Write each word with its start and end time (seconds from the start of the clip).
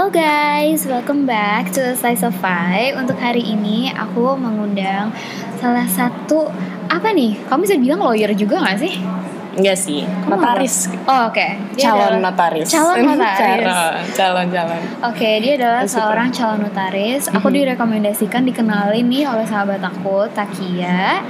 Hello 0.00 0.08
guys, 0.08 0.88
welcome 0.88 1.28
back 1.28 1.76
to 1.76 1.92
Slice 1.92 2.24
of 2.24 2.32
Five. 2.40 2.96
Untuk 2.96 3.20
hari 3.20 3.44
ini 3.44 3.92
aku 3.92 4.32
mengundang 4.32 5.12
salah 5.60 5.84
satu 5.84 6.48
apa 6.88 7.12
nih? 7.12 7.36
Kamu 7.44 7.68
bisa 7.68 7.76
bilang 7.76 8.00
lawyer 8.00 8.32
juga 8.32 8.64
gak 8.64 8.80
sih? 8.80 8.96
Enggak 9.60 9.76
sih, 9.76 10.08
Kamu 10.08 10.40
notaris. 10.40 10.88
Oh, 11.04 11.28
oke. 11.28 11.44
Dia 11.76 11.92
Calon 11.92 12.16
adalah- 12.16 12.32
notaris. 12.32 12.68
Calon 12.72 12.96
notaris. 13.12 13.66
calon, 13.68 14.04
calon, 14.16 14.46
calon. 14.48 14.82
Oke, 15.04 15.30
dia 15.44 15.52
adalah 15.60 15.82
Super. 15.84 15.92
seorang 16.00 16.28
calon 16.32 16.58
notaris. 16.64 17.22
Aku 17.36 17.52
Mhm. 17.52 17.56
direkomendasikan 17.60 18.42
dikenalin 18.48 19.04
nih 19.04 19.28
oleh 19.28 19.44
sahabat 19.44 19.84
aku, 19.84 20.32
Takia. 20.32 21.20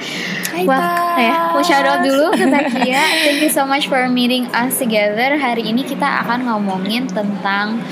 Hai, 0.46 0.62
Wah, 0.62 1.18
ya, 1.18 1.58
mau 1.58 1.62
shout 1.64 1.82
out 1.82 2.06
dulu 2.06 2.30
ke 2.38 2.46
Takia. 2.46 3.02
Thank 3.26 3.42
you 3.42 3.50
so 3.50 3.66
much 3.66 3.90
for 3.90 4.06
meeting 4.06 4.46
us 4.54 4.78
together. 4.78 5.34
Hari 5.42 5.66
ini 5.66 5.82
kita 5.82 6.22
akan 6.22 6.46
ngomongin 6.46 7.10
tentang 7.10 7.82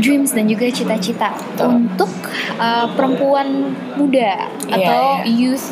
dreams 0.00 0.32
dan 0.32 0.48
juga 0.48 0.66
cita-cita 0.68 1.30
untuk 1.60 2.10
uh, 2.56 2.88
perempuan 2.92 3.76
muda 3.94 4.48
Iya, 4.66 4.74
atau 4.74 5.04
iya. 5.22 5.30
youth, 5.30 5.66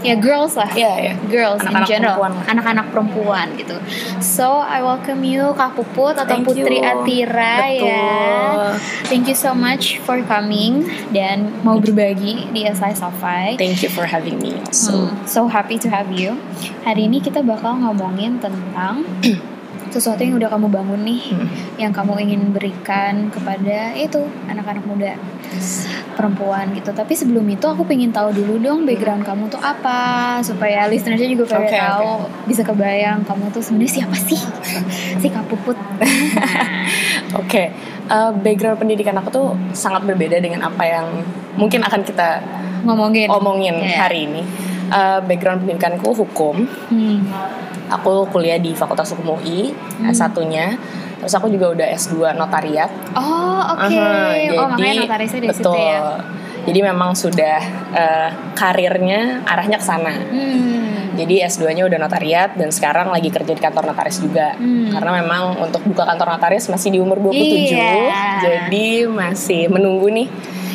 ya 0.00 0.16
girls 0.16 0.56
lah. 0.56 0.70
Iya, 0.72 0.92
iya. 0.96 1.12
Girls 1.28 1.60
in 1.60 1.68
Anak-anak 1.70 1.88
general, 1.88 2.16
perempuan 2.16 2.32
lah. 2.32 2.44
anak-anak 2.48 2.86
perempuan 2.88 3.46
gitu. 3.54 3.76
So 4.18 4.58
I 4.58 4.80
welcome 4.80 5.20
you 5.22 5.52
Kak 5.52 5.76
Puput 5.76 6.16
atau 6.16 6.24
Thank 6.24 6.48
Putri 6.48 6.80
you. 6.80 6.88
Atira 6.88 7.68
ya. 7.68 7.84
Betul. 7.84 8.64
Thank 9.06 9.24
you 9.28 9.36
so 9.36 9.52
much 9.52 10.00
for 10.00 10.16
coming 10.24 10.88
dan 11.12 11.52
mau 11.60 11.76
berbagi 11.76 12.48
di 12.48 12.64
SI 12.64 12.92
Safai. 12.92 13.54
Thank 13.54 13.84
you 13.84 13.90
for 13.90 14.08
having 14.08 14.40
me. 14.40 14.56
Also. 14.64 14.96
Hmm, 15.04 15.12
so 15.24 15.40
happy 15.46 15.76
to 15.76 15.92
have 15.92 16.08
you. 16.10 16.38
Hari 16.82 17.06
ini 17.06 17.20
kita 17.20 17.44
bakal 17.44 17.76
ngomongin 17.76 18.40
tentang 18.40 19.04
sesuatu 19.90 20.20
yang 20.20 20.34
udah 20.34 20.48
kamu 20.48 20.66
bangun 20.68 21.00
nih, 21.00 21.22
Hmm. 21.28 21.48
yang 21.76 21.90
kamu 21.90 22.12
ingin 22.20 22.42
berikan 22.50 23.28
kepada 23.28 23.92
itu 23.92 24.18
anak-anak 24.46 24.84
muda, 24.84 25.12
perempuan 26.12 26.70
gitu. 26.70 26.90
Tapi 26.90 27.12
sebelum 27.12 27.46
itu 27.46 27.64
aku 27.64 27.82
pengen 27.82 28.10
tahu 28.10 28.30
dulu 28.32 28.56
dong 28.56 28.84
background 28.84 29.22
kamu 29.22 29.46
tuh 29.46 29.58
apa, 29.58 29.98
supaya 30.40 30.86
listenersnya 30.86 31.28
juga 31.28 31.44
pada 31.50 31.64
Oke, 31.64 31.76
tahu, 31.76 32.10
bisa 32.46 32.62
kebayang 32.62 33.22
kamu 33.22 33.44
tuh 33.50 33.60
sebenarnya 33.60 33.92
siapa 33.98 34.16
sih, 34.16 34.40
si 35.20 35.28
Kapuput. 35.28 35.76
Oke, 37.36 37.70
eh, 38.06 38.30
background 38.36 38.78
pendidikan 38.78 39.14
aku 39.16 39.28
tuh 39.28 39.46
sangat 39.72 40.02
berbeda 40.04 40.38
dengan 40.38 40.64
apa 40.64 40.82
yang 40.82 41.06
mungkin 41.54 41.80
akan 41.80 42.00
kita 42.02 42.42
Ngomongin. 42.82 43.28
omongin 43.28 43.76
Iya. 43.76 43.96
hari 44.00 44.26
ini. 44.26 44.42
Eh, 44.90 45.20
background 45.22 45.62
pendidikanku 45.62 46.10
hukum. 46.10 46.66
Hmm. 46.90 47.22
Aku 47.90 48.26
kuliah 48.30 48.58
di 48.58 48.74
Fakultas 48.74 49.14
Hukum 49.14 49.38
UI, 49.38 49.70
Hmm. 49.70 50.10
S1-nya. 50.10 50.74
Terus 51.22 51.34
aku 51.36 51.46
juga 51.52 51.70
udah 51.70 51.86
S2 51.94 52.34
notariat. 52.34 52.90
Oh 53.12 53.60
oke, 53.76 53.92
Aha, 53.92 54.56
oh 54.56 54.66
makanya 54.72 55.04
notarisnya 55.04 55.40
dari 55.44 55.54
situ 55.54 55.72
ya. 55.76 56.16
Jadi 56.64 56.80
memang 56.80 57.12
sudah 57.14 57.58
eh, 57.92 58.28
karirnya 58.56 59.44
arahnya 59.46 59.78
ke 59.78 59.86
sana. 59.86 60.10
Hmm. 60.10 61.14
Jadi 61.14 61.44
S2-nya 61.44 61.84
udah 61.84 61.98
notariat 62.00 62.56
dan 62.56 62.72
sekarang 62.72 63.12
lagi 63.12 63.28
kerja 63.28 63.52
di 63.52 63.60
kantor 63.60 63.92
notaris 63.92 64.18
juga. 64.18 64.56
Hmm. 64.56 64.90
Karena 64.90 65.20
memang 65.20 65.42
untuk 65.60 65.84
buka 65.86 66.08
kantor 66.08 66.34
notaris 66.40 66.66
masih 66.72 66.96
di 66.96 66.98
umur 66.98 67.20
27. 67.20 67.76
Iya. 67.76 67.94
Jadi 68.40 68.86
masih 69.06 69.68
menunggu 69.68 70.08
nih 70.08 70.26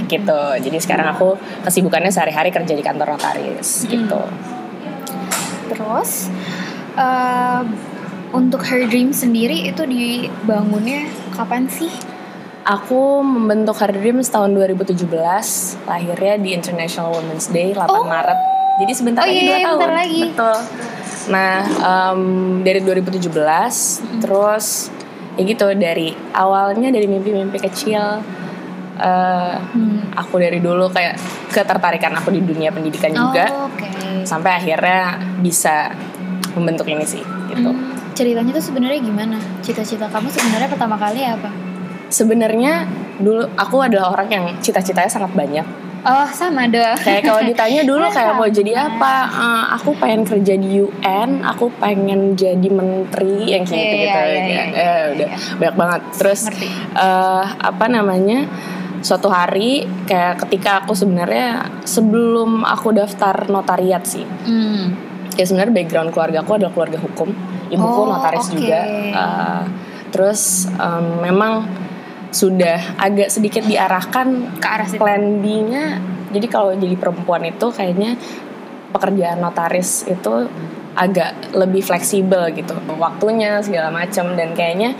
gitu. 0.06 0.42
Jadi 0.56 0.78
sekarang 0.78 1.12
aku 1.12 1.36
kesibukannya 1.62 2.10
sehari-hari 2.10 2.50
kerja 2.50 2.72
di 2.72 2.82
kantor 2.82 3.14
notaris 3.14 3.84
Hmm. 3.84 3.90
gitu. 3.90 4.22
Terus 5.70 6.30
eh, 6.96 7.62
untuk 8.32 8.62
Her 8.62 8.88
Dream 8.88 9.12
sendiri 9.12 9.66
itu 9.66 9.84
dibangunnya 9.84 11.08
kapan 11.32 11.68
sih? 11.68 11.92
Aku 12.64 13.22
membentuk 13.22 13.78
Her 13.78 13.94
Dreams 13.94 14.26
tahun 14.28 14.56
2017, 14.56 15.06
lahirnya 15.86 16.36
di 16.36 16.50
International 16.52 17.14
Women's 17.14 17.48
Day 17.48 17.72
8 17.72 17.86
Oh. 17.88 18.04
Maret. 18.04 18.40
Jadi 18.76 18.92
sebentar 18.92 19.22
Oh 19.22 19.30
lagi 19.30 19.38
iya, 19.38 19.46
dua 19.46 19.54
iya, 19.54 19.64
tahun. 19.64 19.78
bentar 19.78 19.92
lagi. 19.94 20.22
Betul. 20.28 20.58
Nah, 21.26 21.54
em, 21.64 22.22
dari 22.62 22.80
2017, 22.82 23.76
terus 24.20 24.90
ya 25.36 25.44
gitu 25.44 25.68
dari 25.76 26.12
awalnya 26.32 26.90
dari 26.90 27.06
mimpi-mimpi 27.06 27.60
kecil. 27.62 28.20
Hmm. 28.98 30.12
aku 30.12 30.36
dari 30.38 30.58
dulu 30.58 30.88
kayak 30.88 31.20
ketertarikan 31.50 32.14
aku 32.14 32.30
di 32.30 32.40
dunia 32.40 32.70
pendidikan 32.70 33.12
juga, 33.12 33.46
Oh, 33.48 33.68
Oke. 33.68 33.88
sampai 34.24 34.56
akhirnya 34.56 35.00
bisa 35.38 35.92
membentuk 36.54 36.88
ini 36.88 37.04
sih. 37.04 37.22
Gitu. 37.46 37.66
Hmm, 37.66 37.92
ceritanya 38.12 38.52
tuh 38.52 38.64
sebenarnya 38.64 39.00
gimana? 39.00 39.36
Cita-cita 39.60 40.08
kamu 40.08 40.28
sebenarnya 40.30 40.68
pertama 40.68 40.96
kali 40.96 41.22
apa? 41.22 41.52
Sebenarnya 42.08 42.88
dulu 43.18 43.48
aku 43.54 43.78
adalah 43.82 44.12
orang 44.12 44.28
yang 44.30 44.46
cita-citanya 44.60 45.08
sangat 45.08 45.32
banyak. 45.32 45.66
Oh 46.06 46.30
sama 46.30 46.70
dong. 46.70 46.94
kayak 47.02 47.26
kalau 47.26 47.42
ditanya 47.42 47.82
dulu 47.90 48.06
Ya, 48.06 48.14
kayak 48.14 48.34
mau 48.38 48.46
jadi 48.46 48.72
apa 48.78 49.16
Eh, 49.26 49.64
aku 49.74 49.98
pengen 49.98 50.22
kerja 50.22 50.54
di 50.54 50.78
UN 50.78 51.42
aku 51.42 51.74
pengen 51.76 52.38
jadi 52.38 52.70
menteri 52.70 53.50
yang 53.50 53.66
kayak 53.66 53.74
Iya, 53.74 53.90
gitu 53.90 53.98
gitu 53.98 54.20
iya, 54.22 54.44
iya, 54.46 54.64
eh, 54.70 55.02
udah 55.12 55.28
banyak 55.58 55.76
banget 55.76 56.02
terus 56.14 56.46
Ngerti. 56.46 56.70
eh, 56.94 57.46
apa 57.58 57.86
namanya 57.90 58.46
suatu 59.06 59.30
hari 59.30 59.86
kayak 60.04 60.42
ketika 60.42 60.82
aku 60.82 60.98
sebenarnya 60.98 61.62
sebelum 61.86 62.66
aku 62.66 62.90
daftar 62.90 63.46
notariat 63.48 64.02
sih 64.02 64.26
Hmm. 64.44 64.98
ya 65.32 65.46
sebenarnya 65.46 65.74
background 65.76 66.10
keluarga 66.10 66.42
aku 66.42 66.58
adalah 66.58 66.74
keluarga 66.74 66.98
hukum 66.98 67.30
ibuku 67.68 68.00
Oh, 68.00 68.10
notaris 68.10 68.50
oke. 68.50 68.54
juga 68.56 68.82
Eh, 69.14 69.62
terus 70.10 70.42
em, 70.72 71.22
memang 71.22 71.70
sudah 72.32 72.98
agak 72.98 73.30
sedikit 73.30 73.62
diarahkan 73.64 74.58
Ke 74.58 74.68
arah 74.68 74.88
situ. 74.90 74.98
plan 74.98 75.22
B-nya 75.40 76.02
jadi 76.32 76.48
kalau 76.48 76.74
jadi 76.74 76.96
perempuan 76.96 77.46
itu 77.46 77.70
kayaknya 77.70 78.18
pekerjaan 78.90 79.38
notaris 79.38 80.04
itu 80.06 80.50
agak 80.96 81.52
lebih 81.52 81.80
fleksibel 81.80 82.48
gitu 82.52 82.72
waktunya 82.96 83.60
segala 83.60 83.92
macam 83.92 84.34
dan 84.34 84.52
kayaknya 84.52 84.96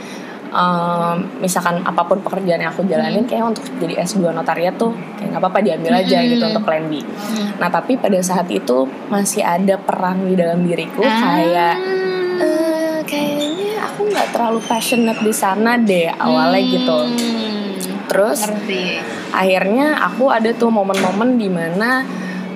em, 0.56 1.16
misalkan 1.38 1.84
apa 1.84 2.02
pun 2.02 2.18
pekerjaan 2.18 2.58
yang 2.58 2.72
aku 2.72 2.84
jalanin 2.84 3.24
kayak 3.24 3.52
untuk 3.52 3.68
jadi 3.76 4.00
S2 4.02 4.32
notariat 4.32 4.72
tuh 4.74 4.90
kayak 5.14 5.30
nggak 5.30 5.42
apa-apa 5.42 5.60
diambil 5.62 5.92
aja 5.94 6.18
Hmm. 6.18 6.30
gitu 6.30 6.44
untuk 6.46 6.64
plan 6.64 6.86
B. 6.86 6.94
Hmm. 6.98 7.48
Nah 7.58 7.70
tapi 7.70 7.96
pada 7.96 8.16
saat 8.22 8.48
itu 8.50 8.78
masih 9.08 9.42
ada 9.42 9.76
perang 9.78 10.24
di 10.24 10.34
dalam 10.34 10.64
diriku 10.64 11.04
Ah. 11.04 11.20
kayak 11.36 11.76
eh 12.38 12.98
kayaknya 13.04 13.46
aku 13.86 14.02
nggak 14.06 14.28
terlalu 14.32 14.60
passionate 14.64 15.20
di 15.20 15.32
sana 15.32 15.76
deh 15.76 16.08
awalnya 16.10 16.62
gitu. 16.64 16.98
Hmm. 17.04 17.76
Terus 18.06 18.40
Ngerti. 18.42 18.84
akhirnya 19.32 20.00
aku 20.00 20.30
ada 20.30 20.50
tuh 20.52 20.70
momen-momen 20.70 21.36
di 21.36 21.50
mana 21.50 22.06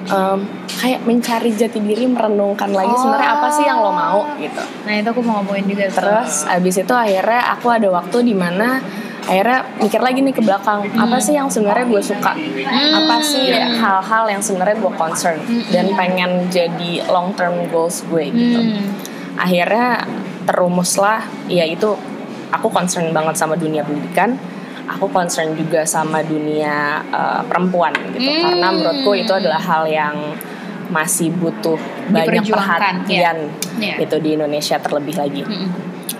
em, 0.09 0.39
kayak 0.67 1.01
mencari 1.05 1.49
jati 1.53 1.79
diri 1.79 2.05
merenungkan 2.09 2.69
lagi 2.73 2.93
sebenarnya 2.97 3.31
apa 3.39 3.47
sih 3.53 3.63
yang 3.65 3.79
lo 3.79 3.91
mau 3.93 4.21
gitu. 4.41 4.61
Nah 4.85 4.93
itu 4.97 5.07
aku 5.09 5.21
mau 5.21 5.41
ngomongin 5.41 5.65
juga 5.69 5.85
terus 5.89 6.45
abis 6.49 6.81
itu 6.81 6.93
akhirnya 6.93 7.41
aku 7.53 7.67
ada 7.69 7.87
waktu 7.93 8.17
di 8.25 8.35
mana 8.35 8.81
akhirnya 9.29 9.61
mikir 9.77 10.01
lagi 10.01 10.19
nih 10.25 10.33
ke 10.33 10.41
belakang 10.41 10.89
apa 10.97 11.17
sih 11.21 11.37
yang 11.37 11.45
sebenarnya 11.45 11.85
gue 11.85 12.01
suka? 12.01 12.33
Apa 12.97 13.15
sih 13.21 13.53
hal-hal 13.53 14.25
yang 14.25 14.41
sebenarnya 14.41 14.77
gue 14.81 14.93
concern 14.97 15.37
dan 15.69 15.85
pengen 15.93 16.49
jadi 16.49 17.05
long 17.05 17.37
term 17.37 17.53
goals 17.69 18.01
gue 18.09 18.25
gitu. 18.33 18.59
Hmm. 18.59 18.89
akhirnya 19.39 20.03
terumuslah 20.43 21.23
ya 21.47 21.63
itu 21.63 21.95
aku 22.49 22.67
concern 22.73 23.13
banget 23.13 23.37
sama 23.37 23.55
dunia 23.55 23.85
pendidikan 23.85 24.35
aku 24.89 25.05
concern 25.07 25.53
juga 25.53 25.83
sama 25.83 26.19
dunia 26.21 26.75
uh, 27.07 27.41
perempuan 27.43 27.93
gitu 28.11 28.25
Hmm. 28.25 28.41
karena 28.43 28.67
menurutku 28.69 29.11
itu 29.13 29.31
adalah 29.31 29.57
hal 29.57 29.83
yang 29.85 30.15
masih 30.89 31.29
butuh 31.31 31.77
banyak 32.09 32.49
perhatian 32.49 33.37
Iya. 33.77 33.95
itu 34.01 34.15
di 34.17 34.33
Indonesia 34.33 34.75
terlebih 34.75 35.15
lagi 35.15 35.45
Mm-mm. 35.45 35.69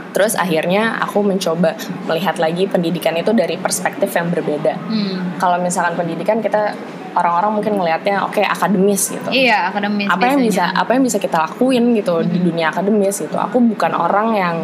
terus 0.09 0.33
akhirnya 0.33 0.97
aku 0.99 1.21
mencoba 1.21 1.73
melihat 2.05 2.37
lagi 2.37 2.65
pendidikan 2.65 3.13
itu 3.13 3.33
dari 3.33 3.57
perspektif 3.57 4.09
yang 4.09 4.29
berbeda 4.29 4.77
Hmm. 4.77 5.37
kalau 5.37 5.57
misalkan 5.57 5.97
pendidikan 5.97 6.37
kita 6.37 6.77
orang-orang 7.09 7.57
mungkin 7.57 7.73
ngelihatnya 7.75 8.21
oke 8.21 8.37
akademis 8.39 9.09
gitu 9.09 9.29
Iya 9.29 9.73
akademis. 9.73 10.05
apa 10.07 10.23
yang 10.27 10.39
bisa 10.39 10.69
apa 10.69 10.91
yang 10.93 11.03
bisa 11.03 11.17
kita 11.17 11.37
lakuin 11.41 11.97
gitu 11.97 12.21
di 12.21 12.37
dunia 12.39 12.69
akademis 12.69 13.17
gitu 13.19 13.33
aku 13.35 13.57
bukan 13.65 13.91
orang 13.91 14.27
yang 14.33 14.55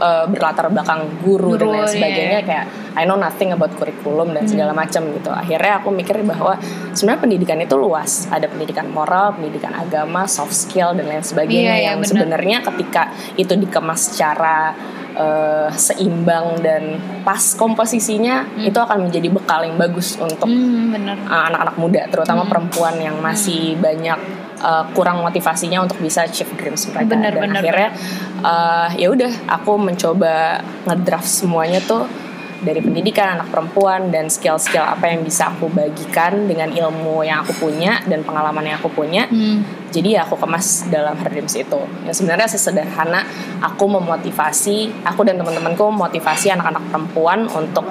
uh, 0.00 0.24
berlatar 0.24 0.64
belakang 0.66 1.04
guru, 1.20 1.52
dan 1.54 1.60
Guru, 1.60 1.72
lain 1.74 1.84
iya. 1.84 1.92
sebagainya 1.92 2.40
kayak 2.42 2.66
I 2.96 3.06
know 3.06 3.14
nothing 3.14 3.54
about 3.54 3.70
kurikulum 3.78 4.34
dan 4.34 4.46
segala 4.46 4.74
macam 4.74 5.06
gitu. 5.14 5.30
Akhirnya 5.30 5.78
aku 5.78 5.90
mikir 5.90 6.22
bahwa 6.26 6.58
sebenarnya 6.90 7.20
pendidikan 7.22 7.58
itu 7.58 7.74
luas. 7.78 8.26
Ada 8.30 8.50
pendidikan 8.50 8.90
moral 8.90 9.34
pendidikan 9.34 9.70
agama 9.72 10.26
soft 10.26 10.52
skill 10.52 10.94
dan 10.94 11.06
lain 11.06 11.22
sebagainya 11.22 11.74
Iya, 11.74 11.76
iya, 11.78 11.86
yang 11.94 11.98
benar. 12.02 12.10
sebenarnya 12.10 12.58
ketika 12.66 13.02
itu 13.38 13.54
dikemas 13.54 14.10
secara 14.10 14.74
uh, 15.14 15.68
seimbang 15.70 16.58
dan 16.62 16.98
pas 17.22 17.40
komposisinya 17.54 18.46
itu 18.58 18.76
akan 18.76 19.06
menjadi 19.10 19.28
bekal 19.30 19.62
yang 19.62 19.78
bagus 19.78 20.18
untuk 20.18 20.46
Hmm 20.46 20.78
anak-anak 21.30 21.76
muda, 21.78 22.02
terutama 22.10 22.42
Hmm. 22.42 22.50
perempuan 22.50 22.94
yang 22.98 23.16
masih 23.22 23.78
banyak 23.78 24.18
uh, 24.58 24.84
kurang 24.92 25.22
motivasinya 25.22 25.86
untuk 25.86 26.02
bisa 26.02 26.26
achieve 26.26 26.50
dreams 26.58 26.90
mereka. 26.90 27.14
Bener, 27.14 27.32
Dan 27.38 27.42
bener, 27.46 27.60
akhirnya 27.62 27.88
uh, 28.42 28.88
ya 28.98 29.08
udah, 29.10 29.32
aku 29.46 29.78
mencoba 29.78 30.60
ngedraft 30.90 31.30
semuanya 31.30 31.78
tuh 31.80 32.04
dari 32.60 32.80
pendidikan 32.80 33.40
anak 33.40 33.48
perempuan 33.48 34.12
dan 34.12 34.28
skill-skill 34.28 34.84
apa 34.84 35.08
yang 35.08 35.24
bisa 35.24 35.48
aku 35.48 35.72
bagikan 35.72 36.44
dengan 36.44 36.68
ilmu 36.68 37.24
yang 37.24 37.40
aku 37.40 37.56
punya 37.56 38.04
dan 38.04 38.20
pengalaman 38.20 38.68
yang 38.68 38.76
aku 38.76 38.92
punya 38.92 39.24
Hmm. 39.26 39.64
jadi 39.88 40.20
ya 40.20 40.20
aku 40.28 40.36
kemas 40.36 40.84
dalam 40.92 41.16
Her 41.16 41.32
Dreams 41.32 41.56
itu 41.56 41.80
yang 42.04 42.12
sebenarnya 42.12 42.46
sesederhana 42.46 43.24
aku 43.58 43.88
memotivasi 43.88 45.04
aku 45.04 45.24
dan 45.24 45.40
teman-temanku 45.40 45.88
memotivasi 45.88 46.52
anak-anak 46.52 46.84
perempuan 46.92 47.48
untuk 47.48 47.84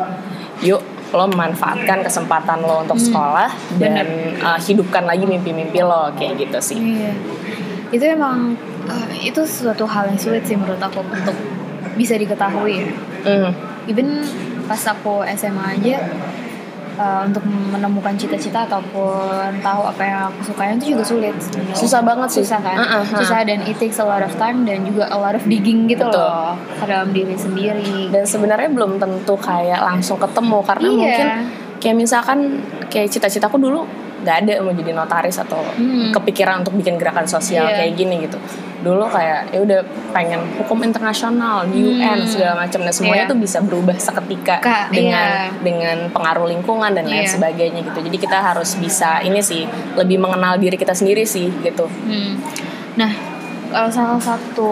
yuk 0.62 0.80
lo 1.10 1.26
memanfaatkan 1.26 2.06
kesempatan 2.06 2.62
lo 2.62 2.86
untuk 2.86 3.02
sekolah 3.02 3.50
dan 3.82 4.06
uh, 4.46 4.62
hidupkan 4.62 5.10
lagi 5.10 5.26
mimpi-mimpi 5.26 5.82
lo 5.82 6.14
kayak 6.14 6.38
gitu 6.38 6.60
sih 6.62 6.78
Iya. 6.78 7.12
Itu 7.90 8.06
emang 8.06 8.54
eh, 8.86 9.34
itu 9.34 9.42
suatu 9.42 9.90
hal 9.90 10.14
yang 10.14 10.20
sulit 10.22 10.46
sih 10.46 10.54
menurut 10.54 10.78
aku 10.78 11.02
untuk 11.02 11.34
bisa 11.98 12.14
diketahui 12.14 12.86
ya. 12.86 12.88
Hmm, 13.26 13.50
Even 13.90 14.22
pas 14.70 14.82
aku 14.86 15.26
SMA 15.34 15.82
aja 15.82 15.98
eh, 17.00 17.22
untuk 17.26 17.42
menemukan 17.48 18.14
cita-cita 18.14 18.70
ataupun 18.70 19.58
tahu 19.66 19.82
apa 19.88 20.02
yang 20.06 20.20
aku 20.30 20.54
sukain 20.54 20.78
itu 20.78 20.94
juga 20.94 21.04
sulit. 21.04 21.36
Susah 21.74 22.06
banget 22.06 22.30
sih. 22.30 22.46
Susah 22.46 22.62
kan? 22.62 22.78
Uh-uh, 22.78 23.02
uh. 23.02 23.18
Susah 23.18 23.42
dan 23.42 23.66
it 23.66 23.76
takes 23.82 23.98
a 23.98 24.06
lot 24.06 24.22
of 24.22 24.30
time 24.38 24.62
dan 24.64 24.86
juga 24.86 25.10
a 25.10 25.18
lot 25.18 25.34
of 25.34 25.42
digging 25.50 25.90
gitu 25.90 26.06
Betul. 26.06 26.22
loh 26.22 26.54
ke 26.78 26.86
dalam 26.86 27.10
diri 27.10 27.34
sendiri. 27.34 28.14
dan 28.14 28.24
sebenarnya 28.24 28.70
belum 28.70 29.02
tentu 29.02 29.34
kayak 29.36 29.82
langsung 29.82 30.22
ketemu 30.22 30.60
karena 30.62 30.88
Iya. 30.88 30.94
mungkin 30.96 31.28
kayak 31.80 31.96
misalkan 31.96 32.40
kayak 32.92 33.08
cita-citaku 33.10 33.56
dulu 33.58 33.88
nggak 34.20 34.36
ada 34.44 34.54
mau 34.60 34.72
jadi 34.72 34.92
notaris 34.92 35.38
atau 35.38 35.62
Hmm. 35.76 36.12
kepikiran 36.12 36.62
untuk 36.62 36.76
bikin 36.76 36.96
gerakan 36.96 37.24
sosial 37.24 37.66
Iya. 37.66 37.76
kayak 37.80 37.94
gini 37.96 38.16
gitu 38.24 38.38
dulu 38.80 39.12
kayak 39.12 39.52
ya 39.52 39.60
udah 39.60 39.80
pengen 40.10 40.40
hukum 40.56 40.80
internasional 40.82 41.68
UN 41.68 42.00
Hmm. 42.16 42.24
segala 42.24 42.64
macam 42.64 42.80
dan 42.80 42.94
semuanya 42.94 43.28
Iya. 43.28 43.32
tuh 43.32 43.38
bisa 43.38 43.60
berubah 43.60 43.96
seketika 43.96 44.64
Kak, 44.64 44.88
dengan 44.90 45.52
iya. 45.52 45.52
dengan 45.60 45.98
pengaruh 46.10 46.48
lingkungan 46.48 46.96
dan 46.96 47.04
lain 47.04 47.28
Iya. 47.28 47.36
sebagainya 47.36 47.84
gitu 47.84 48.00
jadi 48.00 48.18
kita 48.18 48.38
harus 48.40 48.80
bisa 48.80 49.20
ini 49.20 49.44
sih 49.44 49.68
lebih 49.96 50.16
mengenal 50.16 50.56
diri 50.56 50.76
kita 50.76 50.96
sendiri 50.96 51.28
sih 51.28 51.52
gitu 51.60 51.88
Hmm. 51.88 52.40
Nah, 52.96 53.12
salah 53.70 54.18
satu 54.18 54.72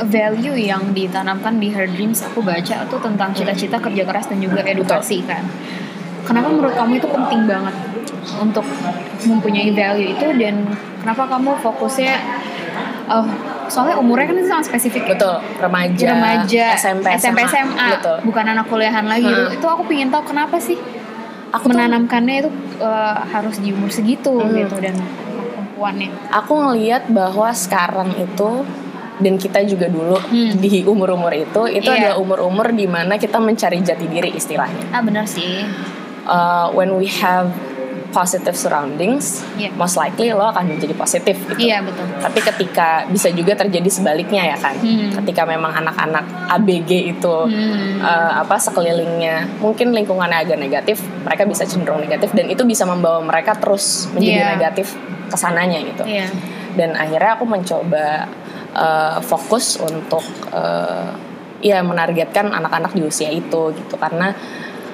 value 0.00 0.56
yang 0.56 0.90
ditanamkan 0.90 1.58
di 1.58 1.68
Her 1.68 1.86
Dreams 1.86 2.22
aku 2.22 2.40
baca 2.40 2.82
tuh 2.86 2.98
tentang 2.98 3.30
cita-cita 3.30 3.76
kerja 3.76 4.02
keras 4.02 4.26
dan 4.26 4.40
juga 4.40 4.64
edukasi 4.64 5.20
kan. 5.22 5.44
Kenapa 6.22 6.48
menurut 6.48 6.72
kamu 6.72 6.92
itu 6.96 7.08
penting 7.08 7.42
banget 7.44 7.74
untuk 8.34 8.62
mempunyai 9.24 9.70
value 9.70 10.10
itu 10.12 10.26
dan 10.36 10.62
kenapa 11.00 11.26
kamu 11.28 11.58
fokusnya 11.58 12.14
oh 13.08 13.26
soalnya 13.66 13.98
umurnya 13.98 14.26
kan 14.26 14.36
itu 14.36 14.46
sangat 14.46 14.66
spesifik 14.68 15.02
ya? 15.04 15.10
betul 15.12 15.34
remaja, 15.58 16.06
remaja 16.08 16.64
SMP 16.76 17.06
SMP 17.12 17.40
SMA 17.44 17.86
betul 17.92 18.16
bukan 18.22 18.44
anak 18.46 18.66
kuliahan 18.66 19.02
lagi 19.04 19.24
Hmm. 19.24 19.34
itu 19.48 19.58
itu 19.58 19.66
aku 19.66 19.82
pingin 19.84 20.08
tahu 20.08 20.22
kenapa 20.24 20.56
sih 20.56 20.78
Aku 21.50 21.66
tuh- 21.66 21.74
menanamkannya 21.74 22.34
itu 22.38 22.50
uh, 22.78 23.18
harus 23.26 23.58
di 23.58 23.70
umur 23.70 23.90
segitu 23.90 24.30
Hmm. 24.32 24.54
gitu 24.56 24.78
dan 24.78 24.94
perempuannya 24.94 26.08
aku 26.30 26.52
ngelihat 26.54 27.10
bahwa 27.10 27.50
sekarang 27.52 28.14
itu 28.16 28.62
dan 29.18 29.34
kita 29.36 29.60
juga 29.64 29.86
dulu 29.86 30.16
Hmm. 30.22 30.56
di 30.56 30.82
umur-umur 30.84 31.34
itu 31.34 31.62
itu 31.68 31.84
Iya. 31.84 32.14
adalah 32.14 32.16
umur-umur 32.18 32.70
di 32.70 32.86
mana 32.86 33.14
kita 33.16 33.36
mencari 33.38 33.78
jati 33.80 34.06
diri 34.06 34.30
istilahnya. 34.32 34.88
ah 34.90 35.00
benar 35.00 35.26
sih 35.26 35.66
Uh, 36.22 36.70
when 36.70 36.94
we 36.94 37.10
have 37.10 37.50
positive 38.12 38.52
surroundings, 38.52 39.40
Iya. 39.56 39.72
most 39.74 39.96
likely 39.96 40.30
lo 40.30 40.44
akan 40.46 40.76
menjadi 40.76 40.92
positif 40.92 41.34
gitu. 41.48 41.58
iya 41.58 41.80
betul 41.80 42.04
Tapi 42.20 42.38
ketika 42.38 43.08
bisa 43.08 43.32
juga 43.32 43.56
terjadi 43.56 43.88
sebaliknya 43.88 44.52
ya 44.52 44.56
kan, 44.60 44.76
Hmm. 44.76 45.10
ketika 45.18 45.42
memang 45.42 45.72
anak-anak 45.72 46.22
ABG 46.52 47.16
itu 47.16 47.36
Hmm. 47.48 47.98
uh, 47.98 48.44
apa 48.44 48.60
sekelilingnya 48.60 49.58
mungkin 49.58 49.90
lingkungannya 49.90 50.44
agak 50.44 50.60
negatif, 50.60 51.00
mereka 51.24 51.42
bisa 51.42 51.64
cenderung 51.64 52.04
negatif 52.04 52.30
dan 52.30 52.46
itu 52.46 52.62
bisa 52.62 52.84
membawa 52.84 53.18
mereka 53.18 53.56
terus 53.56 54.06
menjadi 54.12 54.38
Iya. 54.38 54.50
negatif 54.54 54.92
ke 55.26 55.36
sananya 55.40 55.80
gitu 55.80 56.04
iya 56.04 56.28
dan 56.76 56.92
akhirnya 56.92 57.36
aku 57.36 57.44
mencoba 57.48 58.28
uh, 58.76 59.16
fokus 59.20 59.80
untuk 59.80 60.20
uh, 60.52 61.08
ya 61.60 61.80
menargetkan 61.80 62.48
anak-anak 62.48 62.92
di 62.92 63.00
usia 63.02 63.28
itu 63.28 63.72
gitu 63.72 63.94
karena 63.96 64.36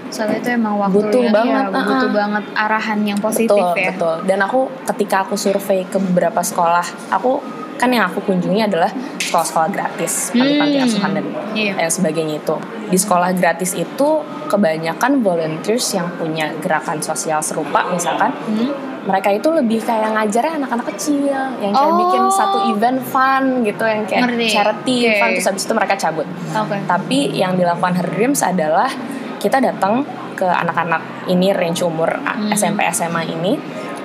soalnya 0.09 0.39
itu 0.39 0.51
emang 0.51 0.75
waktu 0.79 0.95
Butuh 0.95 1.21
yang 1.21 1.35
banget, 1.35 1.65
iya, 1.65 1.77
butuh 1.79 2.01
ah. 2.03 2.15
banget 2.15 2.45
arahan 2.55 2.99
yang 3.03 3.19
positif 3.19 3.53
betul 3.53 3.75
ya 3.77 3.91
betul 3.91 4.17
dan 4.25 4.39
aku 4.41 4.61
ketika 4.87 5.17
aku 5.23 5.35
survei 5.35 5.85
ke 5.85 5.99
beberapa 5.99 6.41
sekolah 6.41 6.87
aku 7.11 7.33
kan 7.75 7.89
yang 7.89 8.05
aku 8.05 8.19
kunjungi 8.25 8.61
adalah 8.61 8.91
sekolah-sekolah 9.19 9.69
gratis 9.69 10.33
panti-panti 10.33 10.77
Hmm. 10.77 10.87
asuhan 10.89 11.11
dan 11.13 11.25
Iya. 11.55 11.73
yang 11.79 11.93
sebagainya 11.93 12.35
itu 12.37 12.57
di 12.85 12.97
sekolah 12.97 13.31
gratis 13.33 13.71
itu 13.73 14.09
kebanyakan 14.49 15.21
volunteers 15.21 15.87
yang 15.93 16.11
punya 16.13 16.51
gerakan 16.59 16.99
sosial 16.99 17.39
serupa 17.39 17.87
misalkan 17.89 18.35
Hmm? 18.49 18.73
mereka 19.01 19.31
itu 19.31 19.49
lebih 19.49 19.81
kayak 19.81 20.11
ngajarnya 20.11 20.59
anak-anak 20.59 20.87
kecil 20.91 21.23
yang 21.25 21.55
kayak 21.57 21.87
Oh. 21.87 21.97
bikin 21.99 22.23
satu 22.29 22.59
event 22.69 23.01
fun 23.01 23.45
gitu 23.63 23.81
yang 23.81 24.03
kayak 24.05 24.23
Ngerti. 24.27 24.47
charity 24.51 24.97
Oke. 25.07 25.17
fun 25.17 25.29
terus 25.33 25.47
habis 25.47 25.63
itu 25.63 25.73
mereka 25.73 25.95
cabut. 25.97 26.27
oke 26.51 26.77
Tapi 26.85 27.19
yang 27.33 27.55
dilakukan 27.55 27.95
Her 27.95 28.09
Dreams 28.11 28.41
adalah 28.43 28.91
kita 29.39 29.59
datang 29.59 30.03
ke 30.35 30.45
anak-anak 30.45 31.03
ini 31.27 31.51
range 31.51 31.83
umur 31.83 32.11
Hmm. 32.19 32.51
SMP 32.53 32.87
SMA 32.89 33.27
ini 33.27 33.59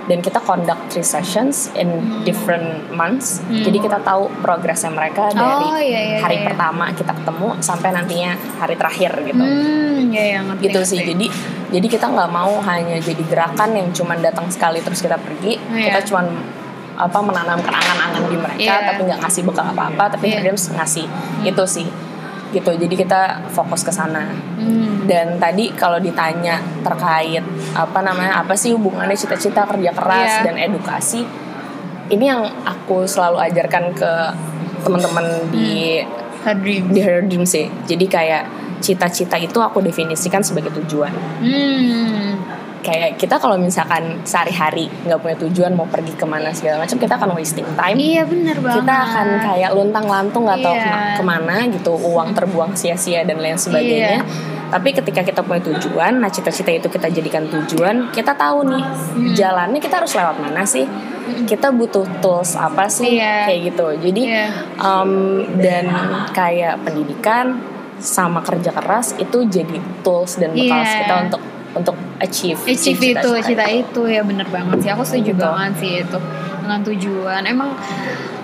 dan 0.03 0.19
kita 0.19 0.39
conduct 0.39 0.89
three 0.89 1.05
sessions 1.05 1.71
in 1.73 1.87
different 2.23 2.65
months. 2.91 3.39
Hmm. 3.41 3.61
Jadi 3.61 3.77
kita 3.79 4.01
tahu 4.01 4.27
progresnya 4.39 4.89
mereka 4.89 5.29
dari 5.29 5.47
Oh, 5.63 5.77
iya, 5.77 6.01
iya, 6.03 6.17
hari 6.19 6.37
iya. 6.37 6.45
pertama 6.45 6.91
kita 6.91 7.13
ketemu 7.13 7.47
sampai 7.59 7.89
nantinya 7.91 8.31
hari 8.57 8.75
terakhir 8.75 9.11
gitu 9.21 9.39
hmm 9.39 10.11
ya 10.11 10.23
ya 10.27 10.39
ngerti 10.43 10.61
gitu 10.63 10.77
ngerti. 10.77 10.91
sih 10.91 10.99
jadi 11.07 11.25
jadi 11.71 11.87
kita 11.89 12.05
nggak 12.07 12.29
mau 12.29 12.53
hanya 12.61 12.99
jadi 12.99 13.23
gerakan 13.23 13.69
yang 13.73 13.87
cuman 13.89 14.19
datang 14.19 14.45
sekali 14.47 14.77
terus 14.77 14.99
kita 14.99 15.15
pergi 15.15 15.57
Iya. 15.71 15.89
kita 15.89 15.99
cuman 16.05 16.25
apa 16.93 17.17
menanamkan 17.19 17.73
angan-angan 17.73 18.23
di 18.27 18.37
mereka 18.37 18.61
Iya. 18.75 18.85
tapi 18.85 19.01
nggak 19.03 19.19
ngasih 19.21 19.41
bekal 19.43 19.65
apa-apa 19.67 20.03
tapi 20.11 20.29
Iya. 20.29 20.43
Dreams 20.43 20.69
ngasih 20.69 21.05
itu 21.43 21.63
sih 21.65 21.87
gitu. 22.53 22.71
Jadi 22.71 22.93
kita 22.93 23.41
fokus 23.49 23.81
ke 23.81 23.91
sana. 23.91 24.29
Hmm. 24.53 25.03
dan 25.03 25.35
tadi 25.35 25.67
kalau 25.75 25.99
ditanya 25.99 26.55
terkait 26.79 27.43
apa 27.75 27.99
namanya 27.99 28.39
apa 28.39 28.55
sih 28.55 28.71
hubungannya 28.71 29.11
cita-cita 29.11 29.67
kerja 29.67 29.91
keras 29.91 30.39
Iya. 30.39 30.43
dan 30.47 30.55
edukasi 30.55 31.27
ini 32.07 32.23
yang 32.23 32.39
aku 32.63 33.03
selalu 33.03 33.43
ajarkan 33.43 33.91
ke 33.91 34.11
teman-teman 34.79 35.25
di 35.51 35.99
Her 36.43 36.55
dreams. 36.55 36.87
di 36.87 36.99
Her 36.99 37.19
Dreams 37.19 37.51
sih. 37.51 37.67
Jadi 37.83 38.05
kayak 38.07 38.43
cita-cita 38.79 39.35
itu 39.35 39.59
aku 39.59 39.79
definisikan 39.79 40.39
sebagai 40.39 40.71
tujuan. 40.79 41.11
Hmm 41.43 42.62
kayak 42.83 43.15
kita 43.15 43.35
kalau 43.35 43.55
misalkan 43.55 44.03
sehari-hari 44.21 44.91
nggak 45.01 45.17
punya 45.17 45.37
tujuan 45.39 45.71
mau 45.71 45.85
pergi 45.85 46.11
ke 46.11 46.23
mana 46.23 46.51
segala 46.51 46.83
macam 46.83 46.95
kita 46.95 47.15
akan 47.15 47.31
wasting 47.33 47.65
time 47.71 47.95
iya 47.95 48.21
bener 48.23 48.59
banget 48.59 48.77
kita 48.77 48.95
akan 49.01 49.27
kayak 49.41 49.69
luntang 49.71 50.05
lantung 50.05 50.43
nggak 50.43 50.59
tahu 50.59 50.75
Iya. 50.75 50.83
kema- 50.83 51.11
ke 51.13 51.23
mana 51.23 51.55
gitu 51.69 51.91
uang 51.95 52.29
terbuang 52.33 52.71
sia-sia 52.73 53.23
dan 53.23 53.37
lain 53.37 53.55
sebagainya 53.55 54.19
Iya. 54.19 54.23
tapi 54.69 54.91
ketika 54.91 55.21
kita 55.21 55.41
punya 55.41 55.63
tujuan 55.63 56.19
nah 56.19 56.27
cita-cita 56.27 56.69
itu 56.69 56.87
kita 56.87 57.07
jadikan 57.07 57.47
tujuan 57.47 58.11
kita 58.11 58.33
tahu 58.33 58.67
nih 58.67 58.83
Hmm. 58.83 59.31
jalannya 59.33 59.79
kita 59.79 59.95
harus 59.97 60.11
lewat 60.11 60.35
mana 60.37 60.61
sih 60.63 60.83
kita 61.45 61.71
butuh 61.71 62.03
tools 62.19 62.53
apa 62.53 62.85
sih 62.85 63.15
Iya. 63.15 63.47
kayak 63.47 63.59
gitu 63.65 63.87
jadi 64.01 64.21
Iya. 64.21 64.45
um, 64.77 65.11
dan 65.55 65.87
kayak 66.29 66.83
pendidikan 66.83 67.63
sama 67.95 68.41
kerja 68.41 68.69
keras 68.69 69.15
itu 69.15 69.47
jadi 69.47 69.79
tools 70.01 70.35
dan 70.35 70.51
bekal 70.51 70.75
Iya. 70.77 70.99
kita 70.99 71.13
untuk 71.23 71.41
untuk 71.73 71.93
achieve 72.17 72.59
si 72.63 72.71
achieve 72.93 73.01
itu 73.13 73.29
cita-cita 73.33 73.63
cita 73.63 73.65
itu 73.67 74.01
ya 74.05 74.21
bener 74.21 74.47
banget 74.47 74.77
sih 74.79 74.89
aku 74.89 75.03
setuju 75.03 75.31
Gitu. 75.31 75.41
banget 75.41 75.73
sih 75.77 75.91
itu 75.99 76.17
dengan 76.59 76.79
tujuan 76.81 77.41
emang 77.43 77.69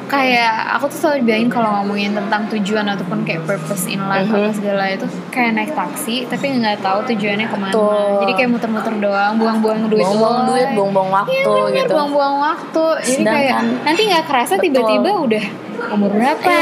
kayak 0.06 0.50
aku 0.74 0.90
tuh 0.90 0.98
selalu 1.00 1.18
bilangin 1.24 1.50
kalau 1.50 1.70
ngomongin 1.76 2.12
tentang 2.12 2.50
tujuan 2.50 2.82
ataupun 2.84 3.22
kayak 3.24 3.46
purpose 3.46 3.86
in 3.86 4.02
life 4.04 4.26
Mhm. 4.26 4.42
apa 4.42 4.50
segala 4.52 4.84
itu 4.90 5.06
kayak 5.30 5.52
naik 5.54 5.72
taksi 5.72 6.26
tapi 6.26 6.50
nggak 6.52 6.82
tahu 6.82 7.06
tujuannya 7.06 7.46
ke 7.46 7.56
mana 7.56 7.70
Betul. 7.70 8.18
jadi 8.20 8.32
kayak 8.34 8.50
muter-muter 8.50 8.94
doang 8.98 9.34
buang-buang 9.38 9.80
duit 9.86 10.02
buang-buang 10.02 10.34
doang. 10.34 10.48
duit 10.50 10.68
buang-buang 10.74 11.10
waktu 11.14 11.32
Iya 11.32 11.46
bener, 11.46 11.70
gitu 11.78 11.92
buang-buang 11.94 12.36
waktu 12.42 12.86
jadi 13.00 13.22
kayak 13.24 13.54
Sedangkan- 13.54 13.86
nanti 13.86 14.02
nggak 14.04 14.26
kerasa 14.26 14.54
Betul. 14.56 14.64
tiba-tiba 14.66 15.10
udah 15.20 15.46
umur 15.92 16.10
berapa 16.12 16.58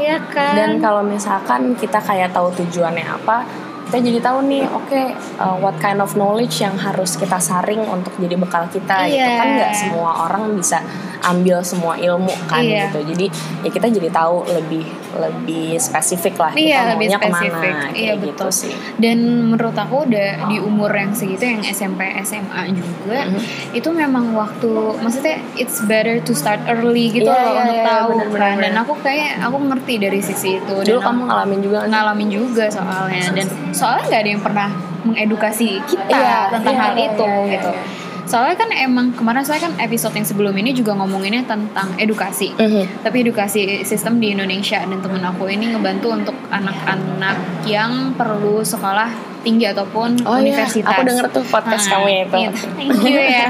Iya 0.00 0.16
kan 0.26 0.52
dan 0.56 0.70
kalau 0.80 1.02
misalkan 1.04 1.76
kita 1.76 2.00
kayak 2.00 2.32
tahu 2.32 2.48
tujuannya 2.54 3.04
apa 3.04 3.44
kita 3.90 4.06
jadi 4.06 4.22
tahu 4.22 4.38
nih 4.46 4.62
oke 4.70 5.00
uh, 5.42 5.58
what 5.58 5.74
kind 5.82 5.98
of 5.98 6.14
knowledge 6.14 6.62
yang 6.62 6.78
harus 6.78 7.18
kita 7.18 7.42
saring 7.42 7.82
untuk 7.82 8.14
jadi 8.22 8.38
bekal 8.38 8.70
kita 8.70 9.10
gitu 9.10 9.18
Iya. 9.18 9.34
kan 9.34 9.48
nggak 9.58 9.72
semua 9.74 10.30
orang 10.30 10.54
bisa 10.54 10.78
ambil 11.22 11.60
semua 11.60 11.94
ilmu 11.94 12.32
kan 12.46 12.60
Iya. 12.60 12.88
gitu 12.88 13.04
jadi 13.08 13.26
ya 13.60 13.70
kita 13.70 13.86
jadi 13.88 14.08
tahu 14.08 14.44
lebih 14.46 14.84
lebih 15.12 15.74
spesifik 15.76 16.34
lah 16.36 16.52
Iya, 16.52 16.76
kita 16.76 16.90
lebih 16.92 17.06
maunya 17.08 17.18
spesifik. 17.18 17.50
ke 17.50 17.68
mana 17.68 17.88
Iya, 17.90 17.92
kayak 17.92 18.16
gitu 18.22 18.44
betul. 18.46 18.50
sih 18.54 18.74
dan 18.96 19.18
menurut 19.50 19.76
aku 19.76 19.96
udah 20.04 20.28
di 20.46 20.56
umur 20.58 20.90
yang 20.90 21.10
segitu 21.10 21.44
yang 21.44 21.62
SMP 21.62 22.00
SMA 22.20 22.62
juga 22.70 23.18
Mhm. 23.26 23.40
itu 23.72 23.88
memang 23.90 24.32
waktu 24.32 24.70
maksudnya 24.96 25.36
it's 25.54 25.82
better 25.82 26.16
to 26.18 26.32
start 26.32 26.62
early 26.66 27.10
gitu 27.10 27.26
Iya, 27.26 27.36
loh 27.36 27.50
iya, 27.50 27.60
untuk 27.60 27.76
iya, 27.76 27.86
tahu 27.86 28.08
bener, 28.12 28.28
bener, 28.28 28.40
kan 28.40 28.54
dan 28.60 28.74
aku 28.78 28.92
kayak 29.00 29.32
aku 29.40 29.56
ngerti 29.60 29.94
dari 29.98 30.20
sisi 30.20 30.50
itu 30.56 30.74
dulu 30.76 30.86
dan 30.94 31.04
kamu 31.04 31.20
ngalamin 31.26 31.58
juga 31.60 31.78
ngalamin 31.84 32.28
juga 32.28 32.64
soalnya 32.66 33.24
dan 33.30 33.46
soalnya 33.70 34.04
nggak 34.06 34.20
ada 34.20 34.30
yang 34.30 34.42
pernah 34.42 34.68
mengedukasi 35.02 35.68
kita 35.82 36.06
Iya, 36.12 36.38
tentang 36.52 36.74
iya, 36.74 36.82
hal 36.82 36.92
iya, 36.94 37.06
itu 37.08 37.24
iya, 37.26 37.50
gitu 37.50 37.70
iya. 37.72 37.82
Soalnya 38.30 38.54
kan 38.54 38.70
emang 38.70 39.10
kemarin 39.10 39.42
saya 39.42 39.58
kan 39.60 39.74
episode 39.76 40.14
yang 40.14 40.22
sebelum 40.22 40.54
ini 40.54 40.70
juga 40.70 40.94
ngomonginnya 40.94 41.42
tentang 41.44 41.90
edukasi 41.96 42.54
Mhm. 42.54 43.02
tapi 43.02 43.16
edukasi 43.20 43.82
sistem 43.82 44.16
di 44.16 44.30
Indonesia 44.30 44.78
dan 44.78 44.98
temen 44.98 45.18
aku 45.20 45.44
ini 45.46 45.66
ngebantu 45.68 46.14
untuk 46.14 46.36
anak-anak 46.48 47.36
yang 47.66 48.14
perlu 48.14 48.62
sekolah 48.62 49.10
tinggi 49.40 49.66
ataupun 49.66 50.22
Oh 50.22 50.36
iya, 50.36 50.52
universitas. 50.54 50.86
aku 50.86 51.02
denger 51.02 51.26
tuh 51.28 51.44
podcast 51.44 51.88
kamu 51.88 52.06
ya 52.06 52.20
itu. 52.22 52.36
iya, 52.36 52.50
thank 52.52 53.02
you 53.02 53.18
ya. 53.18 53.48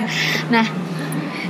Nah 0.49 0.67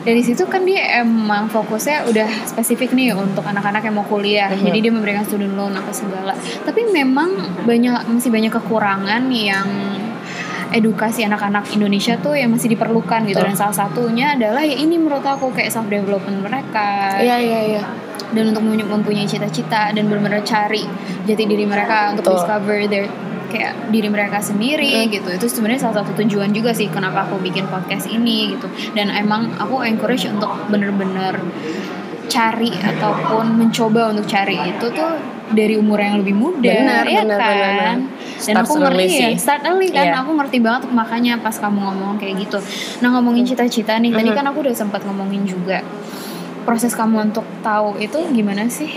dari 0.00 0.24
situ 0.24 0.48
kan 0.48 0.64
dia 0.64 0.98
emang 0.98 1.44
fokusnya 1.46 2.08
udah 2.08 2.48
spesifik 2.48 2.90
nih 2.90 3.12
untuk 3.12 3.44
anak-anak 3.44 3.84
yang 3.84 3.94
mau 3.94 4.06
kuliah. 4.08 4.48
Mhm. 4.48 4.64
Jadi 4.64 4.78
dia 4.80 4.90
memberikan 4.90 5.22
student 5.22 5.52
loan 5.52 5.76
apa 5.76 5.92
segala. 5.92 6.32
Tapi 6.64 6.88
memang 6.88 7.30
banyak 7.62 8.08
masih 8.08 8.32
banyak 8.32 8.48
kekurangan 8.50 9.28
yang 9.28 9.68
edukasi 10.70 11.26
anak-anak 11.26 11.68
Indonesia 11.70 12.14
tuh 12.18 12.34
yang 12.34 12.50
masih 12.54 12.70
diperlukan 12.72 13.26
gitu 13.26 13.38
Betul. 13.38 13.50
dan 13.50 13.56
salah 13.58 13.76
satunya 13.76 14.34
adalah 14.38 14.62
ya 14.62 14.74
ini 14.74 14.96
menurut 14.96 15.22
aku 15.22 15.50
kayak 15.50 15.70
self 15.70 15.86
development 15.86 16.42
mereka 16.42 17.18
iya 17.18 17.36
iya 17.36 17.60
iya 17.76 17.82
dan 18.30 18.54
untuk 18.54 18.62
mempunyai- 18.62 19.26
cita-cita 19.26 19.90
dan 19.90 20.06
benar-benar 20.06 20.46
cari 20.46 20.86
jati 21.26 21.44
diri 21.44 21.66
mereka 21.66 22.14
untuk 22.14 22.22
Betul. 22.22 22.36
discover 22.38 22.78
their 22.86 23.06
kayak 23.50 23.74
diri 23.90 24.06
mereka 24.06 24.38
sendiri 24.38 24.86
Hmm. 24.86 25.10
gitu 25.10 25.28
itu 25.34 25.46
sebenarnya 25.50 25.82
salah 25.82 26.06
satu 26.06 26.14
tujuan 26.22 26.54
juga 26.54 26.70
sih 26.70 26.86
kenapa 26.86 27.26
aku 27.26 27.42
bikin 27.42 27.66
podcast 27.66 28.06
ini 28.06 28.54
gitu 28.54 28.70
dan 28.94 29.10
emang 29.10 29.50
aku 29.58 29.82
encourage 29.82 30.22
untuk 30.30 30.54
bener-bener 30.70 31.34
cari 32.30 32.70
ataupun 32.70 33.58
mencoba 33.58 34.14
untuk 34.14 34.30
cari 34.30 34.54
itu 34.54 34.86
tuh 34.94 35.18
dari 35.50 35.74
umur 35.74 35.98
yang 35.98 36.22
lebih 36.22 36.38
muda 36.38 36.62
Benar, 36.70 37.02
ya 37.10 37.26
benar, 37.26 37.38
kan 37.42 37.50
benar, 37.50 37.70
benar. 37.74 37.96
Dan 38.42 38.54
aku 38.58 38.72
ngerti 38.76 39.04
ya 39.14 39.28
start 39.34 39.62
early 39.64 39.88
kan 39.88 40.06
Iya. 40.06 40.14
aku 40.18 40.30
ngerti 40.32 40.58
banget 40.58 40.82
makanya 40.88 41.36
pas 41.36 41.54
kamu 41.54 41.78
ngomong 41.82 42.16
kayak 42.16 42.40
gitu 42.40 42.58
nah 42.98 43.08
ngomongin 43.10 43.44
cita-cita 43.44 43.94
nih 43.94 44.10
tadi 44.10 44.28
Mhm. 44.28 44.36
kan 44.36 44.44
aku 44.46 44.58
udah 44.60 44.72
sempat 44.72 45.02
ngomongin 45.02 45.44
juga 45.44 45.84
proses 46.60 46.92
kamu 46.92 47.30
untuk 47.30 47.44
tahu 47.60 47.96
itu 47.98 48.18
gimana 48.30 48.64
sih 48.66 48.88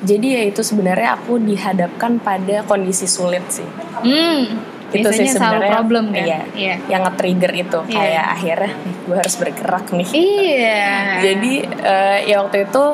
jadi 0.00 0.26
ya 0.30 0.42
itu 0.46 0.60
sebenarnya 0.60 1.14
aku 1.14 1.36
dihadapkan 1.38 2.16
pada 2.18 2.62
kondisi 2.62 3.04
sulit 3.04 3.44
sih 3.48 3.66
Hmm, 4.00 4.56
itu 4.88 5.04
biasanya 5.04 5.12
sih 5.12 5.28
selalu 5.30 5.44
sebenarnya 5.60 5.72
problem 5.72 6.04
kan? 6.08 6.24
iya, 6.24 6.40
Iya. 6.50 6.74
yang 6.88 7.02
nge-trigger 7.04 7.52
itu 7.54 7.78
Iya. 7.84 7.92
kayak 7.92 8.26
akhirnya 8.32 8.70
gue 9.02 9.16
harus 9.18 9.34
bergerak 9.36 9.84
nih 9.92 10.08
Iya. 10.10 10.88
jadi 11.20 11.52
eh, 11.84 12.18
ya 12.26 12.36
waktu 12.40 12.64
itu 12.64 12.84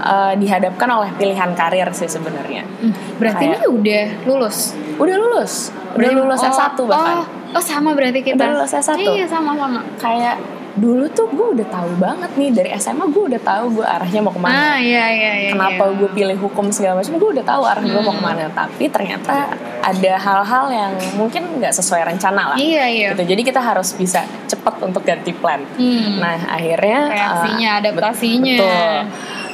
eh, 0.00 0.32
dihadapkan 0.34 0.88
oleh 0.90 1.10
pilihan 1.14 1.50
karir 1.52 1.88
sih 1.90 2.06
sebenarnya 2.06 2.64
Hmm, 2.76 2.92
berarti 3.16 3.44
kayak- 3.46 3.56
ini 3.56 3.66
udah 3.70 4.04
lulus. 4.26 4.72
Udah 5.00 5.16
lulus 5.16 5.72
udah 5.90 5.96
Berarti- 5.96 6.18
lulus 6.18 6.40
oh, 6.40 6.50
S1 6.50 6.76
bahkan 6.84 7.16
Oh, 7.50 7.56
oh 7.56 7.64
sama 7.64 7.90
berarti 7.92 8.20
kita. 8.22 8.38
Udah 8.38 8.48
lulus 8.54 8.70
S1. 8.72 8.94
Iya, 8.96 9.26
sama-sama. 9.26 9.82
kayak 9.96 10.38
dulu 10.72 11.02
tuh 11.10 11.26
gue 11.26 11.46
udah 11.52 11.66
tahu 11.66 11.90
banget 11.98 12.30
nih 12.32 12.50
dari 12.52 12.70
SMA 12.72 13.02
gue 13.04 13.24
udah 13.26 13.42
tahu 13.42 13.64
gue 13.72 13.82
arahnya 13.82 14.20
mau 14.20 14.30
ke 14.30 14.38
mana 14.38 14.54
Ah, 14.54 14.78
iya 14.78 15.02
iya 15.10 15.32
iya. 15.36 15.50
kenapa 15.50 15.82
iya. 15.84 15.98
gue 15.98 16.08
pilih 16.14 16.36
hukum 16.38 16.70
segala 16.70 16.94
macam 16.96 17.10
gue 17.12 17.30
udah 17.32 17.42
tahu 17.44 17.62
arah 17.64 17.82
gue 17.82 17.90
mau 17.96 18.06
Hmm. 18.06 18.14
ke 18.14 18.24
mana 18.24 18.44
tapi 18.48 18.84
ternyata 18.86 19.50
ada 19.82 20.12
hal-hal 20.16 20.66
yang 20.70 20.92
mungkin 21.16 21.58
nggak 21.58 21.74
sesuai 21.74 22.06
rencana 22.06 22.54
lah 22.54 22.56
Iya, 22.56 22.86
iya. 22.86 23.08
gitu 23.10 23.26
jadi 23.26 23.42
kita 23.42 23.58
harus 23.58 23.90
bisa 23.92 24.22
cepat 24.46 24.78
untuk 24.80 25.02
ganti 25.02 25.32
plan 25.32 25.58
Hmm. 25.74 26.22
nah 26.22 26.38
akhirnya 26.38 27.00
Reaksinya, 27.10 27.70
uh, 27.72 27.80
adaptasinya. 27.82 28.54
bet- 28.54 28.62
betul 28.62 28.94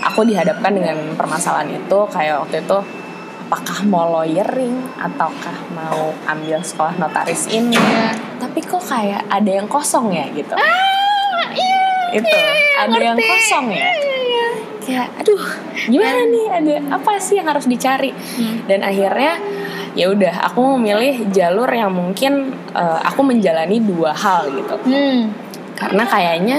aku 0.04 0.20
dihadapkan 0.22 0.70
dengan 0.70 0.96
permasalahan 1.16 1.72
itu 1.72 1.98
kayak 2.06 2.44
waktu 2.44 2.60
itu 2.60 2.78
apakah 3.46 3.78
mau 3.84 4.10
lawyering 4.12 4.74
ataukah 4.96 5.54
mau 5.70 6.10
ambil 6.26 6.58
sekolah 6.60 6.94
notaris 6.96 7.46
ini 7.46 7.72
Iya. 7.72 8.10
tapi 8.36 8.58
kok 8.60 8.82
kayak 8.82 9.22
ada 9.28 9.50
yang 9.52 9.66
kosong 9.66 10.10
ya 10.10 10.26
gitu 10.28 10.50
Ah, 10.52 11.46
iya. 11.48 11.78
itu 12.12 12.26
ada 12.76 12.90
yang 12.96 13.14
ngerti. 13.14 13.30
kosong 13.30 13.66
ya 13.70 13.86
Iya, 13.86 14.16
iya. 14.20 14.46
kayak 14.80 15.06
aduh 15.16 15.44
gimana 15.86 16.20
nih 16.26 16.46
ada 16.52 16.74
apa 16.92 17.10
sih 17.18 17.38
yang 17.38 17.46
harus 17.46 17.64
dicari 17.64 18.10
Hmm. 18.10 18.66
dan 18.66 18.82
akhirnya 18.82 19.38
ya 19.94 20.10
udah 20.10 20.34
aku 20.44 20.76
memilih 20.76 21.30
jalur 21.30 21.70
yang 21.70 21.88
mungkin 21.88 22.50
eh, 22.72 22.98
aku 23.00 23.22
menjalani 23.22 23.78
dua 23.78 24.10
hal 24.10 24.50
gitu 24.50 24.74
Hmm. 24.84 25.30
karena 25.72 26.02
kayaknya 26.02 26.56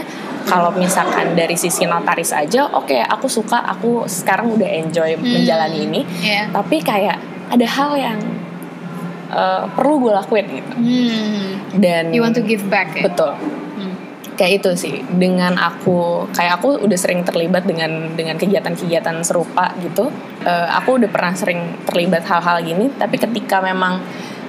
kalau 0.47 0.71
misalkan 0.71 1.35
dari 1.35 1.53
sisi 1.53 1.83
notaris 1.83 2.31
aja 2.31 2.71
oke 2.71 2.95
aku 2.97 3.27
suka 3.27 3.59
aku 3.67 4.07
sekarang 4.07 4.49
udah 4.49 4.65
enjoy 4.65 5.13
Hmm. 5.13 5.27
menjalani 5.35 5.79
ini 5.83 6.01
Iya. 6.17 6.49
tapi 6.49 6.79
kayak 6.79 7.19
ada 7.47 7.67
hal 7.67 7.91
yang 7.95 8.19
eh, 9.27 9.63
perlu 9.69 9.99
gue 9.99 10.13
lakuin 10.13 10.47
gitu 10.49 10.73
Hmm. 10.73 11.47
dan 11.77 12.09
You 12.09 12.23
want 12.23 12.33
to 12.33 12.41
give 12.41 12.63
back 12.65 12.95
ya? 12.95 13.03
betul 13.03 13.35
Hmm. 13.35 13.93
kayak 14.33 14.63
itu 14.63 14.71
sih 14.73 14.95
dengan 15.05 15.53
aku 15.53 16.25
kayak 16.31 16.57
aku 16.57 16.79
udah 16.79 16.95
sering 16.95 17.21
terlibat 17.21 17.63
dengan 17.63 18.13
dengan 18.13 18.35
kegiatan-kegiatan 18.35 19.19
serupa 19.21 19.75
gitu 19.77 20.07
Eh, 20.39 20.67
aku 20.71 20.95
udah 20.95 21.11
pernah 21.11 21.35
sering 21.35 21.59
terlibat 21.83 22.23
hal-hal 22.23 22.63
gini 22.63 22.87
tapi 22.93 23.19
ketika 23.19 23.59
memang 23.59 23.99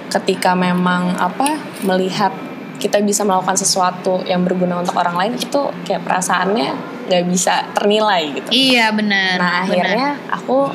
ketika 0.07 0.55
memang 0.55 1.11
apa 1.13 1.59
melihat 1.81 2.31
kita 2.79 2.97
bisa 2.99 3.21
melakukan 3.21 3.53
sesuatu 3.53 4.23
yang 4.23 4.41
berguna 4.41 4.79
untuk 4.79 4.95
orang 4.95 5.15
lain 5.15 5.33
itu 5.35 5.61
kayak 5.83 6.01
perasaannya 6.01 6.69
nggak 7.05 7.25
bisa 7.27 7.67
ternilai 7.73 8.31
gitu 8.33 8.49
Iya 8.49 8.89
benar. 8.91 9.35
nah 9.35 9.53
akhirnya 9.61 10.07
aku 10.29 10.71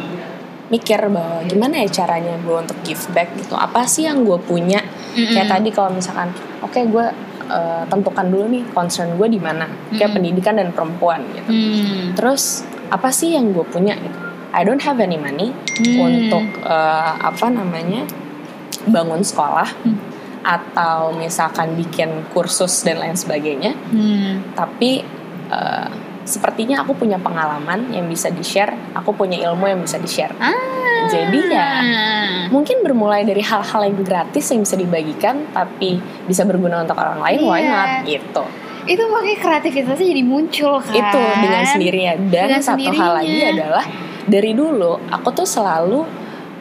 mikir 0.65 0.99
bahwa 1.07 1.45
gimana 1.45 1.81
ya 1.81 1.89
caranya 1.95 2.35
gue 2.37 2.57
untuk 2.57 2.77
give 2.83 3.01
back 3.11 3.33
gitu 3.35 3.55
apa 3.55 3.85
sih 3.85 4.05
yang 4.05 4.23
gue 4.23 4.37
punya 4.39 4.81
Mm-mm. 5.15 5.31
kayak 5.31 5.49
tadi 5.49 5.69
kalau 5.71 5.91
misalkan 5.91 6.33
oke 6.61 6.75
gue 6.77 7.07
eh, 7.47 7.83
tentukan 7.87 8.27
dulu 8.27 8.45
nih 8.49 8.65
concern 8.71 9.15
gue 9.15 9.29
di 9.29 9.39
mana 9.39 9.69
kayak 9.89 10.11
Mm-mm. 10.11 10.15
pendidikan 10.15 10.55
dan 10.57 10.69
perempuan 10.71 11.21
gitu 11.33 11.49
Hmm. 11.49 12.13
terus 12.13 12.65
apa 12.89 13.09
sih 13.09 13.33
yang 13.33 13.53
gue 13.53 13.63
punya 13.65 13.95
gitu 13.95 14.19
I 14.55 14.63
don't 14.63 14.83
have 14.83 14.99
any 14.99 15.17
money 15.17 15.53
Hmm. 15.79 16.01
untuk 16.01 16.45
eh, 16.61 17.13
apa 17.15 17.47
namanya 17.49 18.09
bangun 18.85 19.21
sekolah 19.21 19.69
Hmm. 19.85 19.99
Atau 20.45 21.11
misalkan 21.11 21.73
bikin 21.73 22.09
kursus 22.31 22.85
dan 22.85 23.01
lain 23.01 23.17
sebagainya 23.17 23.73
Hmm. 23.89 24.53
tapi 24.53 25.01
eh, 25.49 25.89
sepertinya 26.23 26.81
aku 26.81 26.95
punya 26.95 27.17
pengalaman 27.17 27.89
yang 27.89 28.07
bisa 28.07 28.29
di 28.29 28.41
share 28.41 28.73
aku 28.93 29.13
punya 29.13 29.37
ilmu 29.43 29.65
yang 29.67 29.81
bisa 29.81 29.97
di 29.97 30.07
share 30.07 30.33
Ah. 30.39 30.53
jadi 31.05 31.41
ya 31.49 31.69
mungkin 32.49 32.81
bermulai 32.81 33.25
dari 33.25 33.41
hal-hal 33.41 33.85
yang 33.85 33.97
gratis 33.99 34.49
yang 34.49 34.61
bisa 34.61 34.73
dibagikan 34.75 35.49
tapi 35.51 35.97
bisa 36.25 36.45
berguna 36.45 36.81
untuk 36.81 36.97
orang 36.97 37.21
lain 37.21 37.41
why 37.43 37.61
Iya. 37.61 37.69
not 37.69 37.91
gitu 38.05 38.45
itu 38.85 39.01
makanya 39.03 39.39
kreativitasnya 39.39 40.07
jadi 40.07 40.23
muncul 40.23 40.77
kan 40.79 40.93
itu 40.93 41.21
dengan 41.41 41.65
sendirinya 41.65 42.15
dan 42.29 42.47
Dengan 42.53 42.63
satu 42.63 42.91
hal 42.91 43.11
lagi 43.15 43.29
sendirinya. 43.33 43.53
adalah 43.55 43.85
dari 44.25 44.53
dulu 44.53 44.93
aku 45.07 45.29
tuh 45.31 45.45
selalu 45.47 46.01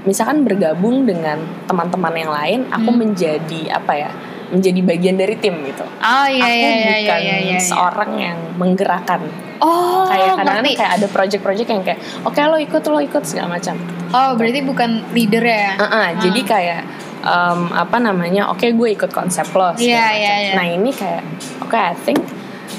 misalkan 0.03 0.43
bergabung 0.43 1.03
dengan 1.03 1.39
teman-teman 1.65 2.13
yang 2.13 2.31
lain 2.31 2.59
aku 2.69 2.89
Hmm. 2.91 2.99
menjadi 2.99 3.61
apa 3.73 3.93
ya 3.95 4.11
menjadi 4.53 4.85
bagian 4.85 5.17
dari 5.17 5.33
tim 5.41 5.65
gitu. 5.65 5.81
Oh 5.81 6.27
iya 6.29 6.45
aku 6.45 6.53
iya 6.53 6.69
iya 6.69 6.75
iya 6.77 6.93
bukan 7.01 7.19
iya, 7.25 7.37
iya. 7.41 7.57
seorang 7.57 8.11
yang 8.15 8.37
menggerakkan. 8.55 9.25
Oh 9.57 10.05
kayak 10.05 10.37
kadang-kadang 10.37 10.77
kayak 10.77 10.93
ada 10.93 11.07
project-project 11.09 11.69
yang 11.69 11.81
kayak 11.81 11.99
oke 12.21 12.37
lo 12.37 12.57
ikut 12.57 12.81
lo 12.85 12.99
ikut 13.01 13.23
segala 13.25 13.57
macam. 13.57 13.73
Oh 14.13 14.37
berarti 14.37 14.61
bukan 14.61 15.09
leader 15.09 15.41
ya? 15.41 15.73
Uh-uh, 15.73 16.07
jadi 16.21 16.41
kayak 16.45 16.81
em, 17.23 17.59
apa 17.73 17.97
namanya 17.97 18.51
oke 18.51 18.61
gue 18.61 18.89
ikut 18.93 19.09
konsep 19.09 19.47
lo 19.55 19.73
Iya, 19.73 20.05
iya, 20.13 20.33
iya. 20.37 20.53
nah 20.53 20.67
ini 20.67 20.91
kayak 20.93 21.23
oke 21.57 21.73
I 21.73 21.95
think 21.97 22.21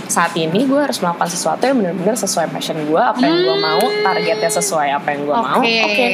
saat 0.05 0.35
ini 0.35 0.65
gue 0.65 0.77
harus 0.77 0.99
melakukan 0.99 1.27
sesuatu 1.27 1.63
yang 1.63 1.77
benar-benar 1.77 2.15
sesuai 2.15 2.47
passion 2.49 2.79
gue 2.81 2.97
apa 2.97 3.19
yang 3.19 3.39
gue 3.39 3.55
Hmm. 3.55 3.65
mau 3.65 3.83
targetnya 4.03 4.51
sesuai 4.53 4.89
apa 4.93 5.09
yang 5.09 5.21
gue 5.25 5.37
mau 5.37 5.59
oke 5.59 5.75
oke 5.85 6.07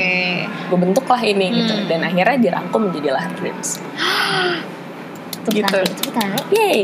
gue 0.67 0.79
bentuklah 0.81 1.21
ini 1.21 1.47
gitu 1.57 1.75
Hmm. 1.75 1.87
dan 1.87 2.01
akhirnya 2.03 2.37
dirangkum 2.39 2.81
menjadilah 2.87 3.25
dreams 3.35 3.81
Tepuk 5.41 5.57
Gitu. 5.57 5.67
tangan, 5.67 5.89
tepuk 5.91 6.13
tangan. 6.13 6.41
yay 6.51 6.81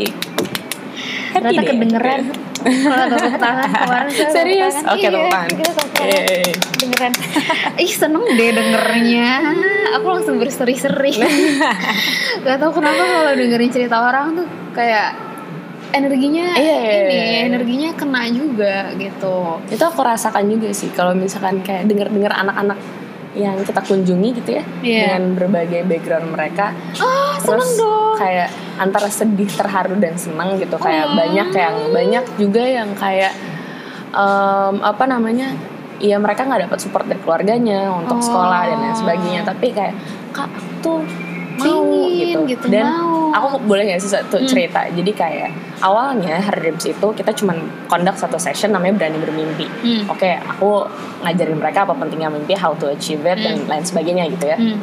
happy 1.29 1.45
Ternyata 1.45 1.61
deh 1.61 1.67
kedengeran 1.69 2.21
kalau 2.67 3.07
tepuk 3.13 3.37
tangan 3.37 3.69
kemarin 3.71 4.11
saya 4.17 4.31
Serius? 4.33 4.75
tangan. 4.75 4.91
Oke, 4.91 5.07
tepuk 5.07 5.21
Iya, 5.21 5.31
tangan. 5.31 5.49
kita 5.53 5.71
tepuk 5.71 5.93
tangan. 5.93 6.09
Yeay. 6.09 6.51
Kedengeran. 6.73 7.13
Ih 7.85 7.93
seneng 7.93 8.25
deh 8.27 8.51
dengernya. 8.51 9.29
Aku 9.95 10.07
langsung 10.09 10.37
berseri-seri. 10.37 11.13
Gak 12.45 12.57
tau 12.57 12.71
kenapa 12.71 13.03
kalau 13.03 13.33
dengerin 13.35 13.71
cerita 13.71 13.97
orang 14.01 14.35
tuh 14.35 14.47
kayak 14.73 15.15
energinya 15.97 16.47
Iya, 16.53 16.77
iya, 16.77 16.95
ini 17.01 17.17
iya. 17.17 17.39
energinya 17.47 17.91
kena 17.93 18.23
juga 18.29 18.75
gitu 18.95 19.37
itu 19.67 19.83
aku 19.83 20.01
rasakan 20.01 20.45
juga 20.47 20.69
sih 20.71 20.89
kalau 20.91 21.13
misalkan 21.13 21.61
kayak 21.61 21.85
denger-dengar 21.85 22.33
anak-anak 22.33 22.79
yang 23.33 23.57
kita 23.61 23.81
kunjungi 23.81 24.29
gitu 24.37 24.51
ya 24.55 24.65
Iya. 24.81 25.01
dengan 25.13 25.25
berbagai 25.35 25.85
background 25.85 26.29
mereka 26.31 26.73
ah 26.97 27.37
terus 27.37 27.77
seneng 27.77 27.85
dong 27.85 28.17
kayak 28.17 28.49
antara 28.77 29.09
sedih 29.09 29.51
terharu 29.51 29.97
dan 29.97 30.17
senang 30.17 30.57
gitu 30.57 30.77
kayak 30.77 31.05
Oh. 31.05 31.15
banyak 31.15 31.49
yang 31.51 31.77
banyak 31.91 32.25
juga 32.37 32.63
yang 32.63 32.91
kayak 32.95 33.33
em, 34.13 34.75
apa 34.81 35.05
namanya 35.05 35.53
Iya 35.97 36.21
mereka 36.21 36.45
nggak 36.45 36.69
dapat 36.69 36.77
support 36.77 37.09
dari 37.09 37.17
keluarganya 37.19 37.89
untuk 37.89 38.21
Oh. 38.21 38.25
sekolah 38.25 38.69
dan 38.69 38.79
lain 38.79 38.93
sebagainya 38.95 39.41
tapi 39.43 39.73
kayak 39.73 39.97
kak 40.29 40.53
tuh 40.81 41.01
mau 41.59 41.83
Pingin 42.07 42.27
gitu. 42.27 42.41
gitu, 42.49 42.67
dan 42.69 42.87
mau. 42.87 43.33
aku 43.33 43.47
boleh 43.63 43.83
nggak 43.87 43.99
sih 43.99 44.11
satu 44.11 44.37
Hmm. 44.37 44.47
cerita 44.47 44.81
jadi 44.89 45.11
kayak 45.11 45.51
awalnya 45.79 46.37
Her 46.39 46.57
Dreams 46.57 46.85
itu 46.87 47.07
kita 47.11 47.31
cuman 47.33 47.57
conduct 47.85 48.19
satu 48.19 48.37
session 48.37 48.71
namanya 48.71 48.97
berani 48.97 49.17
bermimpi 49.17 49.67
Hmm. 49.77 50.03
oke 50.07 50.31
aku 50.47 50.85
ngajarin 51.21 51.57
mereka 51.57 51.83
apa 51.83 51.93
pentingnya 51.93 52.29
mimpi 52.29 52.55
how 52.55 52.73
to 52.73 52.89
achieve 52.89 53.23
it 53.23 53.39
dan 53.39 53.65
lain 53.65 53.83
sebagainya 53.83 54.29
gitu 54.29 54.47
ya 54.47 54.57
Hmm. 54.57 54.79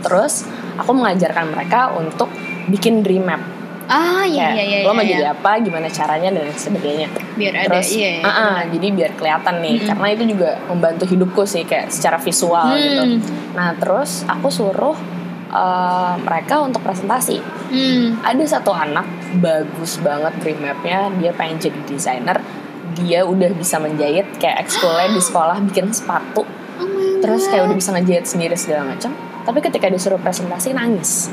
terus 0.00 0.44
aku 0.74 0.90
mengajarkan 0.92 1.48
mereka 1.48 1.92
untuk 1.92 2.26
bikin 2.66 3.00
dream 3.00 3.24
map 3.24 3.42
ah 3.84 4.22
iya 4.22 4.48
Kayak, 4.48 4.54
iya 4.56 4.78
iya 4.78 4.78
lo 4.82 4.92
mau 4.92 5.02
iya. 5.02 5.10
jadi 5.12 5.24
apa 5.32 5.50
gimana 5.58 5.86
caranya 5.86 6.30
dan 6.30 6.48
sebagainya 6.50 7.06
biar 7.34 7.52
ada 7.56 7.66
terus 7.68 7.90
iya 7.92 8.10
iya 8.16 8.22
ah, 8.22 8.30
ah, 8.30 8.58
jadi 8.64 8.86
biar 8.88 9.10
kelihatan 9.12 9.54
nih 9.58 9.74
Mm-mm. 9.74 9.88
karena 9.90 10.06
itu 10.08 10.24
juga 10.28 10.50
membantu 10.64 11.04
hidupku 11.04 11.42
sih 11.44 11.62
kayak 11.62 11.90
secara 11.90 12.16
visual 12.16 12.62
Hmm. 12.64 12.78
gitu 12.78 13.02
nah 13.52 13.74
terus 13.74 14.22
aku 14.24 14.48
suruh 14.48 14.94
eh, 15.52 16.14
mereka 16.24 16.64
untuk 16.64 16.80
presentasi. 16.82 17.38
Hmm. 17.72 18.20
ada 18.20 18.44
satu 18.44 18.68
anak 18.68 19.08
bagus 19.40 19.96
banget 20.04 20.36
dream 20.44 20.60
mapnya 20.60 21.08
dia 21.16 21.32
pengen 21.32 21.56
jadi 21.60 21.80
desainer. 21.88 22.38
Dia 22.92 23.24
udah 23.24 23.48
bisa 23.56 23.80
menjahit 23.80 24.36
kayak 24.36 24.68
ekskulnya 24.68 25.16
di 25.16 25.22
sekolah 25.22 25.56
bikin 25.72 25.88
sepatu. 25.92 26.44
Oh 26.44 26.88
terus 27.24 27.48
kayak 27.48 27.70
udah 27.70 27.76
bisa 27.76 27.96
ngejahit 27.96 28.28
sendiri 28.28 28.56
segala 28.56 28.92
macam. 28.92 29.16
Tapi 29.42 29.58
ketika 29.64 29.88
disuruh 29.88 30.20
presentasi 30.20 30.76
nangis. 30.76 31.32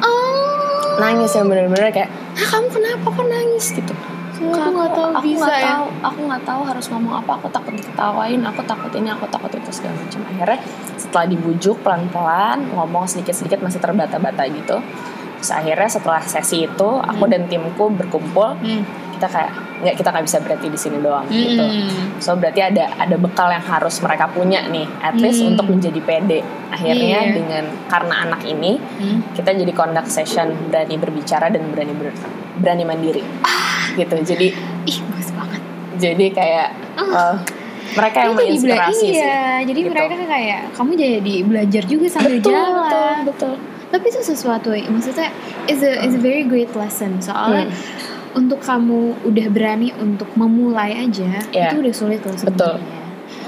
Oh. 0.00 0.96
Nangis 0.96 1.36
yang 1.36 1.46
bener-bener 1.46 1.92
kayak 1.92 2.08
ah 2.08 2.46
kamu 2.48 2.68
kenapa 2.72 3.06
kok 3.12 3.26
nangis? 3.28 3.66
gitu 3.76 3.92
Soalnya 4.38 4.62
aku 4.62 4.70
nggak 4.72 4.92
tahu 4.92 5.08
aku 5.10 5.22
bisa 5.24 5.42
nggak 5.42 5.58
ya. 5.58 5.68
tahu 5.68 5.84
aku 6.00 6.18
nggak 6.24 6.42
tahu 6.44 6.60
harus 6.62 6.86
ngomong 6.88 7.14
apa 7.16 7.30
aku 7.34 7.46
takut 7.48 7.72
diketawain 7.72 8.40
aku 8.40 8.60
takut 8.62 8.92
ini 8.92 9.08
aku 9.08 9.26
takut 9.26 9.50
itu 9.50 9.70
segala 9.70 9.94
macam 9.96 10.20
akhirnya 10.24 10.58
setelah 10.96 11.26
dibujuk 11.26 11.76
pelan-pelan 11.82 12.58
ngomong 12.70 13.04
sedikit-sedikit 13.04 13.58
masih 13.58 13.78
terbata-bata 13.78 14.46
gitu 14.46 14.78
terus 15.34 15.50
akhirnya 15.50 15.86
setelah 15.88 16.18
sesi 16.20 16.64
itu 16.64 16.88
aku 16.96 17.24
Hmm. 17.24 17.32
dan 17.32 17.42
timku 17.46 17.84
berkumpul 17.88 18.54
Hmm. 18.54 18.82
kita 19.12 19.26
kayak 19.26 19.50
nggak 19.78 19.94
kita 19.94 20.08
nggak 20.10 20.24
bisa 20.24 20.38
berarti 20.38 20.66
di 20.66 20.74
sini 20.76 20.98
doang 20.98 21.26
gitu 21.28 21.62
Hmm. 21.62 22.18
so 22.18 22.34
berarti 22.34 22.60
ada 22.60 22.90
ada 22.96 23.14
bekal 23.14 23.46
yang 23.48 23.62
harus 23.62 23.98
mereka 23.98 24.26
punya 24.26 24.62
nih 24.64 24.86
at 25.00 25.14
least 25.14 25.38
Hmm. 25.40 25.54
untuk 25.54 25.66
menjadi 25.68 26.00
pede 26.00 26.42
akhirnya 26.68 27.18
Iya. 27.24 27.32
dengan 27.32 27.64
karena 27.86 28.14
anak 28.24 28.42
ini 28.44 28.78
Hmm. 28.78 29.22
kita 29.32 29.50
jadi 29.52 29.70
conduct 29.70 30.06
session 30.08 30.50
berani 30.66 30.94
berbicara 30.96 31.46
dan 31.48 31.70
berani 31.70 31.94
ber- 31.94 32.18
berani 32.58 32.84
mandiri 32.84 33.22
gitu 33.94 34.14
jadi 34.22 34.46
ih 34.84 34.98
bagus 35.04 35.30
banget 35.32 35.60
jadi 35.96 36.26
kayak 36.30 36.68
Ah. 36.98 37.32
eh, 37.32 37.34
mereka 37.88 38.18
yang 38.20 38.34
jadi 38.34 38.38
menginspirasi 38.44 39.06
iya, 39.06 39.32
sih 39.62 39.70
jadi 39.70 39.80
gitu. 39.80 39.90
mereka 39.90 40.14
kayak 40.20 40.60
kamu 40.74 40.92
jadi 40.94 41.34
belajar 41.42 41.82
juga 41.84 42.06
sambil 42.06 42.36
betul 42.36 42.52
jalan 42.52 42.74
betul 42.76 43.14
betul 43.24 43.54
tapi 43.88 44.04
itu 44.06 44.20
sesuatu 44.20 44.68
maksudnya 44.86 45.28
is 45.64 45.80
a 45.80 46.04
is 46.04 46.12
a 46.12 46.20
very 46.20 46.44
great 46.44 46.70
lesson 46.74 47.16
soalnya 47.18 47.66
Hmm. 47.66 48.44
untuk 48.44 48.60
kamu 48.60 49.16
udah 49.24 49.46
berani 49.48 49.90
untuk 49.96 50.28
memulai 50.34 50.94
aja 51.00 51.40
Iya. 51.48 51.72
itu 51.72 51.76
udah 51.80 51.94
sulit 51.96 52.20
loh 52.20 52.36
Betul. 52.36 52.76
sebenarnya 52.76 52.96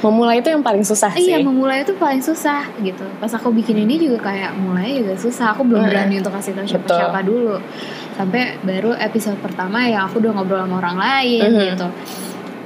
memulai 0.00 0.40
itu 0.40 0.48
yang 0.48 0.64
paling 0.64 0.80
susah 0.80 1.12
Iya 1.12 1.36
sih 1.40 1.44
memulai 1.44 1.84
itu 1.84 1.92
paling 1.92 2.24
susah 2.24 2.64
gitu. 2.80 3.04
Pas 3.20 3.28
aku 3.28 3.52
bikin 3.52 3.84
ini 3.84 4.00
juga 4.00 4.32
kayak 4.32 4.56
mulai 4.56 4.96
juga 4.96 5.12
susah. 5.12 5.52
Aku 5.52 5.60
belum 5.60 5.84
Hmm. 5.84 5.92
berani 5.92 6.14
untuk 6.24 6.32
kasih 6.32 6.56
tahu 6.56 6.64
siapa-siapa 6.64 7.20
dulu. 7.20 7.60
Sampai 8.20 8.42
baru 8.60 8.92
episode 8.94 9.40
pertama 9.40 9.80
yang 9.82 10.04
aku 10.04 10.20
udah 10.20 10.32
ngobrol 10.34 10.60
sama 10.60 10.76
orang 10.78 10.96
lain 10.98 11.40
Mhm. 11.42 11.62
gitu. 11.66 11.86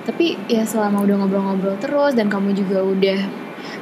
Tapi 0.05 0.27
ya 0.47 0.67
selama 0.67 1.01
udah 1.01 1.17
ngobrol-ngobrol 1.17 1.79
terus 1.79 2.13
dan 2.13 2.27
kamu 2.27 2.53
juga 2.53 2.83
udah 2.83 3.21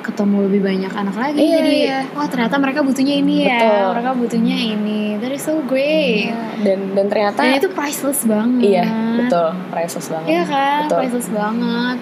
ketemu 0.03 0.37
lebih 0.47 0.61
banyak 0.63 0.93
anak 0.93 1.17
lagi 1.17 1.39
Iya, 1.41 1.57
jadi 1.57 1.75
iya. 1.81 1.99
wah 2.13 2.27
ternyata 2.27 2.59
mereka 2.59 2.83
butuhnya 2.83 3.15
ini 3.17 3.35
ya 3.41 3.55
Betul. 3.57 3.87
mereka 3.95 4.11
butuhnya 4.13 4.57
ini 4.59 5.01
that 5.17 5.31
is 5.31 5.41
so 5.41 5.63
great 5.63 6.27
Iya, 6.29 6.43
dan 6.61 6.79
dan 6.93 7.07
ternyata 7.07 7.39
dan 7.41 7.55
itu 7.57 7.71
priceless 7.71 8.23
banget 8.23 8.63
iya 8.63 8.87
betul 9.17 9.49
priceless 9.71 10.07
banget 10.09 10.29
Iya 10.29 10.43
kan, 10.45 10.79
betul 10.85 10.99
priceless 10.99 11.29
banget. 11.31 11.97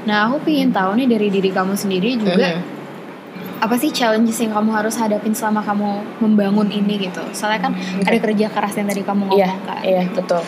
Nah, 0.00 0.18
aku 0.24 0.36
pengen 0.42 0.70
tahu 0.70 0.90
nih 0.96 1.06
dari 1.06 1.28
diri 1.28 1.50
kamu 1.50 1.74
sendiri 1.74 2.10
juga 2.16 2.54
Mhm. 2.54 2.62
Apa 3.60 3.76
sih 3.76 3.92
challenges 3.92 4.40
yang 4.40 4.56
kamu 4.56 4.72
harus 4.72 4.96
hadapin 4.96 5.36
selama 5.36 5.60
kamu 5.60 6.00
membangun 6.24 6.68
ini 6.72 6.96
gitu. 7.06 7.20
Soalnya 7.36 7.68
kan 7.68 7.72
Oke. 7.76 8.08
ada 8.08 8.18
kerja 8.18 8.46
keras 8.48 8.74
yang 8.80 8.88
tadi 8.88 9.04
kamu 9.04 9.22
ngomong 9.28 9.36
iya 9.38 9.52
kan, 9.62 9.80
iya 9.84 10.02
betul 10.08 10.40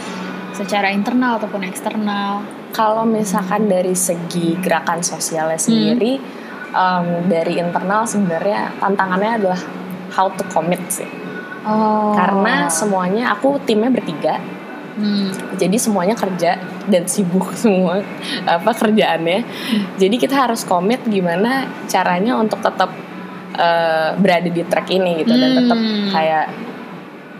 secara 0.52 0.92
internal 0.92 1.40
ataupun 1.40 1.64
eksternal. 1.64 2.44
kalau 2.72 3.04
misalkan 3.04 3.68
dari 3.68 3.92
segi 3.92 4.56
gerakan 4.60 5.04
sosialnya 5.04 5.56
sendiri 5.60 6.16
em, 6.72 7.06
dari 7.28 7.60
internal 7.60 8.04
sebenarnya 8.08 8.72
tantangannya 8.80 9.32
adalah 9.40 9.60
how 10.12 10.28
to 10.32 10.44
commit 10.52 10.80
sih 10.88 11.08
Oh. 11.62 12.10
karena 12.18 12.66
semuanya 12.66 13.30
aku 13.30 13.54
timnya 13.62 13.86
bertiga 13.86 14.42
Hmm. 14.92 15.32
jadi 15.56 15.72
semuanya 15.76 16.12
kerja 16.12 16.60
dan 16.84 17.08
sibuk 17.08 17.56
semua 17.62 18.04
apa 18.44 18.70
kerjaannya 18.70 19.40
jadi 19.96 20.16
kita 20.16 20.36
harus 20.36 20.62
komit 20.62 21.00
gimana 21.06 21.64
caranya 21.86 22.36
untuk 22.36 22.60
tetap 22.60 22.92
eh, 23.52 24.10
berada 24.14 24.48
di 24.48 24.62
track 24.62 24.88
ini 24.88 25.20
gitu 25.20 25.32
dan 25.32 25.50
tetap 25.54 25.78
Hmm. 25.78 26.08
kayak 26.08 26.46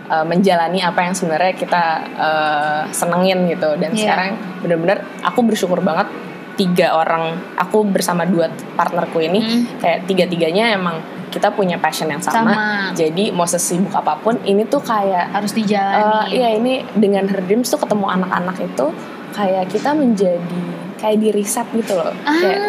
eh, 0.09 0.25
menjalani 0.25 0.81
apa 0.81 0.99
yang 1.03 1.13
sebenarnya 1.13 1.53
kita 1.53 1.83
eh, 2.15 2.81
senengin 2.89 3.45
gitu 3.47 3.69
dan 3.77 3.93
Iya. 3.93 4.01
sekarang 4.01 4.29
bener-bener 4.61 4.97
aku 5.21 5.39
bersyukur 5.41 5.77
banget 5.79 6.09
tiga 6.53 6.93
orang 6.93 7.33
aku 7.53 7.81
bersama 7.83 8.25
dua 8.25 8.45
partnerku 8.73 9.17
ini 9.19 9.41
Hmm. 9.41 9.63
kayak 9.77 10.05
tiga-tiganya 10.05 10.73
emang 10.73 11.01
kita 11.33 11.49
punya 11.49 11.75
passion 11.75 12.05
yang 12.05 12.21
sama, 12.21 12.53
Sama. 12.53 12.93
jadi 12.93 13.33
mau 13.33 13.43
sesibuk 13.43 13.89
apa 13.91 14.13
pun 14.15 14.37
ini 14.43 14.63
tuh 14.63 14.77
kayak 14.79 15.33
harus 15.33 15.49
dijalani. 15.51 16.29
iya 16.31 16.53
ini 16.53 16.85
dengan 16.93 17.25
Her 17.25 17.41
Dreams 17.41 17.65
tuh 17.67 17.81
ketemu 17.81 18.05
anak-anak 18.07 18.61
itu 18.61 18.85
kayak 19.31 19.65
kita 19.67 19.89
menjadi 19.91 20.61
kayak 20.95 21.17
di 21.17 21.29
riset 21.29 21.65
gitu 21.73 21.93
loh 21.93 22.13
Ah. 22.21 22.37
kayak 22.37 22.61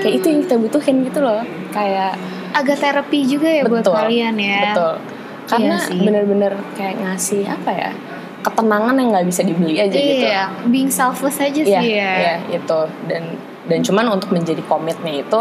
kayak 0.00 0.14
itu 0.14 0.26
yang 0.28 0.40
kita 0.40 0.56
butuhin 0.56 0.96
gitu 1.02 1.18
loh 1.18 1.42
kayak 1.68 2.14
agak 2.50 2.78
terapi 2.78 3.20
juga 3.24 3.50
ya 3.50 3.62
buat 3.64 3.82
Betul. 3.82 3.94
kalian 3.96 4.34
ya. 4.34 4.60
betul 4.70 4.94
karena 5.44 5.76
Iya 5.82 5.98
bener-bener 6.00 6.52
kayak 6.72 6.94
ngasih 7.00 7.42
apa 7.44 7.70
ya 7.70 7.90
ketenangan 8.40 8.94
yang 8.94 9.08
nggak 9.10 9.26
bisa 9.26 9.42
dibeli 9.42 9.76
aja 9.76 9.92
gitu 9.92 10.24
Iya, 10.24 10.44
being 10.64 10.88
selfless 10.88 11.36
aja 11.38 11.60
Iya, 11.60 11.80
sih 11.82 11.92
ya. 11.92 12.12
iya, 12.16 12.34
itu 12.48 12.80
dan 13.04 13.36
dan 13.66 13.78
cuman 13.82 14.06
untuk 14.10 14.30
menjadi 14.30 14.62
komitnya 14.64 15.20
itu 15.20 15.40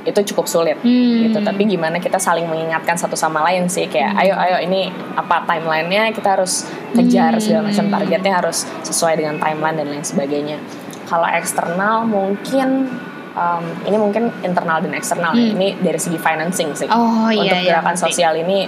itu 0.00 0.20
cukup 0.26 0.46
sulit 0.46 0.76
Hmm. 0.78 1.26
gitu 1.26 1.38
tapi 1.40 1.64
gimana 1.64 1.96
kita 1.96 2.16
saling 2.16 2.44
mengingatkan 2.44 2.94
satu 2.94 3.14
sama 3.14 3.42
lain 3.42 3.66
sih 3.66 3.84
kayak 3.84 4.10
Hmm. 4.10 4.20
ayo 4.20 4.34
ayo 4.36 4.56
ini 4.60 4.88
apa 5.14 5.42
timelinenya 5.44 6.10
kita 6.10 6.34
harus 6.34 6.64
kejar 6.92 7.32
Hmm. 7.32 7.40
segala 7.40 7.62
macam 7.66 7.86
targetnya 7.88 8.32
harus 8.34 8.58
sesuai 8.82 9.14
dengan 9.16 9.36
timeline 9.36 9.76
dan 9.76 9.86
lain 9.88 10.02
sebagainya 10.02 10.56
kalau 11.04 11.26
eksternal 11.26 12.04
mungkin 12.04 12.88
um, 13.32 13.64
ini 13.82 13.96
mungkin 13.96 14.34
internal 14.40 14.78
dan 14.78 14.92
eksternal 14.92 15.32
ya. 15.32 15.44
Hmm. 15.44 15.54
ini 15.54 15.68
dari 15.78 15.96
segi 15.96 16.16
financing 16.16 16.74
sih 16.74 16.88
Oh 16.88 17.28
iya 17.28 17.52
untuk 17.52 17.58
iya, 17.58 17.68
gerakan 17.74 17.94
ngerti. 17.94 18.04
sosial 18.08 18.32
ini 18.36 18.58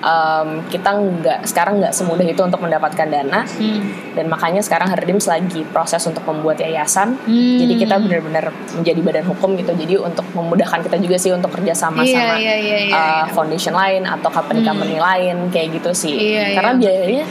um, 0.00 0.62
kita 0.66 0.90
nggak 0.94 1.38
sekarang 1.46 1.82
nggak 1.82 1.94
semudah 1.94 2.26
itu 2.26 2.38
untuk 2.38 2.60
mendapatkan 2.62 3.06
dana 3.06 3.40
Hmm. 3.48 3.82
dan 4.14 4.26
makanya 4.26 4.62
sekarang 4.62 4.90
Herdims 4.90 5.26
lagi 5.26 5.62
proses 5.68 6.02
untuk 6.06 6.22
membuat 6.26 6.58
yayasan 6.58 7.18
Hmm. 7.22 7.58
jadi 7.58 7.74
kita 7.78 7.94
benar-benar 7.98 8.50
menjadi 8.74 9.00
badan 9.02 9.26
hukum 9.26 9.54
gitu 9.56 9.72
jadi 9.74 9.94
untuk 9.98 10.26
memudahkan 10.34 10.80
kita 10.84 10.96
juga 10.98 11.16
sih 11.18 11.30
untuk 11.30 11.50
kerja 11.54 11.74
sama 11.74 12.02
Iya, 12.02 12.14
sama 12.14 12.34
iya, 12.38 12.54
iya, 12.56 12.78
iya, 12.86 12.94
uh, 12.94 13.00
iya. 13.26 13.34
foundation 13.34 13.74
lain 13.74 14.02
atau 14.06 14.28
company-company 14.30 14.98
lain 14.98 15.36
kayak 15.50 15.78
gitu 15.78 15.90
sih 15.94 16.14
Iya, 16.14 16.58
karena 16.58 16.72
iya. 16.74 16.80
biayanya 16.80 17.24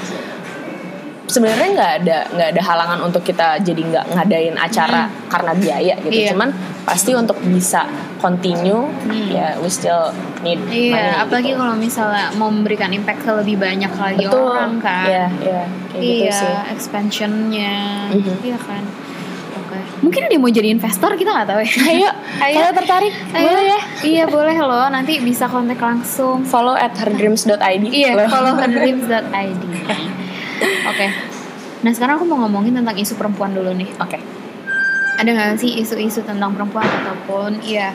sebenarnya 1.28 1.68
nggak 1.70 1.92
ada 2.02 2.18
nggak 2.30 2.50
ada 2.52 2.62
halangan 2.64 3.00
untuk 3.04 3.22
kita 3.22 3.60
jadi 3.60 3.82
nggak 3.84 4.06
ngadain 4.10 4.56
acara 4.56 5.02
karena 5.28 5.52
biaya 5.54 5.94
gitu 6.00 6.08
Hmm. 6.08 6.24
Iya. 6.24 6.30
cuman 6.32 6.50
pasti 6.84 7.12
untuk 7.12 7.38
bisa 7.44 7.84
continue 8.18 8.88
Hmm. 9.04 9.28
ya 9.30 9.60
we 9.60 9.68
still 9.68 10.10
need 10.40 10.58
money 10.58 10.90
Iya, 10.90 11.22
apalagi 11.22 11.52
gitu. 11.52 11.60
kalau 11.60 11.76
misalnya 11.76 12.32
mau 12.34 12.48
memberikan 12.48 12.90
impact 12.90 13.22
ke 13.22 13.32
lebih 13.36 13.56
banyak 13.58 13.92
lagi 13.92 14.24
Betul. 14.24 14.48
orang 14.50 14.80
kan. 14.80 15.06
Iya, 15.06 15.26
iya, 15.38 15.62
kayak 15.90 16.02
gitu 16.02 16.46
iya, 16.48 16.72
expansionnya. 16.72 17.76
Mhm. 18.10 18.34
Iya 18.42 18.58
kan. 18.58 18.84
Mungkin 19.98 20.30
dia 20.30 20.38
mau 20.38 20.48
jadi 20.48 20.70
investor 20.70 21.10
kita 21.18 21.34
nggak 21.34 21.48
tahu 21.50 21.60
ya. 21.60 21.74
Ayo, 21.90 22.10
Ayo. 22.40 22.56
kalau 22.56 22.72
tertarik 22.72 23.14
Ayo. 23.34 23.44
boleh 23.44 23.64
ya. 23.66 23.80
Iya 24.06 24.24
boleh 24.30 24.56
loh. 24.56 24.86
Nanti 24.88 25.18
bisa 25.20 25.50
kontak 25.50 25.82
langsung. 25.82 26.46
Follow 26.46 26.78
at 26.78 26.94
herdreams.id. 26.94 27.84
Iya, 27.90 28.30
follow 28.30 28.54
herdreams.id. 28.56 29.62
Oke. 30.88 31.08
Nah 31.78 31.92
sekarang 31.92 32.18
aku 32.18 32.26
mau 32.26 32.40
ngomongin 32.40 32.74
tentang 32.74 32.96
isu 32.96 33.14
perempuan 33.14 33.52
dulu 33.52 33.72
nih. 33.72 33.90
Oke. 33.98 34.18
Ada 35.18 35.30
nggak 35.30 35.58
sih 35.58 35.78
isu-isu 35.78 36.22
tentang 36.22 36.54
perempuan 36.54 36.86
ataupun 36.86 37.62
ya 37.62 37.90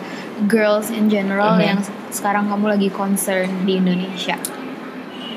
girls 0.44 0.90
in 0.90 1.06
general 1.06 1.54
Mhm. 1.54 1.62
yang 1.62 1.78
se- 1.78 1.94
sekarang 2.12 2.46
kamu 2.46 2.66
lagi 2.68 2.88
concern 2.88 3.62
di 3.62 3.78
Indonesia? 3.78 4.34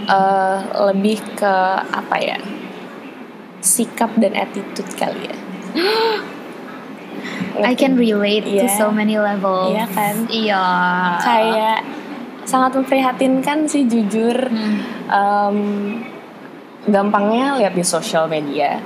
Eh, 0.05 0.57
lebih 0.83 1.17
ke 1.35 1.55
apa 1.83 2.15
ya? 2.17 2.37
Sikap 3.59 4.13
dan 4.15 4.33
attitude 4.35 4.89
kali 4.93 5.25
ya. 5.25 5.35
I 7.55 7.73
can 7.73 7.95
relate 7.95 8.43
to 8.43 8.65
Iya. 8.65 8.75
so 8.75 8.91
many 8.91 9.15
levels. 9.15 9.71
Iya 9.71 9.85
kan? 9.87 10.15
Iya. 10.27 10.63
Kayak 11.21 11.79
sangat 12.43 12.75
memprihatinkan 12.75 13.65
sih 13.65 13.87
jujur. 13.87 14.35
Hmm. 14.45 14.75
Em, 15.07 15.57
gampangnya 16.85 17.57
lihat 17.57 17.73
di 17.73 17.83
sosial 17.83 18.25
media. 18.25 18.79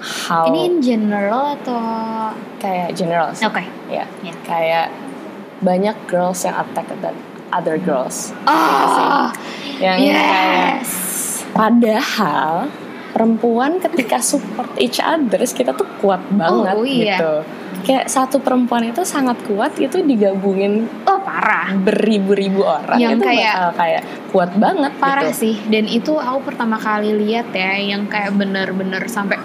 How 0.00 0.48
Ini 0.48 0.60
in 0.64 0.76
general 0.80 1.60
atau 1.60 1.76
kayak 2.56 2.96
general. 2.96 3.36
Oke. 3.36 3.62
Ya, 3.92 4.08
Ya. 4.24 4.32
kayak 4.42 4.88
banyak 5.60 5.92
girls 6.08 6.40
yang 6.40 6.56
attack 6.56 6.88
dan 7.04 7.12
other 7.52 7.76
girls. 7.76 8.32
Oh, 8.48 9.28
Yang 9.76 9.96
kayak 10.00 10.80
yes. 10.80 10.90
padahal 11.52 12.72
perempuan 13.12 13.76
ketika 13.76 14.22
support 14.22 14.70
each 14.78 15.02
others 15.02 15.52
kita 15.52 15.74
tuh 15.74 15.84
kuat 16.00 16.22
banget 16.32 16.74
Oh, 16.78 16.86
iya. 16.86 17.18
gitu. 17.18 17.34
Kayak 17.80 18.06
satu 18.06 18.38
perempuan 18.38 18.84
itu 18.84 19.02
sangat 19.02 19.40
kuat 19.42 19.76
itu 19.76 20.00
digabungin 20.00 20.84
Oh 21.04 21.18
parah. 21.18 21.72
beribu-ribu 21.74 22.60
orang 22.60 22.96
Yang 22.96 23.12
itu 23.14 23.24
kayak- 23.24 23.54
bakal 23.54 23.70
kayak 23.74 24.02
kuat 24.28 24.50
banget 24.54 24.92
Parah 24.96 25.26
gitu. 25.26 25.40
sih. 25.40 25.54
Dan 25.66 25.84
itu 25.84 26.12
aku 26.12 26.44
pertama 26.44 26.76
kali 26.76 27.12
lihat 27.16 27.50
ya 27.50 27.74
yang 27.74 28.04
kayak 28.06 28.32
bener-bener 28.32 29.04
sampai 29.06 29.40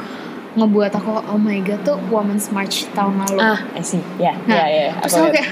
ngebuat 0.53 0.91
aku 0.93 1.11
oh 1.25 1.35
my 1.37 1.59
god 1.59 1.83
tuh 1.83 1.99
Women's 2.07 2.47
March 2.49 2.87
tahun 2.91 3.19
lalu. 3.21 3.39
Ah, 3.39 3.59
I 3.71 3.81
see. 3.81 3.99
Ya, 4.15 4.35
Nah, 4.45 4.63
ya, 4.63 4.87
ya. 4.87 4.91
Terus 5.01 5.15
aku 5.17 5.27
kayak 5.31 5.51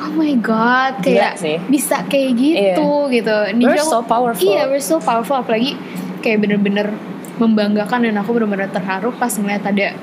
oh 0.00 0.12
my 0.12 0.34
god 0.36 0.92
Gila 0.98 1.06
kayak 1.06 1.32
sih. 1.36 1.56
bisa 1.66 2.02
kayak 2.04 2.30
gitu 2.34 2.88
gitu. 3.08 3.36
Ini 3.48 3.62
We're 3.62 3.78
so 3.80 4.02
powerful. 4.02 4.42
Iya, 4.42 4.66
we're 4.66 4.80
so 4.80 4.98
powerful 4.98 5.34
apalagi 5.34 5.78
kayak 6.18 6.40
bener-bener 6.40 6.90
membanggakan 7.36 8.04
dan 8.04 8.16
aku 8.16 8.34
bener-bener 8.34 8.68
terharu 8.68 9.12
pas 9.12 9.30
ngeliat 9.30 9.62
ada 9.62 9.96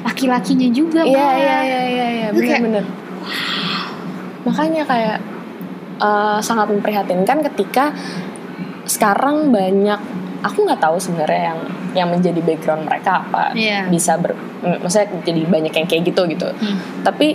laki-lakinya 0.00 0.68
juga. 0.70 1.00
Iya, 1.02 1.28
iya, 1.34 1.58
iya, 1.60 1.80
iya, 1.84 2.06
iya, 2.08 2.26
kayak- 2.28 2.34
bener-bener. 2.60 2.84
Makanya 4.44 4.82
kayak 4.84 5.18
eh, 5.98 6.38
sangat 6.40 6.70
memprihatinkan 6.70 7.42
ketika 7.50 7.90
sekarang 8.84 9.50
banyak 9.50 9.98
aku 10.40 10.62
nggak 10.62 10.78
tahu 10.78 10.94
sebenarnya 10.96 11.42
yang 11.44 11.60
yang 11.94 12.08
menjadi 12.08 12.38
background 12.38 12.86
mereka 12.86 13.18
apa 13.20 13.50
Iya. 13.50 13.90
bisa 13.90 14.14
ber 14.14 14.38
maksudnya 14.78 15.10
jadi 15.20 15.42
banyak 15.44 15.72
yang 15.72 15.86
kayak 15.86 16.02
gitu 16.06 16.22
gitu 16.24 16.46
Hmm. 16.54 16.78
tapi 17.02 17.34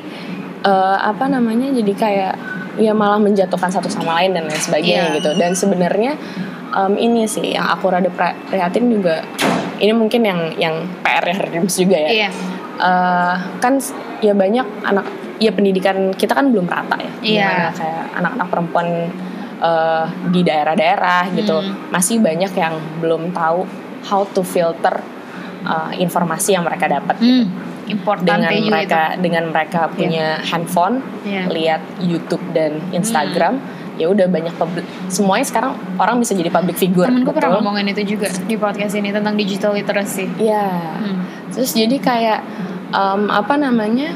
eh, 0.63 0.97
apa 0.97 1.27
namanya 1.27 1.69
jadi 1.69 1.93
kayak 1.93 2.33
ya 2.79 2.95
malah 2.95 3.19
menjatuhkan 3.19 3.67
satu 3.67 3.85
sama 3.85 4.15
lain 4.17 4.31
dan 4.31 4.47
lain 4.47 4.57
sebagainya 4.57 5.11
Iya. 5.11 5.15
gitu 5.19 5.29
dan 5.35 5.51
sebenarnya 5.53 6.15
em, 6.71 6.93
ini 6.95 7.27
sih 7.27 7.53
yang 7.53 7.67
aku 7.67 7.85
rada 7.87 8.07
pri- 8.07 8.39
prihatin 8.47 8.87
juga 8.87 9.21
ini 9.83 9.91
mungkin 9.91 10.21
yang 10.23 10.39
yang 10.55 10.75
PR 11.03 11.21
ya 11.21 11.37
Rims 11.43 11.75
juga 11.75 11.97
ya 11.97 12.09
Iya. 12.09 12.29
Eh, 12.73 13.35
kan 13.59 13.73
ya 14.19 14.33
banyak 14.33 14.65
anak 14.81 15.05
ya 15.37 15.51
pendidikan 15.51 16.09
kita 16.11 16.33
kan 16.33 16.49
belum 16.49 16.65
rata 16.65 16.95
ya 16.97 17.11
Iya. 17.21 17.49
Kayak 17.71 18.03
anak-anak 18.15 18.47
perempuan 18.47 18.87
eh, 19.59 20.05
di 20.29 20.41
daerah-daerah 20.41 21.31
gitu 21.31 21.55
Hmm. 21.55 21.87
masih 21.89 22.19
banyak 22.19 22.51
yang 22.51 22.73
belum 22.99 23.31
tahu 23.31 23.67
how 24.03 24.23
to 24.25 24.41
filter 24.41 25.03
eh, 25.63 25.91
informasi 25.97 26.55
yang 26.55 26.63
mereka 26.63 26.87
dapat 26.87 27.19
Hmm. 27.19 27.47
Importante 27.83 28.47
dengan 28.47 28.63
mereka 28.65 29.01
dengan 29.19 29.43
mereka 29.49 29.81
punya 29.87 30.39
handphone 30.41 31.03
Iya. 31.21 31.43
lihat 31.47 31.81
YouTube 31.99 32.43
dan 32.51 32.79
Instagram 32.91 33.59
ya 33.93 34.07
udah 34.07 34.25
banyak 34.25 34.53
public 34.53 34.81
semuanya 35.05 35.45
sekarang 35.45 35.71
orang 35.95 36.17
bisa 36.17 36.33
jadi 36.33 36.49
public 36.49 36.75
figure 36.75 37.05
Temenku 37.05 37.29
pernah 37.29 37.53
betul? 37.53 37.61
ngomongin 37.61 37.85
itu 37.89 38.17
juga 38.17 38.27
di 38.43 38.55
podcast 38.55 38.93
ini 38.93 39.09
tentang 39.09 39.33
digital 39.33 39.71
literacy. 39.71 40.25
Iya. 40.35 40.65
Hmm. 40.97 41.21
Terus 41.49 41.71
jadi 41.71 41.95
kayak 41.95 42.39
em, 42.89 43.21
apa 43.27 43.53
namanya? 43.53 44.09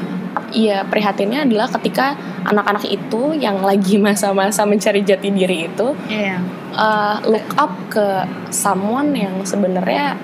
Iya 0.48 0.82
prihatinnya 0.82 1.42
adalah 1.42 1.66
ketika 1.68 2.14
anak-anak 2.42 2.86
itu 2.86 3.34
yang 3.34 3.60
lagi 3.60 3.98
masa-masa 3.98 4.62
mencari 4.62 5.02
jati 5.02 5.28
diri 5.28 5.66
itu 5.66 5.92
Iya. 6.06 6.38
eh, 6.72 7.16
look 7.26 7.48
up 7.54 7.72
ke 7.88 8.06
someone 8.48 9.12
yang 9.12 9.34
sebenarnya 9.42 10.14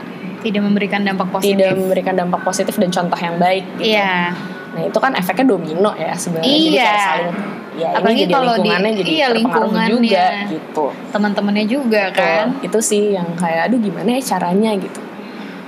Tidak 0.41 0.61
memberikan 0.61 1.01
dampak 1.01 1.31
positif. 1.31 1.57
tidak 1.57 1.73
memberikan 1.75 2.15
dampak 2.15 2.41
positif 2.43 2.75
dan 2.75 2.91
contoh 2.91 3.17
yang 3.17 3.37
baik. 3.39 3.65
Gitu. 3.77 3.97
Iya. 3.97 4.37
Nah 4.75 4.83
itu 4.85 4.99
kan 4.99 5.15
efeknya 5.15 5.47
domino 5.47 5.95
ya 5.95 6.13
sebenarnya. 6.13 6.47
Jadi 6.47 6.69
Iya. 6.69 6.85
kayak 6.85 7.01
saling 7.01 7.37
ya 7.75 7.89
Apalagi 7.93 8.25
kalau 8.27 8.55
di- 8.57 8.71
jadi 8.97 9.11
iya, 9.11 9.27
lingkungannya. 9.31 9.91
juga 9.91 10.25
gitu. 10.49 10.85
Teman-temannya 11.11 11.65
juga 11.67 12.03
kan. 12.11 12.55
Itu 12.61 12.79
sih 12.79 13.13
yang 13.13 13.35
kayak 13.35 13.69
aduh 13.69 13.79
gimana 13.79 14.15
ya 14.15 14.23
caranya 14.25 14.71
gitu. 14.75 15.01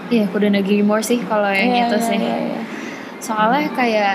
Iya, 0.07 0.31
kuda 0.31 0.49
negeri 0.49 0.81
more 0.81 1.03
sih 1.03 1.19
kalau 1.21 1.51
yang 1.51 1.67
Iya, 1.69 1.85
itu 1.85 1.97
iya, 1.97 2.07
sih. 2.07 2.19
iya, 2.19 2.37
iya. 2.47 2.61
Soalnya 3.19 3.67
kayak 3.73 4.15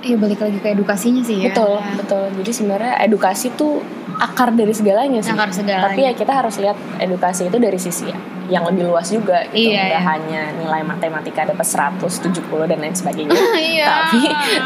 ya 0.00 0.16
balik 0.16 0.38
lagi 0.38 0.56
ke 0.56 0.68
edukasinya 0.70 1.20
sih 1.20 1.36
ya. 1.40 1.50
Betul, 1.50 1.82
betul. 1.94 2.24
Jadi 2.38 2.50
sebenarnya 2.54 2.94
edukasi 3.00 3.50
tuh 3.52 3.82
akar 4.16 4.52
dari 4.52 4.70
segalanya 4.70 5.18
sih. 5.18 5.30
Akar 5.30 5.50
segalanya. 5.50 5.90
Tapi 5.90 6.00
ya 6.02 6.12
kita 6.12 6.32
harus 6.32 6.56
lihat 6.56 6.78
edukasi 6.96 7.46
itu 7.46 7.58
dari 7.58 7.76
sisi 7.76 8.06
ya, 8.06 8.16
yang 8.50 8.66
lebih 8.66 8.84
luas 8.84 9.06
juga 9.06 9.46
gitu. 9.48 9.70
Iya, 9.70 9.80
Nggak 9.86 9.94
iya. 9.94 10.10
hanya 10.10 10.42
nilai 10.52 10.82
matematika 10.82 11.46
dapat 11.46 11.62
170 11.62 12.34
dan 12.66 12.78
lain 12.78 12.92
sebagainya. 12.92 13.30
Iya. 13.70 13.86
tapi 13.86 14.20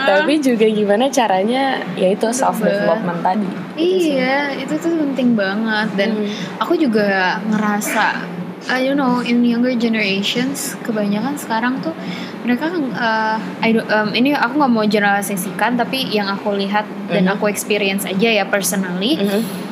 tapi 0.09 0.33
juga 0.40 0.66
gimana 0.66 1.05
caranya 1.07 1.62
ya 1.94 2.09
itu 2.09 2.27
self 2.33 2.59
development 2.59 3.20
tadi. 3.20 3.44
Gitu. 3.77 4.16
Iya, 4.16 4.57
itu 4.57 4.75
tuh 4.75 4.97
penting 4.97 5.35
banget 5.35 5.88
dan 5.94 6.11
Hmm. 6.14 6.31
aku 6.59 6.75
juga 6.75 7.37
ngerasa 7.44 8.33
I 8.64 8.81
don't 8.83 8.97
know 8.97 9.20
in 9.20 9.44
younger 9.44 9.77
generations 9.77 10.73
kebanyakan 10.81 11.37
sekarang 11.37 11.85
tuh 11.85 11.92
mereka 12.40 12.73
kan 12.73 12.81
uh, 12.90 13.37
I 13.61 13.70
don't- 13.70 13.85
um, 13.87 14.09
ini 14.11 14.33
aku 14.33 14.57
nggak 14.57 14.73
mau 14.73 14.85
generalisasikan 14.85 15.77
tapi 15.77 16.09
yang 16.09 16.25
aku 16.27 16.57
lihat 16.57 16.88
dan 17.07 17.29
Mhm. 17.29 17.33
aku 17.35 17.44
experience 17.47 18.05
aja 18.05 18.31
ya 18.33 18.44
personally 18.47 19.20
Mhm. 19.20 19.63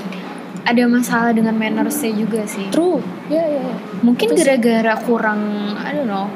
Ada 0.62 0.82
masalah 0.86 1.30
dengan 1.30 1.54
mannersnya 1.54 2.14
juga 2.14 2.46
sih 2.46 2.70
True. 2.70 3.02
Ya 3.26 3.42
ya. 3.42 3.60
ya. 3.60 3.74
mungkin 4.00 4.26
Itu 4.30 4.34
sih. 4.34 4.46
gara-gara 4.46 4.94
kurang 5.02 5.40
I 5.76 5.90
don't 5.92 6.06
know 6.06 6.30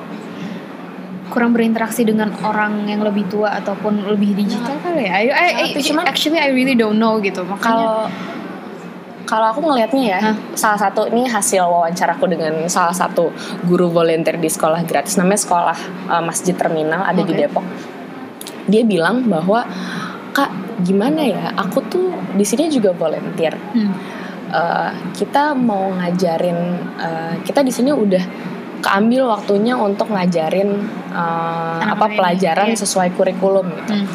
kurang 1.27 1.51
berinteraksi 1.51 2.07
dengan 2.07 2.31
orang 2.41 2.87
yang 2.87 3.03
lebih 3.03 3.27
tua 3.27 3.51
ataupun 3.55 4.07
lebih 4.07 4.35
digital 4.35 4.79
kali 4.79 5.07
ya 5.07 5.15
I, 5.15 5.27
I- 5.27 5.55
I- 5.61 5.75
Tapi 5.75 5.83
cuman- 5.83 6.07
actually 6.07 6.39
I 6.39 6.51
really 6.51 6.75
don't 6.75 6.97
know 6.97 7.19
gitu 7.19 7.43
makanya 7.43 7.67
Kalau 7.67 7.97
kalau 9.27 9.51
aku 9.51 9.59
ngelihatnya 9.59 10.03
ya, 10.07 10.19
Hah? 10.23 10.35
salah 10.55 10.79
satu 10.79 11.11
ini 11.11 11.27
hasil 11.27 11.59
wawancaraku 11.59 12.31
dengan 12.31 12.63
salah 12.71 12.95
satu 12.95 13.35
guru 13.67 13.91
volunteer 13.91 14.39
di 14.39 14.47
sekolah 14.47 14.87
gratis 14.87 15.19
namanya 15.19 15.43
sekolah 15.43 15.79
uh, 16.07 16.23
Masjid 16.23 16.55
Terminal 16.55 17.03
ada 17.03 17.27
di 17.27 17.35
Oke. 17.35 17.43
Depok. 17.43 17.67
Dia 18.71 18.87
bilang 18.87 19.27
bahwa 19.27 19.67
kak 20.31 20.47
gimana 20.87 21.27
ya, 21.27 21.51
aku 21.59 21.83
tuh 21.91 22.15
di 22.39 22.47
sini 22.47 22.71
juga 22.71 22.95
volunteer. 22.95 23.59
Hmm. 23.75 23.99
Uh, 24.47 24.95
kita 25.19 25.59
mau 25.59 25.91
ngajarin, 25.91 26.59
uh, 26.97 27.35
kita 27.43 27.67
di 27.67 27.73
sini 27.75 27.91
udah 27.91 28.23
keambil 28.79 29.27
waktunya 29.27 29.75
untuk 29.75 30.13
ngajarin 30.15 30.87
uh, 31.11 31.83
apa 31.83 32.07
pelajaran 32.15 32.71
iya. 32.71 32.79
sesuai 32.79 33.19
kurikulum 33.19 33.67
gitu. 33.83 33.95
Hmm. 33.99 34.07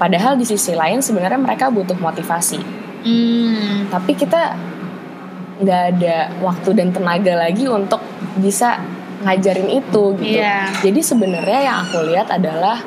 Padahal 0.00 0.40
di 0.40 0.48
sisi 0.48 0.72
lain 0.72 1.04
sebenarnya 1.04 1.38
mereka 1.38 1.68
butuh 1.68 1.94
motivasi 2.00 2.82
Hmm. 3.02 3.90
tapi 3.90 4.14
kita 4.14 4.54
nggak 5.58 5.82
ada 5.94 6.30
waktu 6.38 6.70
dan 6.70 6.94
tenaga 6.94 7.34
lagi 7.34 7.66
untuk 7.66 7.98
bisa 8.38 8.78
ngajarin 9.26 9.70
itu 9.70 10.02
gitu. 10.22 10.38
Iya. 10.38 10.70
Jadi 10.82 11.00
sebenarnya 11.02 11.60
yang 11.66 11.76
aku 11.86 11.98
lihat 12.10 12.30
adalah 12.30 12.78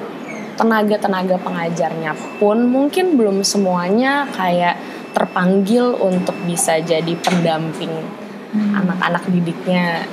tenaga-tenaga 0.56 1.36
pengajarnya 1.44 2.16
pun 2.40 2.64
mungkin 2.64 3.20
belum 3.20 3.44
semuanya 3.44 4.24
kayak 4.32 4.80
terpanggil 5.16 5.96
untuk 5.96 6.36
bisa 6.44 6.78
jadi 6.78 7.16
pendamping 7.18 7.90
Hmm. 8.56 8.72
anak-anak 8.72 9.28
didiknya 9.28 10.08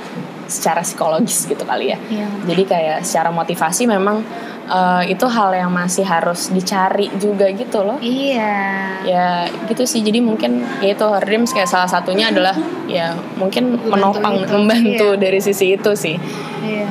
secara 0.51 0.83
psikologis 0.83 1.47
gitu 1.47 1.63
kali 1.63 1.95
ya. 1.95 1.97
Iya. 2.11 2.27
Jadi 2.43 2.63
kayak 2.67 2.99
secara 3.07 3.31
motivasi 3.31 3.87
memang 3.87 4.19
eh, 4.67 5.15
itu 5.15 5.23
hal 5.27 5.55
yang 5.55 5.71
masih 5.71 6.03
harus 6.03 6.51
dicari 6.51 7.07
juga 7.15 7.47
gitu 7.51 7.83
loh 7.83 7.99
Iya. 7.99 8.55
ya 9.03 9.27
gitu 9.67 9.83
sih 9.83 9.99
jadi 9.99 10.19
mungkin 10.19 10.63
ya 10.79 10.91
itu 10.91 11.03
dreams 11.23 11.51
kayak 11.51 11.67
salah 11.67 11.87
satunya 11.87 12.31
adalah 12.31 12.55
ya 12.87 13.11
mungkin 13.35 13.75
menopang 13.83 14.43
itu, 14.43 14.51
membantu 14.51 15.07
iya. 15.15 15.19
dari 15.19 15.39
sisi 15.43 15.75
itu 15.75 15.91
sih 15.95 16.15
Iya. 16.63 16.87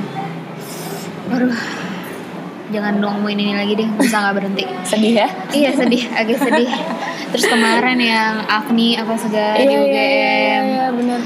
Aduh. 1.32 1.52
Jangan 2.72 3.04
ngomongin 3.04 3.38
ini 3.38 3.52
lagi 3.52 3.76
deh, 3.76 3.88
bisa 4.00 4.16
nggak 4.24 4.34
berhenti. 4.40 4.64
sedih 4.90 5.12
ya 5.20 5.28
iya 5.52 5.70
sedih, 5.76 6.02
agak 6.10 6.38
sedih. 6.40 6.70
Terus 7.32 7.46
kemarin 7.48 7.98
yang 8.00 8.34
Agni 8.48 8.96
apa 8.96 9.12
segala 9.16 9.60
di 9.60 9.68
UGM. 9.68 10.62
iya 10.64 10.86
benar 10.92 11.20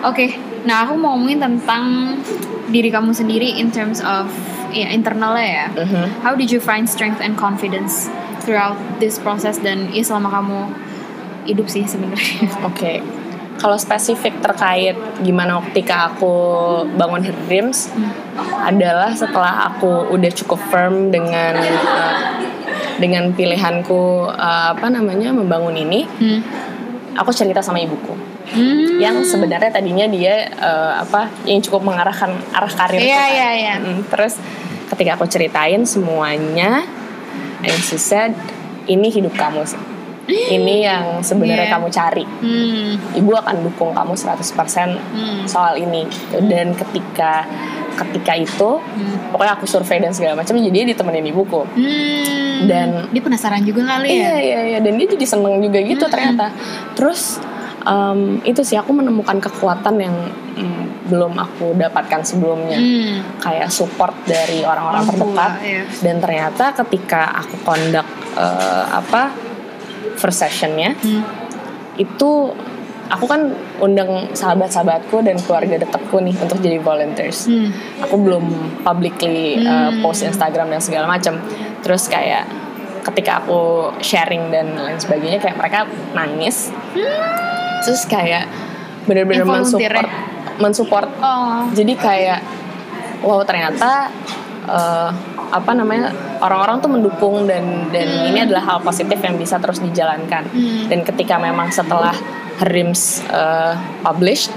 Oke, 0.00 0.32
nah 0.64 0.88
aku 0.88 0.96
mau 0.96 1.12
ngomongin 1.12 1.40
tentang 1.40 2.16
diri 2.72 2.88
kamu 2.88 3.12
sendiri 3.12 3.60
in 3.60 3.68
terms 3.68 4.00
of 4.00 4.32
ya 4.72 4.88
internalnya 4.88 5.44
ya. 5.44 5.66
Mhm. 5.76 6.24
How 6.24 6.32
did 6.32 6.48
you 6.48 6.60
find 6.60 6.88
strength 6.88 7.20
and 7.20 7.36
confidence 7.36 8.08
throughout 8.40 8.80
this 8.96 9.20
process 9.20 9.60
dan 9.60 9.92
ya 9.92 10.00
selama 10.00 10.32
kamu 10.40 10.60
hidup 11.44 11.68
sih 11.68 11.84
sebenarnya. 11.84 12.48
Oke. 12.68 13.04
Kalau 13.60 13.76
spesifik 13.76 14.40
terkait 14.40 14.96
gimana 15.20 15.60
ketika 15.68 16.08
aku 16.08 16.32
bangun 16.96 17.20
Her 17.20 17.36
Dreams 17.44 17.92
adalah 18.56 19.12
setelah 19.12 19.68
aku 19.68 20.08
udah 20.16 20.32
cukup 20.32 20.56
firm 20.72 21.12
dengan 21.12 21.60
uh, 21.60 22.40
dengan 22.96 23.36
pilihanku 23.36 24.32
uh, 24.32 24.72
apa 24.72 24.88
namanya 24.88 25.32
membangun 25.36 25.76
ini, 25.76 26.08
Hmm. 26.08 26.40
aku 27.12 27.32
cerita 27.36 27.60
sama 27.60 27.80
ibuku 27.80 28.16
Hmm. 28.50 28.98
yang 28.98 29.20
sebenarnya 29.22 29.70
tadinya 29.70 30.10
dia 30.10 30.48
uh, 30.58 30.98
apa 30.98 31.30
yang 31.46 31.62
cukup 31.62 31.86
mengarahkan 31.86 32.34
arah 32.50 32.72
karir 32.72 32.98
Iya 32.98 33.24
iya 33.30 33.48
iya. 33.54 33.74
terus 34.10 34.40
ketika 34.90 35.14
aku 35.14 35.28
ceritain 35.30 35.86
semuanya 35.86 36.82
and 37.62 37.78
she 37.78 37.94
said 37.94 38.34
ini 38.90 39.06
hidup 39.06 39.36
kamu 39.38 39.62
sih. 39.62 39.78
Ini 40.30 40.74
yang 40.88 41.04
sebenarnya 41.20 41.58
Yeah. 41.62 41.72
kamu 41.72 41.88
cari 41.88 42.24
Hmm. 42.40 42.92
ibu 43.12 43.30
akan 43.32 43.56
dukung 43.62 43.90
kamu 43.90 44.14
100% 44.14 44.90
Hmm. 45.10 45.42
soal 45.44 45.74
ini 45.74 46.06
dan 46.44 46.72
ketika 46.72 47.44
ketika 47.92 48.32
itu 48.34 48.70
Hmm. 48.78 49.16
pokoknya 49.28 49.52
aku 49.54 49.66
survei 49.66 49.98
dan 49.98 50.10
segala 50.10 50.32
macam 50.34 50.54
jadi 50.54 50.72
dia 50.72 50.86
ditemenin 50.88 51.26
ibuku 51.26 51.66
Hmm. 51.66 52.64
Dan- 52.64 53.08
dia 53.08 53.20
penasaran 53.20 53.60
juga 53.60 53.84
kali 53.86 54.08
iya 54.10 54.30
ya. 54.30 54.38
iya 54.38 54.60
iya 54.66 54.78
dan 54.78 54.94
dia 54.94 55.08
jadi 55.08 55.26
seneng 55.26 55.58
juga 55.58 55.78
gitu 55.78 56.00
Mm-mm. 56.00 56.12
ternyata 56.12 56.46
terus 56.92 57.40
em, 57.82 58.20
itu 58.42 58.60
sih 58.60 58.76
aku 58.76 58.92
menemukan 58.92 59.40
kekuatan 59.40 59.96
yang 59.96 60.12
mm, 60.54 61.08
belum 61.08 61.32
aku 61.34 61.72
dapatkan 61.74 62.20
sebelumnya 62.22 62.76
Hmm. 62.76 63.24
kayak 63.38 63.68
support 63.68 64.12
dari 64.24 64.60
orang-orang 64.62 65.02
Orang 65.02 65.10
tua, 65.10 65.18
terdekat 65.18 65.52
iya. 65.62 65.82
dan 65.98 66.16
ternyata 66.18 66.64
ketika 66.76 67.22
aku 67.34 67.56
conduct 67.62 68.10
eh, 68.32 68.84
apa 68.86 69.32
first 70.20 70.44
sessionnya 70.44 70.92
Hmm. 71.00 71.24
itu 71.96 72.52
aku 73.10 73.24
kan 73.26 73.50
undang 73.82 74.30
sahabat-sahabatku 74.30 75.18
dan 75.24 75.34
keluarga 75.42 75.82
dekatku 75.82 76.22
nih 76.22 76.36
untuk 76.38 76.62
jadi 76.62 76.78
volunteers. 76.78 77.50
Hmm. 77.50 77.72
Aku 78.04 78.20
belum 78.20 78.44
publicly 78.84 79.64
uh, 79.64 79.90
Hmm. 79.90 79.98
post 80.04 80.22
Instagram 80.22 80.70
dan 80.70 80.78
segala 80.78 81.10
macam. 81.10 81.40
Terus 81.82 82.06
kayak 82.06 82.46
ketika 83.00 83.40
aku 83.42 83.90
sharing 84.04 84.52
dan 84.52 84.76
lain 84.76 85.00
sebagainya 85.00 85.40
kayak 85.40 85.56
mereka 85.56 85.88
nangis. 86.12 86.68
Terus 87.82 88.04
kayak 88.06 88.44
bener-bener 89.08 89.42
mensupport 89.42 90.06
mensupport. 90.60 91.08
Oh. 91.18 91.64
Jadi 91.72 91.96
kayak 91.96 92.44
wow 93.24 93.40
ternyata 93.42 94.12
uh, 94.68 95.10
apa 95.50 95.72
namanya 95.74 96.12
orang-orang 96.42 96.76
tuh 96.78 96.90
mendukung 96.90 97.48
dan 97.48 97.88
dan 97.90 98.08
ini 98.30 98.44
adalah 98.44 98.76
hal 98.76 98.78
positif 98.84 99.18
yang 99.20 99.36
bisa 99.40 99.56
terus 99.62 99.80
dijalankan. 99.80 100.44
Hmm. 100.50 100.86
dan 100.90 101.00
ketika 101.06 101.40
memang 101.40 101.72
setelah 101.72 102.12
Herims 102.60 103.24
uh, 103.32 103.72
published 104.04 104.52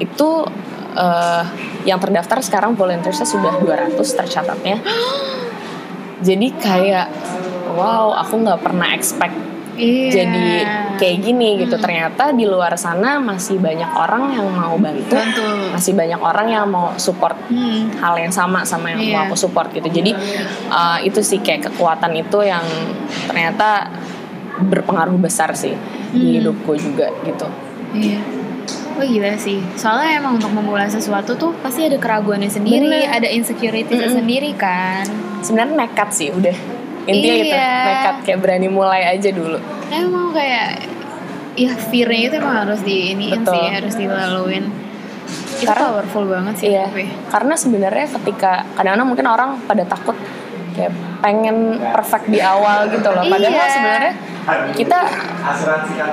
itu 0.00 0.48
uh, 0.96 1.44
yang 1.84 2.00
terdaftar 2.00 2.40
sekarang 2.40 2.72
volunteersnya 2.72 3.28
sudah 3.28 3.60
200 3.60 3.98
tercatatnya. 3.98 4.80
Jadi 6.26 6.54
kayak 6.54 7.10
wow 7.74 8.14
aku 8.14 8.46
nggak 8.46 8.60
pernah 8.62 8.94
expect 8.94 9.51
Iya. 9.72 10.08
jadi 10.12 10.48
kayak 10.94 11.16
gini 11.18 11.48
gitu 11.58 11.76
ternyata 11.76 12.30
di 12.30 12.44
luar 12.44 12.76
sana 12.76 13.16
masih 13.16 13.56
banyak 13.56 13.88
orang 13.88 14.30
yang 14.30 14.46
mau 14.46 14.76
bantu 14.76 15.12
Bantu. 15.12 15.72
masih 15.72 15.92
banyak 15.92 16.20
orang 16.20 16.46
yang 16.46 16.64
mau 16.66 16.92
support 16.96 17.34
Hmm. 17.48 17.88
hal 17.96 18.14
yang 18.16 18.28
sama 18.30 18.62
sama 18.62 18.90
yang 18.90 19.00
mau 19.02 19.22
Iya. 19.22 19.26
aku 19.26 19.34
support 19.34 19.68
gitu 19.70 19.88
jadi 19.88 20.12
uh, 20.68 21.00
itu 21.00 21.20
sih 21.20 21.38
kayak 21.38 21.68
kekuatan 21.68 22.12
itu 22.14 22.38
yang 22.42 22.62
ternyata 23.24 23.88
berpengaruh 24.60 25.16
besar 25.16 25.52
sih 25.52 25.72
di 26.10 26.20
Hmm. 26.20 26.32
hidupku 26.38 26.72
juga 26.74 27.08
gitu 27.22 27.48
Iya. 27.92 28.20
Oh 28.92 29.00
gila 29.00 29.32
sih. 29.34 29.56
Soalnya 29.72 30.16
emang 30.16 30.36
untuk 30.36 30.52
memulai 30.52 30.84
sesuatu 30.86 31.32
tuh 31.34 31.56
pasti 31.58 31.80
ada 31.82 31.96
keraguannya 31.96 32.46
sendiri, 32.46 32.92
Bener. 32.92 33.08
ada 33.10 33.24
insecurity 33.26 33.88
Mm-mm. 33.90 34.12
sendiri 34.12 34.52
kan. 34.52 35.04
sebenarnya 35.40 35.74
nekat 35.80 36.12
sih 36.12 36.28
udah 36.28 36.52
intinya 37.04 37.36
gitu 37.36 37.52
Iya. 37.52 37.70
nekat 37.84 38.16
kayak 38.22 38.38
berani 38.38 38.68
mulai 38.68 39.02
aja 39.08 39.30
dulu 39.30 39.58
Emang 39.88 40.30
kayak 40.30 40.86
ya 41.52 41.72
fear-nya 41.76 42.20
itu 42.26 42.36
emang 42.36 42.56
harus 42.64 42.80
di 42.80 43.12
ini 43.12 43.28
sih, 43.34 43.64
harus 43.70 43.94
dilaluin. 43.94 44.72
Itu 45.52 45.68
Karena- 45.68 45.92
powerful 45.92 46.24
banget 46.26 46.54
sih 46.56 46.68
iya 46.70 46.88
tapi. 46.88 47.04
karena 47.28 47.54
sebenarnya 47.54 48.06
ketika 48.10 48.64
kadang-kadang 48.72 49.06
mungkin 49.06 49.26
orang 49.26 49.50
pada 49.62 49.84
takut 49.84 50.16
kayak 50.72 50.90
pengen 51.20 51.56
perfect 51.92 52.26
di 52.26 52.40
awal 52.40 52.88
gitu 52.88 53.04
loh 53.04 53.22
padahal 53.22 53.52
Iya. 53.52 53.68
sebenarnya 53.68 54.12
kita 54.72 54.98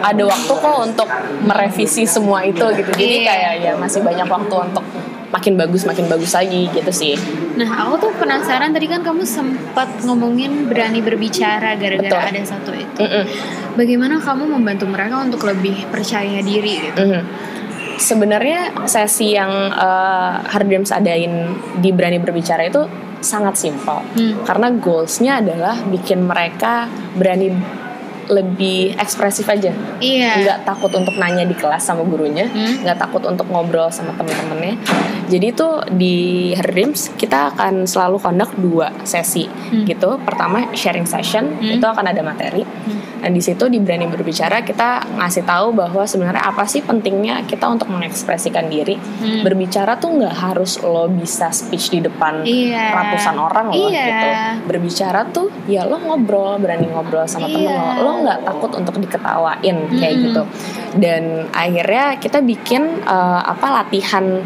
ada 0.02 0.24
waktu 0.24 0.52
kok 0.54 0.78
untuk 0.84 1.10
merevisi 1.42 2.04
semua 2.04 2.44
itu 2.44 2.62
gitu 2.76 2.92
jadi 2.94 3.16
Iya. 3.16 3.26
kayak 3.26 3.54
ya 3.60 3.74
masih 3.74 4.04
banyak 4.04 4.28
waktu 4.28 4.56
untuk 4.60 4.84
makin 5.30 5.54
bagus 5.56 5.86
makin 5.86 6.10
bagus 6.10 6.34
lagi 6.34 6.70
gitu 6.74 6.92
sih 6.92 7.16
Nah, 7.60 7.68
aku 7.84 8.08
tuh 8.08 8.12
penasaran 8.16 8.72
tadi 8.72 8.88
kan 8.88 9.04
kamu 9.04 9.28
sempat 9.28 9.92
ngomongin 10.08 10.72
berani 10.72 11.04
berbicara 11.04 11.76
gara-gara 11.76 12.32
ada 12.32 12.40
satu 12.48 12.72
itu. 12.72 13.04
Mm-mm. 13.04 13.28
Bagaimana 13.76 14.16
kamu 14.16 14.48
membantu 14.48 14.88
mereka 14.88 15.20
untuk 15.20 15.44
lebih 15.44 15.84
percaya 15.92 16.40
diri 16.40 16.88
gitu? 16.88 17.04
Mhm. 17.04 17.22
Sebenarnya 18.00 18.88
sesi 18.88 19.36
yang 19.36 19.52
uh, 19.76 20.40
Hard 20.40 20.72
Dreams 20.72 20.88
adain 20.96 21.52
di 21.84 21.92
Berani 21.92 22.16
Berbicara 22.24 22.64
itu 22.64 22.88
sangat 23.20 23.60
simpel. 23.60 24.08
Hmm. 24.16 24.40
Karena 24.48 24.72
goalsnya 24.72 25.44
adalah 25.44 25.76
bikin 25.84 26.24
mereka 26.24 26.88
berani 27.20 27.52
lebih 28.30 28.94
ekspresif 28.96 29.50
aja. 29.50 29.74
Iya. 30.00 30.32
Nggak 30.46 30.60
takut 30.64 30.94
untuk 30.96 31.18
nanya 31.18 31.44
di 31.44 31.58
kelas 31.58 31.82
sama 31.82 32.06
gurunya, 32.06 32.46
Hmm. 32.48 32.86
nggak 32.86 32.96
takut 33.02 33.26
untuk 33.26 33.50
ngobrol 33.50 33.90
sama 33.92 34.14
temen-temennya. 34.16 34.78
Jadi 35.30 35.46
itu 35.48 35.68
di 35.94 36.16
Hard 36.52 36.74
Dreams 36.74 37.02
kita 37.14 37.54
akan 37.54 37.86
selalu 37.86 38.18
conduct 38.18 38.54
dua 38.58 38.90
sesi 39.06 39.46
Hmm. 39.46 39.86
gitu. 39.86 40.18
Pertama 40.20 40.74
sharing 40.74 41.06
session 41.06 41.54
Hmm. 41.54 41.78
itu 41.78 41.86
akan 41.86 42.02
ada 42.04 42.26
materi. 42.26 42.66
Dan 43.20 43.36
di 43.36 43.44
situ 43.44 43.68
di 43.68 43.78
berani 43.78 44.08
berbicara 44.08 44.64
kita 44.64 45.06
ngasih 45.14 45.44
tahu 45.44 45.76
bahwa 45.76 46.08
sebenarnya 46.08 46.40
apa 46.40 46.64
sih 46.64 46.80
pentingnya 46.80 47.44
kita 47.44 47.68
untuk 47.68 47.92
mengekspresikan 47.92 48.66
diri. 48.68 48.96
Hmm. 48.96 49.44
Berbicara 49.44 50.00
tuh 50.00 50.18
nggak 50.18 50.34
harus 50.34 50.82
lo 50.82 51.06
bisa 51.06 51.52
speech 51.52 51.92
di 51.92 52.00
depan 52.00 52.42
Iya. 52.42 52.90
ratusan 52.90 53.36
orang 53.36 53.70
loh 53.70 53.92
Iya. 53.92 54.02
gitu. 54.02 54.28
Berbicara 54.66 55.30
tuh 55.30 55.52
ya 55.68 55.84
lo 55.84 56.00
ngobrol, 56.00 56.58
berani 56.58 56.88
ngobrol 56.88 57.28
sama 57.28 57.46
temen 57.46 57.70
Iya. 57.70 57.78
lo. 58.00 58.02
Lo 58.02 58.12
nggak 58.24 58.40
takut 58.42 58.72
untuk 58.74 58.96
diketawain 58.98 59.78
kayak 59.92 60.14
Mm-mm. 60.16 60.26
gitu. 60.26 60.44
Dan 60.96 61.24
akhirnya 61.52 62.18
kita 62.18 62.40
bikin 62.42 63.04
eh, 63.04 63.42
apa 63.44 63.84
latihan 63.84 64.42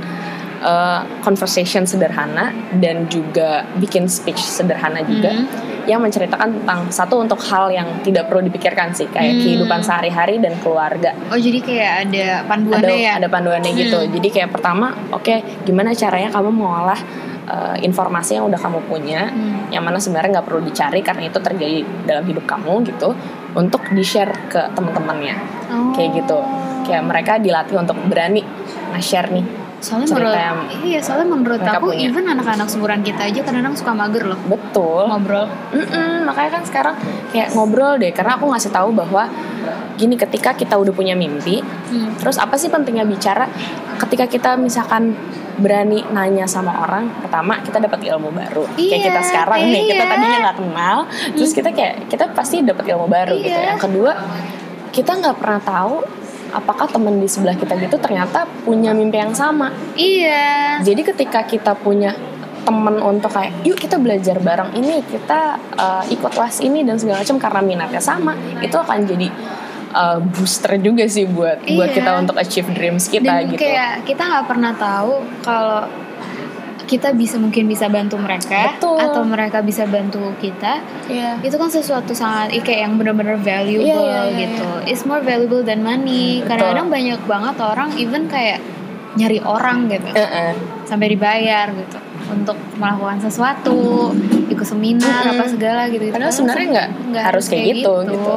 eh, 0.63 0.99
conversation 1.19 1.83
sederhana 1.83 2.49
dan 2.73 3.05
juga 3.07 3.67
bikin 3.75 4.07
speech 4.07 4.39
sederhana 4.39 5.03
juga 5.03 5.29
Hmm. 5.29 5.45
yang 5.83 5.99
menceritakan 5.99 6.63
tentang 6.63 6.87
satu 6.87 7.19
untuk 7.19 7.35
hal 7.43 7.67
yang 7.67 7.99
tidak 7.99 8.31
perlu 8.31 8.39
dipikirkan 8.41 8.89
sih 8.89 9.05
kayak 9.07 9.35
Hmm. 9.35 9.41
kehidupan 9.43 9.79
sehari-hari 9.79 10.39
dan 10.39 10.55
keluarga 10.57 11.11
Oh 11.27 11.35
jadi 11.35 11.59
kayak 11.59 11.91
ada 12.07 12.23
ada 12.39 12.47
panduannya 12.47 12.95
ya? 12.97 13.11
ada 13.19 13.27
panduannya 13.27 13.71
gitu 13.73 13.99
Hmm. 13.99 14.11
jadi 14.11 14.27
kayak 14.31 14.49
pertama 14.49 14.95
oke 15.11 15.35
gimana 15.61 15.91
caranya 15.91 16.31
kamu 16.31 16.49
mengolah 16.49 16.99
uh, 17.43 17.75
informasi 17.77 18.39
yang 18.39 18.47
udah 18.47 18.55
kamu 18.55 18.79
punya 18.87 19.27
Hmm. 19.27 19.67
yang 19.67 19.83
mana 19.83 19.99
sebenarnya 19.99 20.39
nggak 20.39 20.47
perlu 20.47 20.63
dicari 20.63 21.03
karena 21.03 21.27
itu 21.27 21.37
terjadi 21.37 21.77
dalam 22.07 22.23
hidup 22.23 22.47
kamu 22.47 22.87
gitu 22.87 23.11
untuk 23.53 23.83
di 23.91 24.01
share 24.01 24.31
ke 24.47 24.71
teman-temannya 24.71 25.35
Oh. 25.67 25.91
kayak 25.91 26.23
gitu 26.23 26.39
kayak 26.83 27.03
mereka 27.03 27.35
dilatih 27.35 27.75
untuk 27.75 27.99
berani 28.07 28.39
nge-share 28.95 29.27
nih 29.27 29.43
Soalnya 29.83 30.07
cerita 30.07 30.23
menurut 30.23 30.39
yang 30.39 30.57
iya 30.81 30.99
soalnya 31.03 31.27
menurut 31.27 31.59
aku 31.59 31.91
punya. 31.91 32.07
even 32.07 32.23
anak-anak 32.25 32.65
seumuran 32.65 33.03
kita 33.03 33.21
aja 33.21 33.39
kadang-kadang 33.41 33.75
suka 33.75 33.91
mager 33.91 34.23
loh 34.23 34.39
betul 34.47 35.03
ngobrol. 35.05 35.43
Mm-mm, 35.69 36.23
makanya 36.23 36.49
kan 36.53 36.63
sekarang 36.63 36.95
kayak 37.29 37.51
ngobrol 37.51 37.99
deh 37.99 38.09
karena 38.09 38.33
aku 38.33 38.47
ngasih 38.47 38.71
tahu 38.71 38.89
bahwa 38.89 39.27
gini 39.93 40.15
ketika 40.15 40.55
kita 40.55 40.73
udah 40.73 40.89
punya 40.89 41.13
mimpi 41.13 41.59
Hmm. 41.85 42.15
terus 42.15 42.39
apa 42.39 42.55
sih 42.55 42.65
pentingnya 42.67 43.03
bicara 43.03 43.45
ketika 43.99 44.25
kita 44.25 44.49
misalkan 44.55 45.13
berani 45.53 46.01
nanya 46.09 46.47
sama 46.47 46.73
orang 46.79 47.05
pertama 47.19 47.61
kita 47.61 47.77
dapat 47.77 48.01
ilmu 48.03 48.31
baru 48.31 48.65
kayak 48.71 48.81
Iya, 48.81 48.97
kita 49.05 49.21
sekarang 49.21 49.59
nih 49.63 49.83
kita 49.85 49.99
iya. 49.99 50.09
tadinya 50.09 50.37
nggak 50.41 50.57
kenal 50.57 50.97
terus 51.29 51.51
kita 51.51 51.69
kayak 51.69 52.07
kita 52.07 52.25
pasti 52.31 52.63
dapat 52.63 52.87
ilmu 52.87 53.05
baru 53.05 53.37
gitu 53.37 53.53
Iya. 53.53 53.69
yang 53.69 53.77
kedua 53.77 54.11
kita 54.89 55.11
nggak 55.13 55.37
pernah 55.37 55.61
tahu 55.61 55.95
apakah 56.53 56.85
teman 56.85 57.17
di 57.17 57.25
sebelah 57.25 57.53
kita 57.53 57.73
gitu 57.75 57.97
ternyata 57.97 58.45
punya 58.61 58.93
mimpi 58.93 59.17
yang 59.17 59.33
sama 59.33 59.73
Iya. 59.93 60.79
jadi 60.79 61.01
ketika 61.03 61.43
kita 61.43 61.73
punya 61.75 62.13
temen 62.63 62.95
untuk 62.97 63.27
kayak 63.27 63.51
yuk 63.61 63.75
kita 63.75 63.99
belajar 63.99 64.39
bareng 64.39 64.71
ini 64.73 65.03
kita 65.03 65.59
uh, 65.75 66.03
ikut 66.07 66.31
kelas 66.31 66.61
ini 66.61 66.81
dan 66.81 66.95
segala 66.95 67.19
macam 67.19 67.35
karena 67.35 67.59
minatnya 67.59 67.99
sama 67.99 68.31
itu 68.61 68.71
akan 68.71 69.03
jadi 69.03 69.27
uh, 69.91 70.23
booster 70.23 70.79
juga 70.79 71.03
sih 71.05 71.27
buat 71.27 71.59
buat 71.59 71.89
Iya. 71.91 71.95
kita 71.99 72.11
untuk 72.17 72.35
achieve 72.39 72.71
dreams 72.71 73.11
kita 73.11 73.43
Dan 73.43 73.51
gitu 73.51 73.59
kayak 73.59 74.07
kita 74.07 74.23
nggak 74.23 74.45
pernah 74.47 74.71
tahu 74.73 75.13
kalau 75.43 75.83
kita 76.83 77.15
bisa 77.15 77.39
mungkin 77.39 77.65
bisa 77.65 77.87
bantu 77.87 78.19
mereka 78.19 78.75
Betul. 78.75 78.99
atau 78.99 79.21
mereka 79.23 79.63
bisa 79.63 79.87
bantu 79.87 80.35
kita 80.37 80.83
Iya. 81.07 81.39
itu 81.39 81.55
kan 81.55 81.67
sesuatu 81.67 82.11
sangat 82.11 82.51
kayak 82.59 82.87
yang 82.87 82.93
benar-benar 82.95 83.39
valuable 83.39 83.87
Iya, 83.87 83.97
iya, 83.99 84.21
iya, 84.27 84.37
gitu 84.47 84.67
it's 84.85 85.03
more 85.03 85.19
valuable 85.19 85.63
than 85.63 85.79
money 85.79 86.43
kadang-kadang 86.43 86.91
banyak 86.91 87.21
banget 87.23 87.55
orang 87.59 87.89
even 87.95 88.27
kayak 88.27 88.59
nyari 89.13 89.37
orang 89.39 89.87
gitu 89.87 90.09
Heeh. 90.11 90.57
sampai 90.83 91.13
dibayar 91.13 91.69
gitu 91.69 91.97
untuk 92.23 92.57
melakukan 92.75 93.19
sesuatu 93.19 94.09
ikut 94.47 94.65
seminar 94.65 95.27
Mm-mm. 95.27 95.33
apa 95.37 95.45
segala 95.45 95.81
gitu 95.87 96.09
Padahal 96.09 96.33
sebenarnya 96.33 96.67
nggak 97.11 97.23
harus 97.23 97.45
kayak 97.45 97.65
gitu, 97.77 97.93
gitu. 98.07 98.35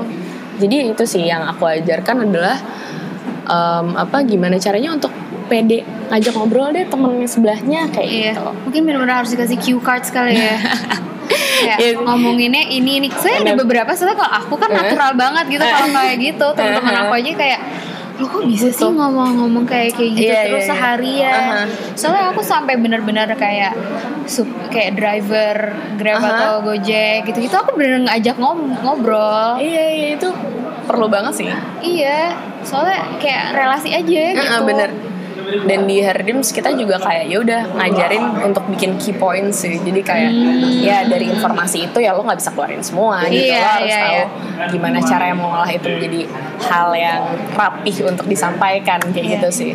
Jadi 0.56 0.76
itu 0.88 1.04
sih 1.04 1.22
yang 1.22 1.44
aku 1.44 1.68
ajarkan 1.68 2.28
adalah 2.28 2.56
em, 3.46 3.87
apa 3.94 4.24
gimana 4.24 4.56
caranya 4.56 4.92
untuk 4.92 5.12
pede 5.46 5.85
ngajak 6.06 6.32
ngobrol 6.32 6.70
deh 6.70 6.84
temennya 6.84 7.26
sebelahnya 7.26 7.80
kayak 7.90 8.08
Iya, 8.08 8.32
gitu. 8.32 8.50
mungkin 8.62 8.80
benar-benar 8.84 9.16
harus 9.20 9.30
dikasih 9.30 9.58
cue 9.58 9.80
card 9.80 10.02
sekali 10.02 10.34
ya. 10.34 10.56
Kayak 11.26 11.78
Iya. 11.80 11.98
ngomonginnya 11.98 12.62
ini 12.68 13.00
ini. 13.00 13.08
Saya 13.10 13.42
ada 13.42 13.56
beberapa 13.56 13.90
soalnya 13.90 14.14
kalau 14.14 14.32
aku 14.36 14.54
kan 14.56 14.70
Eh. 14.70 14.76
natural 14.76 15.12
banget 15.14 15.44
gitu 15.50 15.64
kalau 15.64 15.88
kayak 15.90 16.16
gitu. 16.20 16.46
Teman-teman 16.52 16.92
Eh. 16.92 17.00
aku 17.02 17.12
aja 17.16 17.30
kayak 17.34 17.60
lo 18.16 18.24
kok 18.24 18.44
bisa 18.44 18.68
sih 18.70 18.86
ngomong-ngomong 18.86 19.64
kayak 19.64 19.92
kayak 19.92 20.12
gitu 20.14 20.30
Iya, 20.30 20.40
terus 20.46 20.56
iya, 20.56 20.62
iya. 20.62 20.70
seharian. 20.70 21.42
Aha. 21.42 21.62
Soalnya 21.92 22.24
aku 22.30 22.40
sampai 22.40 22.74
benar-benar 22.76 23.28
kayak 23.34 23.74
sup, 24.24 24.46
kayak 24.68 24.94
driver 24.94 25.56
Grab 25.96 26.16
Aha. 26.18 26.28
atau 26.30 26.52
Gojek 26.62 27.26
gitu-gitu 27.26 27.52
aku 27.52 27.74
benar 27.74 28.06
ngajak 28.06 28.36
ngom- 28.36 28.76
ngobrol. 28.78 29.58
Iya, 29.58 29.84
iya 29.90 30.08
itu 30.14 30.28
perlu 30.86 31.08
banget 31.08 31.34
sih. 31.34 31.50
Iya, 31.82 32.32
soalnya 32.62 33.18
kayak 33.18 33.52
relasi 33.52 33.90
aja 33.90 34.22
gitu. 34.32 34.38
Heeh, 34.38 34.60
bener. 34.62 34.90
Dan 35.46 35.87
di 35.87 36.02
Herdims 36.02 36.50
kita 36.50 36.74
juga 36.74 36.98
kayak 36.98 37.24
ya 37.30 37.38
udah 37.38 37.61
ngajarin 37.78 38.24
untuk 38.42 38.66
bikin 38.66 38.98
key 38.98 39.14
points 39.14 39.62
sih. 39.62 39.78
Jadi 39.78 40.00
kayak 40.02 40.30
ya 40.80 41.06
dari 41.06 41.30
informasi 41.30 41.87
itu 41.87 41.98
ya 42.02 42.11
lo 42.12 42.26
nggak 42.26 42.38
bisa 42.38 42.50
keluarin 42.50 42.82
semua 42.82 43.22
gitu. 43.30 43.46
Iya, 43.46 43.59
Lo 43.59 43.68
harus 43.78 43.87
iya, 43.87 44.00
tahu 44.02 44.14
iya. 44.14 44.66
gimana 44.74 44.98
cara 45.00 45.24
yang 45.30 45.38
mengolah 45.38 45.70
itu 45.70 45.87
menjadi 45.87 46.20
hal 46.66 46.88
yang 46.92 47.20
rapih 47.54 47.96
untuk 48.06 48.26
disampaikan 48.26 48.98
kayak 49.11 49.22
Iya. 49.22 49.32
gitu 49.38 49.48
sih. 49.50 49.72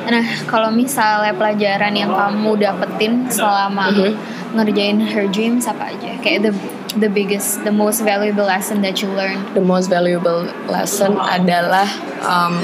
Nah, 0.00 0.24
kalau 0.48 0.72
misalnya 0.72 1.36
pelajaran 1.36 1.92
yang 1.92 2.08
kamu 2.10 2.56
dapetin 2.56 3.28
selama 3.28 3.92
Mhm. 3.92 4.12
ngerjain 4.56 4.98
her 5.12 5.28
dreams 5.28 5.68
apa 5.68 5.92
aja? 5.92 6.16
Kayak 6.24 6.50
the 6.50 6.52
the 6.98 7.06
biggest, 7.06 7.62
the 7.62 7.70
most 7.70 8.02
valuable 8.02 8.42
lesson 8.42 8.82
that 8.82 8.98
you 8.98 9.06
learned. 9.14 9.38
The 9.54 9.62
most 9.62 9.86
valuable 9.86 10.50
lesson 10.66 11.14
adalah 11.20 11.86
um, 12.26 12.58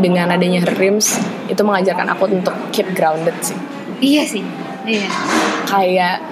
dengan 0.00 0.32
adanya 0.32 0.62
Herdims 0.62 1.18
itu 1.46 1.62
mengajarkan 1.62 2.06
aku 2.12 2.30
untuk 2.30 2.54
keep 2.70 2.88
grounded 2.92 3.34
sih. 3.40 3.58
Iya 4.00 4.22
sih. 4.28 4.44
Iya. 4.86 5.10
kayak 5.66 6.22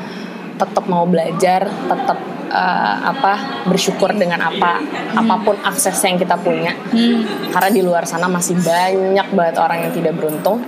tetap 0.54 0.86
mau 0.86 1.02
belajar, 1.10 1.66
tetap 1.66 2.18
eh, 2.54 2.96
apa 3.02 3.66
bersyukur 3.66 4.14
dengan 4.14 4.46
apa 4.46 4.78
apa 5.10 5.34
pun 5.42 5.58
akses 5.58 5.98
yang 6.06 6.14
kita 6.14 6.38
punya. 6.38 6.70
Hmm. 6.94 7.26
Karena 7.50 7.70
di 7.74 7.82
luar 7.82 8.06
sana 8.06 8.30
masih 8.30 8.54
banyak 8.62 9.26
banget 9.34 9.56
orang 9.58 9.78
yang 9.88 9.92
tidak 9.92 10.14
beruntung. 10.14 10.62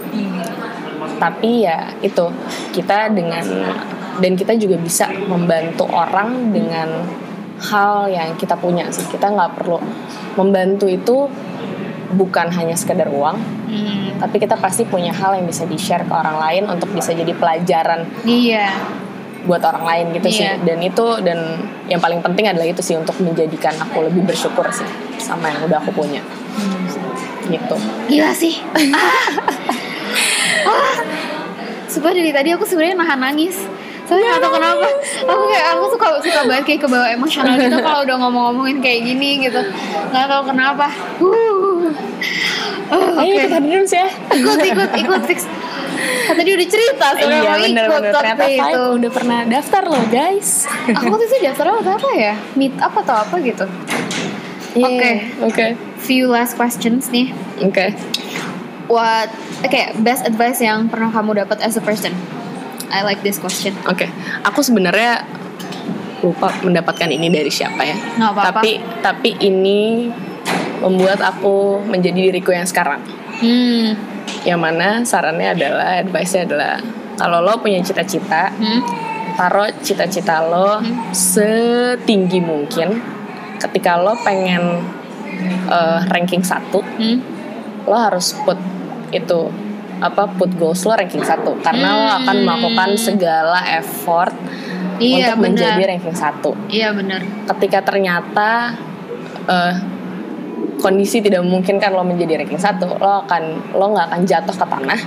Tapi 1.17 1.65
ya 1.65 1.95
itu 2.03 2.27
kita 2.75 3.15
dengan 3.15 3.47
dan 4.19 4.33
kita 4.35 4.59
juga 4.59 4.77
bisa 4.81 5.09
membantu 5.31 5.87
orang 5.89 6.51
dengan 6.51 6.89
hal 7.63 8.11
yang 8.11 8.35
kita 8.37 8.59
punya 8.59 8.91
sih. 8.91 9.07
Kita 9.07 9.33
nggak 9.33 9.63
perlu 9.63 9.81
membantu 10.37 10.91
itu 10.91 11.31
bukan 12.09 12.47
hanya 12.49 12.73
sekedar 12.73 13.09
uang, 13.09 13.37
Hmm. 13.67 14.15
tapi 14.17 14.37
kita 14.37 14.55
pasti 14.55 14.83
punya 14.83 15.11
hal 15.11 15.35
yang 15.35 15.45
bisa 15.45 15.65
di-share 15.65 16.03
ke 16.03 16.13
orang 16.13 16.39
lain 16.39 16.65
untuk 16.69 16.91
bisa 16.91 17.11
jadi 17.11 17.33
pelajaran 17.33 18.07
Iya. 18.23 18.71
buat 19.43 19.59
orang 19.61 19.83
lain 19.83 20.07
gitu 20.13 20.29
sih 20.33 20.43
Iya. 20.45 20.59
dan 20.61 20.79
itu 20.81 21.07
dan 21.21 21.39
yang 21.87 21.99
paling 21.99 22.19
penting 22.19 22.47
adalah 22.47 22.65
itu 22.65 22.79
sih 22.81 22.95
untuk 22.95 23.15
menjadikan 23.17 23.75
aku 23.77 24.03
lebih 24.03 24.23
bersyukur 24.25 24.67
sih 24.71 24.87
sama 25.17 25.47
yang 25.49 25.63
udah 25.63 25.79
aku 25.79 25.91
punya 25.93 26.19
gitu 27.45 27.77
Gila 28.07 28.31
sih. 28.33 28.59
ah. 30.65 30.91
Sumpah 31.87 32.11
dari 32.11 32.31
tadi 32.31 32.51
aku 32.51 32.63
sebenarnya 32.63 32.97
nahan 32.97 33.21
nangis. 33.21 33.65
Soalnya 34.07 34.39
gak 34.39 34.41
tau 34.41 34.55
kenapa 34.55 34.87
Aku 35.27 35.43
kayak 35.51 35.67
Aku 35.75 35.85
suka 35.91 36.07
suka 36.23 36.41
banget 36.47 36.63
kayak 36.65 36.79
ke 36.79 36.89
bawah 36.89 37.11
emosional 37.11 37.59
gitu 37.59 37.75
Kalau 37.77 38.07
udah 38.07 38.17
ngomong-ngomongin 38.17 38.79
kayak 38.79 39.03
gini 39.03 39.43
gitu 39.43 39.59
Gak 40.15 40.31
tau 40.31 40.47
kenapa 40.47 40.87
uh. 41.19 41.56
Oh, 42.87 43.19
ayo 43.19 43.33
oke. 43.35 43.43
kita 43.51 43.59
dreams 43.59 43.91
ya. 43.91 44.07
Ikut 44.31 44.59
ikut 44.63 44.91
ikut 44.95 45.23
fix. 45.27 45.39
Kata 46.27 46.41
dia 46.43 46.55
udah 46.55 46.69
cerita 46.69 47.07
soalnya 47.19 47.39
iya 47.41 47.51
mau 47.51 47.63
bener 47.63 47.85
ikut 47.85 47.99
bener. 47.99 48.13
ternyata 48.15 48.45
itu. 48.47 48.83
Udah 49.03 49.11
pernah 49.11 49.39
daftar 49.43 49.83
loh 49.87 50.05
guys. 50.07 50.49
Aku 50.95 51.05
waktu 51.11 51.25
itu 51.27 51.37
daftar 51.43 51.67
waktu 51.73 51.91
apa 51.91 52.11
ya? 52.15 52.35
Meet 52.55 52.75
up 52.79 52.95
atau 52.95 53.15
apa 53.17 53.35
gitu. 53.43 53.67
Iya, 54.77 54.87
Oke. 54.87 55.11
oke. 55.43 55.67
Few 55.99 56.29
last 56.29 56.55
questions 56.55 57.09
nih. 57.11 57.33
Oke. 57.65 57.97
What 58.87 59.35
oke 59.67 59.83
best 59.99 60.23
advice 60.23 60.63
yang 60.63 60.87
pernah 60.87 61.11
kamu 61.11 61.43
dapat 61.43 61.59
as 61.65 61.75
a 61.75 61.83
person? 61.83 62.15
I 62.87 63.03
like 63.03 63.25
this 63.27 63.43
question. 63.43 63.75
Oke. 63.91 64.07
Aku 64.47 64.63
sebenarnya 64.63 65.27
lupa 66.23 66.55
mendapatkan 66.63 67.11
ini 67.11 67.29
dari 67.29 67.51
siapa 67.51 67.83
ya. 67.83 67.97
Nggak 68.15 68.31
apa-apa. 68.31 68.61
tapi 68.63 68.71
tapi 69.03 69.31
ini 69.43 70.07
membuat 70.81 71.21
aku 71.23 71.81
menjadi 71.85 72.31
diriku 72.31 72.53
yang 72.53 72.67
sekarang. 72.69 73.01
Hmm. 73.41 73.97
Yang 74.43 74.61
mana 74.61 74.89
sarannya 75.05 75.55
adalah 75.55 76.01
advice-nya 76.03 76.49
adalah 76.49 76.75
kalau 77.17 77.41
lo 77.41 77.57
punya 77.61 77.81
cita-cita 77.81 78.53
hmm. 78.53 78.81
taruh 79.37 79.73
cita-cita 79.81 80.45
lo 80.45 80.81
setinggi 81.13 82.41
mungkin. 82.41 83.01
Ketika 83.57 83.97
lo 83.97 84.17
pengen 84.21 84.85
eh, 85.69 86.01
ranking 86.13 86.45
satu 86.45 86.81
hmm. 86.81 87.19
lo 87.89 87.97
harus 87.97 88.37
put 88.45 88.59
itu 89.13 89.49
apa 89.97 90.29
put 90.37 90.53
goals 90.61 90.85
lo 90.85 90.93
ranking 90.97 91.25
satu. 91.25 91.57
Karena 91.65 91.89
lo 91.97 92.09
akan 92.25 92.37
Hmm. 92.37 92.45
melakukan 92.45 92.91
segala 92.97 93.61
effort 93.81 94.35
Iya, 94.97 95.37
untuk 95.37 95.53
menjadi 95.53 95.77
benar. 95.77 95.93
ranking 95.93 96.17
satu. 96.17 96.57
Iya 96.73 96.89
benar. 96.97 97.21
Ketika 97.53 97.85
ternyata 97.85 98.73
eh, 99.45 99.75
kondisi 100.81 101.25
tidak 101.25 101.45
memungkinkan 101.45 101.91
lo 101.93 102.05
menjadi 102.05 102.45
ranking 102.45 102.61
satu 102.61 102.97
lo 102.97 103.27
akan 103.27 103.75
lo 103.77 103.87
nggak 103.93 104.07
akan 104.13 104.21
jatuh 104.25 104.57
ke 104.57 104.67
tanah. 104.67 105.01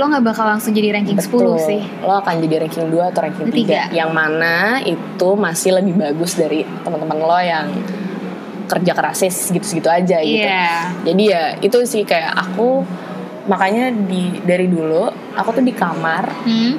Lo 0.00 0.08
nggak 0.08 0.24
bakal 0.24 0.48
langsung 0.48 0.72
jadi 0.72 0.96
ranking 0.96 1.20
10 1.20 1.28
sih. 1.68 1.80
Lo 2.00 2.16
akan 2.16 2.40
jadi 2.40 2.64
ranking 2.64 2.88
2 2.88 3.10
atau 3.12 3.20
ranking 3.22 3.46
Ketiga. 3.52 3.92
3 3.92 3.98
Yang 3.98 4.10
mana 4.10 4.56
itu 4.80 5.28
masih 5.36 5.70
lebih 5.76 5.94
bagus 6.00 6.32
dari 6.38 6.64
teman-teman 6.64 7.18
lo 7.20 7.38
yang 7.40 7.66
kerja 8.72 8.92
kerasnya 8.96 9.28
segitu-segitu 9.28 9.88
aja 9.92 10.16
gitu. 10.24 10.48
iya. 10.48 10.88
Jadi 11.04 11.22
ya 11.28 11.42
itu 11.60 11.78
sih 11.84 12.08
kayak 12.08 12.32
aku 12.32 12.80
makanya 13.46 13.90
di 13.90 14.38
dari 14.46 14.70
dulu 14.70 15.10
aku 15.34 15.50
tuh 15.58 15.64
di 15.66 15.74
kamar 15.74 16.30
hmm? 16.46 16.74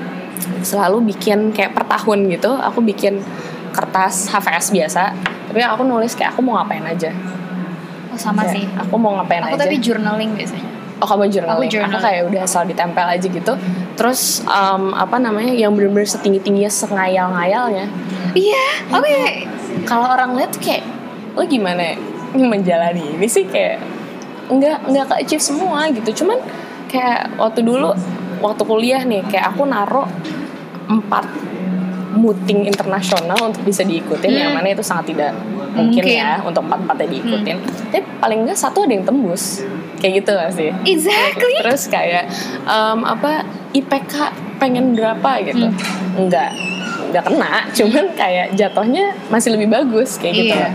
selalu 0.63 1.11
bikin 1.11 1.51
kayak 1.51 1.75
per 1.75 1.83
tahun 1.91 2.31
gitu 2.31 2.55
aku 2.55 2.79
bikin 2.79 3.19
kertas 3.75 4.31
HVS 4.31 4.71
biasa 4.71 5.03
tapi 5.51 5.59
aku 5.59 5.83
nulis 5.83 6.15
kayak 6.15 6.31
aku 6.31 6.39
mau 6.39 6.55
ngapain 6.61 6.87
aja 6.87 7.11
oh 8.13 8.19
sama 8.21 8.45
Kayak, 8.45 8.53
sih 8.53 8.63
aku 8.77 8.95
mau 9.01 9.17
ngapain 9.17 9.41
aku 9.41 9.57
aja 9.57 9.65
tapi 9.65 9.75
journaling 9.81 10.31
biasanya 10.37 10.69
Oh 11.03 11.07
kamu 11.09 11.27
journaling? 11.27 11.67
Aku 11.67 11.73
journaling. 11.73 11.99
kayak 11.99 12.21
udah 12.31 12.43
selalu 12.47 12.67
ditempel 12.71 13.03
aja 13.03 13.27
gitu. 13.27 13.53
Terus 13.99 14.39
um, 14.47 14.95
apa 14.95 15.19
namanya 15.19 15.51
yang 15.51 15.75
bener-bener 15.75 16.07
setinggi 16.07 16.39
tingginya 16.39 16.71
sengayal-ngayalnya. 16.71 17.91
iya 18.39 18.65
oke 18.87 19.19
Kalau 19.83 20.07
orang 20.15 20.39
lihat 20.39 20.55
kayak 20.63 20.87
lo 21.35 21.43
gimana 21.43 21.91
ya 21.91 21.95
menjalani 22.33 23.19
ini 23.19 23.27
sih 23.27 23.43
kayak 23.43 23.83
nggak 24.47 24.77
nggak 24.95 25.05
ke 25.11 25.15
achieve 25.27 25.43
semua 25.43 25.91
gitu. 25.91 26.23
Cuman 26.23 26.39
kayak 26.87 27.35
waktu 27.35 27.67
dulu 27.67 27.91
waktu 28.39 28.63
kuliah 28.63 29.03
nih 29.03 29.27
kayak 29.27 29.51
aku 29.51 29.67
naro 29.67 30.07
empat 30.87 31.25
muting 32.13 32.63
internasional 32.63 33.35
untuk 33.43 33.61
bisa 33.61 33.81
diikutin 33.81 34.29
Hmm. 34.29 34.39
yang 34.39 34.51
mana 34.53 34.69
itu 34.69 34.81
sangat 34.81 35.09
tidak 35.09 35.33
mungkin, 35.69 35.99
Mungkin. 35.99 36.05
ya 36.05 36.37
untuk 36.39 36.61
empat 36.63 36.79
empatnya 36.79 37.07
diikutin. 37.09 37.57
Tapi 37.89 38.01
paling 38.17 38.39
nggak 38.43 38.55
satu 38.55 38.85
ada 38.85 38.93
yang 38.93 39.03
tembus 39.03 39.65
kayak 39.97 40.13
gitu 40.19 40.31
gak 40.31 40.51
sih? 40.51 40.69
exactly 40.85 41.55
terus 41.59 41.87
kayak 41.87 42.27
em, 42.61 42.99
apa 43.01 43.41
IPK 43.71 44.13
pengen 44.57 44.93
berapa 44.93 45.31
gitu 45.41 45.65
Hmm. 45.65 46.19
enggak 46.19 46.51
enggak 47.03 47.23
kena 47.25 47.53
cuman 47.71 48.05
kayak 48.13 48.47
jatuhnya 48.53 49.03
masih 49.27 49.49
lebih 49.51 49.69
bagus 49.69 50.15
kayak 50.17 50.33
gitu 50.35 50.53
Iya. 50.53 50.69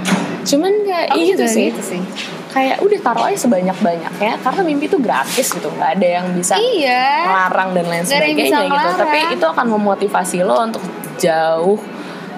cuman 0.44 0.72
kayak 0.82 1.08
Aku 1.08 1.18
itu 1.18 1.30
juga 1.34 1.44
sih 1.46 1.66
gitu 1.68 1.82
sih. 1.84 2.00
kayak 2.48 2.80
udah 2.80 2.98
taruh 2.98 3.24
aja 3.26 3.38
sebanyak 3.38 3.76
banyaknya 3.76 4.32
karena 4.38 4.60
mimpi 4.62 4.86
itu 4.86 4.98
gratis 4.98 5.46
gitu 5.46 5.68
nggak 5.68 5.90
ada 5.94 6.08
yang 6.14 6.26
bisa 6.32 6.56
Iya. 6.56 7.04
melarang 7.24 7.68
dan 7.72 7.84
lain 7.84 8.02
Nggak 8.02 8.18
sebagainya 8.18 8.60
gitu 8.66 8.88
tapi 8.96 9.18
itu 9.30 9.46
akan 9.46 9.66
memotivasi 9.70 10.36
lo 10.40 10.56
untuk 10.62 10.80
jauh 11.18 11.76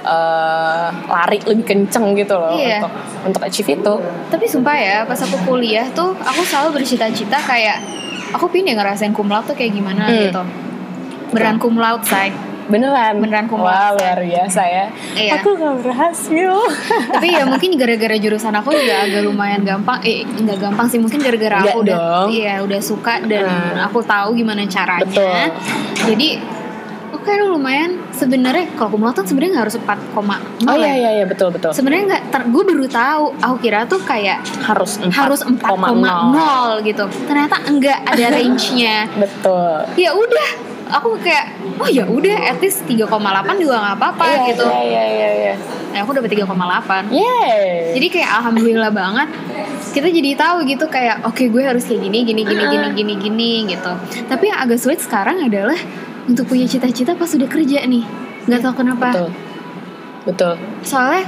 eh, 0.01 0.89
lari 1.07 1.39
lebih 1.45 1.65
kenceng 1.67 2.13
gitu 2.15 2.35
loh 2.35 2.53
Iya. 2.53 2.81
untuk 2.81 2.93
untuk 3.23 3.43
achieve 3.45 3.71
itu 3.75 3.95
Tapi 4.27 4.45
sumpah 4.45 4.73
ya, 4.75 4.99
pas 5.05 5.19
aku 5.19 5.37
kuliah 5.45 5.85
tuh 5.91 6.17
aku 6.17 6.41
selalu 6.43 6.81
bercita-cita 6.81 7.37
kayak 7.39 7.79
aku 8.31 8.49
pingin 8.49 8.75
ngerasain 8.75 9.11
cum 9.11 9.27
laude 9.27 9.45
tuh 9.45 9.55
kayak 9.55 9.73
gimana 9.73 10.05
Hmm. 10.05 10.19
gitu. 10.25 10.43
beneran 11.31 11.57
cum 11.57 11.77
laude 11.77 12.03
say 12.03 12.33
beneran 12.67 13.19
Beneran 13.19 13.45
cum 13.45 13.61
wah 13.61 13.91
luar 13.93 14.19
biasa 14.19 14.63
ya 14.63 14.87
Iya. 15.13 15.37
aku 15.37 15.53
gak 15.53 15.75
berhasil 15.81 16.55
tapi 17.13 17.29
ya 17.29 17.43
mungkin 17.45 17.75
gara-gara 17.75 18.15
jurusan 18.17 18.51
aku 18.53 18.71
juga 18.73 19.05
agak 19.05 19.21
lumayan 19.21 19.61
gampang 19.61 19.99
eh 20.01 20.23
nggak 20.25 20.59
gampang 20.61 20.87
sih 20.87 20.97
mungkin 20.97 21.19
gara-gara 21.19 21.61
aku 21.61 21.83
udah 21.83 21.97
dong. 22.23 22.29
iya 22.31 22.59
udah 22.61 22.81
suka 22.81 23.21
dan 23.23 23.45
Nah. 23.45 23.85
aku 23.85 24.01
tahu 24.01 24.33
gimana 24.33 24.63
caranya 24.65 25.03
Betul. 25.03 25.35
jadi 26.09 26.29
oke 27.21 27.31
lu 27.37 27.47
lumayan. 27.61 28.01
Sebenarnya 28.17 28.73
kalau 28.81 28.97
kan 29.13 29.25
sebenarnya 29.29 29.61
nggak 29.61 29.65
harus 29.69 29.77
4,0 29.77 30.17
oh 30.65 30.75
ya. 30.75 30.81
iya 30.81 30.93
iya 30.97 31.11
iya 31.21 31.25
betul 31.29 31.53
betul. 31.53 31.71
Sebenarnya 31.77 32.17
nggak 32.17 32.49
gue 32.49 32.65
baru 32.65 32.87
tahu 32.89 33.25
aku 33.37 33.57
kira 33.61 33.85
tuh 33.85 34.01
kayak 34.01 34.41
harus 34.65 34.97
4, 34.97 35.13
harus 35.13 35.41
4,0 35.45 36.89
gitu. 36.89 37.05
Ternyata 37.29 37.57
enggak 37.69 37.99
ada 38.09 38.27
range-nya. 38.35 39.07
Betul. 39.21 39.85
Ya 40.01 40.17
udah 40.17 40.49
aku 40.91 41.15
kayak 41.23 41.55
oh 41.79 41.87
ya 41.87 42.03
udah 42.03 42.51
at 42.51 42.59
least 42.59 42.83
3,8 42.89 43.07
juga 43.63 43.79
nggak 43.79 43.97
apa-apa 43.97 44.25
Iya, 44.27 44.43
gitu. 44.51 44.67
iya 44.67 44.81
iya 44.83 45.05
iya 45.07 45.31
iya. 45.31 45.55
Nah, 45.91 46.07
aku 46.07 46.15
dapet 46.15 46.31
3,8 46.39 47.11
Yeay. 47.11 47.95
jadi 47.99 48.07
kayak 48.11 48.31
alhamdulillah 48.43 48.91
banget 48.95 49.29
kita 49.91 50.07
jadi 50.07 50.39
tahu 50.39 50.63
gitu 50.71 50.87
kayak 50.87 51.27
oke 51.27 51.43
gue 51.51 51.63
harus 51.67 51.83
kayak 51.83 51.99
gini 52.07 52.23
gini 52.23 52.43
gini 52.47 52.63
gini 52.63 52.87
gini 52.95 53.15
gini 53.19 53.53
gitu. 53.75 53.93
Tapi 54.31 54.45
yang 54.51 54.59
agak 54.63 54.79
sulit 54.79 55.03
sekarang 55.03 55.43
adalah 55.43 55.75
untuk 56.27 56.45
punya 56.47 56.67
cita-cita 56.67 57.15
pas 57.15 57.31
udah 57.31 57.49
kerja 57.49 57.85
nih. 57.87 58.05
Nggak 58.45 58.61
tahu 58.61 58.75
kenapa. 58.77 59.07
Betul. 59.13 59.31
Betul. 60.27 60.55
Soalnya 60.85 61.25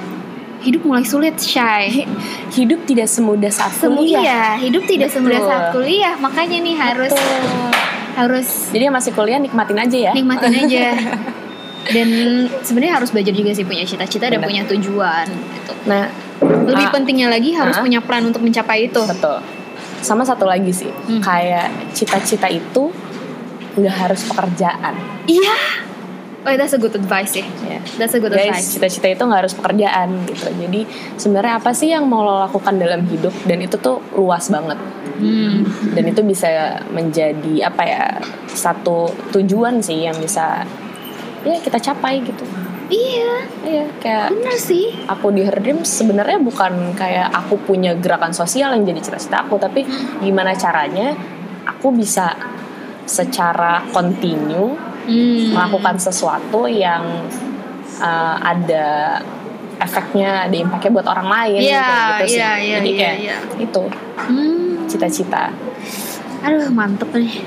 hidup 0.62 0.86
mulai 0.86 1.02
sulit 1.02 1.34
shy 1.42 2.06
hidup 2.54 2.86
tidak 2.86 3.10
semudah 3.10 3.50
saat 3.50 3.74
kuliah. 3.82 4.22
Iya, 4.22 4.44
hidup 4.62 4.86
tidak 4.86 5.10
semudah 5.10 5.38
Betul. 5.40 5.48
saat 5.50 5.64
kuliah. 5.74 6.14
Makanya 6.20 6.56
nih 6.62 6.76
harus 6.76 7.12
Betul. 7.12 7.70
harus 8.12 8.48
jadi 8.70 8.92
yang 8.92 8.96
masih 8.96 9.12
kuliah 9.16 9.38
nikmatin 9.40 9.78
aja 9.80 9.98
ya. 10.10 10.12
Nikmatin 10.12 10.52
aja. 10.66 10.86
Dan 11.94 12.08
sebenarnya 12.62 13.02
harus 13.02 13.10
belajar 13.10 13.34
juga 13.34 13.50
sih 13.50 13.66
punya 13.66 13.82
cita-cita 13.82 14.30
dan 14.30 14.38
punya 14.38 14.62
tujuan 14.70 15.26
gitu. 15.26 15.72
Nah 15.90 16.06
lebih 16.62 16.86
ah, 16.86 16.92
pentingnya 16.94 17.26
lagi 17.26 17.58
harus 17.58 17.74
Ah. 17.74 17.82
punya 17.82 17.98
plan 17.98 18.22
untuk 18.22 18.38
mencapai 18.38 18.86
itu. 18.86 19.02
Betul. 19.02 19.42
Sama 19.98 20.22
satu 20.22 20.46
lagi 20.46 20.70
sih. 20.70 20.86
Hmm. 21.10 21.18
kayak 21.18 21.90
cita-cita 21.90 22.46
itu 22.46 22.94
nggak 23.76 23.96
harus 24.08 24.22
pekerjaan. 24.28 24.94
Iya. 25.28 25.56
Oh 26.42 26.50
that's 26.58 26.74
a 26.74 26.80
good 26.82 26.90
advice 26.98 27.38
ya 27.38 27.46
ya 27.70 27.78
that's 28.02 28.18
a 28.18 28.20
good 28.20 28.34
guys 28.34 28.50
advice. 28.50 28.74
cita-cita 28.74 29.14
itu 29.14 29.22
nggak 29.22 29.40
harus 29.46 29.54
pekerjaan 29.54 30.26
gitu. 30.26 30.50
Jadi 30.50 30.80
sebenarnya 31.14 31.62
apa 31.62 31.70
sih 31.70 31.94
yang 31.94 32.10
mau 32.10 32.26
lo 32.26 32.42
lakukan 32.42 32.74
dalam 32.82 33.06
hidup? 33.06 33.30
Dan 33.46 33.62
itu 33.62 33.78
tuh 33.78 34.02
luas 34.18 34.50
banget. 34.50 34.78
Hmm. 35.22 35.62
dan 35.94 36.02
itu 36.08 36.18
bisa 36.26 36.82
menjadi 36.90 37.70
apa 37.70 37.82
ya 37.86 38.04
satu 38.50 39.06
tujuan 39.30 39.78
sih 39.78 40.08
yang 40.10 40.18
bisa 40.18 40.66
ya 41.46 41.56
kita 41.62 41.78
capai 41.78 42.26
gitu. 42.26 42.42
Iya. 42.90 43.32
Iya 43.62 43.84
kayak 44.02 44.26
bener 44.34 44.56
sih. 44.58 44.90
Aku 45.06 45.30
di 45.30 45.46
Her 45.46 45.62
Dreams 45.62 45.86
sebenarnya 45.86 46.42
bukan 46.42 46.98
kayak 46.98 47.30
aku 47.30 47.54
punya 47.62 47.94
gerakan 47.94 48.34
sosial 48.34 48.74
yang 48.74 48.82
jadi 48.82 48.98
cita-cita 48.98 49.46
aku 49.46 49.62
tapi 49.62 49.86
gimana 50.18 50.58
caranya 50.58 51.14
aku 51.62 51.94
bisa 51.94 52.34
secara 53.12 53.84
kontinu 53.92 54.72
hmm. 55.04 55.52
melakukan 55.52 56.00
sesuatu 56.00 56.64
yang 56.64 57.28
uh, 58.00 58.36
ada 58.40 59.20
efeknya 59.76 60.48
ada 60.48 60.56
impactnya 60.56 60.92
buat 60.94 61.08
orang 61.10 61.28
lain 61.28 61.60
Iya, 61.60 61.84
kayak 61.84 62.08
gitu 62.08 62.24
sih 62.24 62.38
iya, 62.40 62.52
iya, 62.56 62.76
jadi 62.80 62.90
iya, 62.90 62.98
kayak 62.98 63.16
iya. 63.20 63.36
itu 63.60 63.84
Hmm. 64.22 64.86
cita-cita 64.86 65.50
Aduh 66.42 66.68
mantep 66.68 67.06
nih 67.12 67.38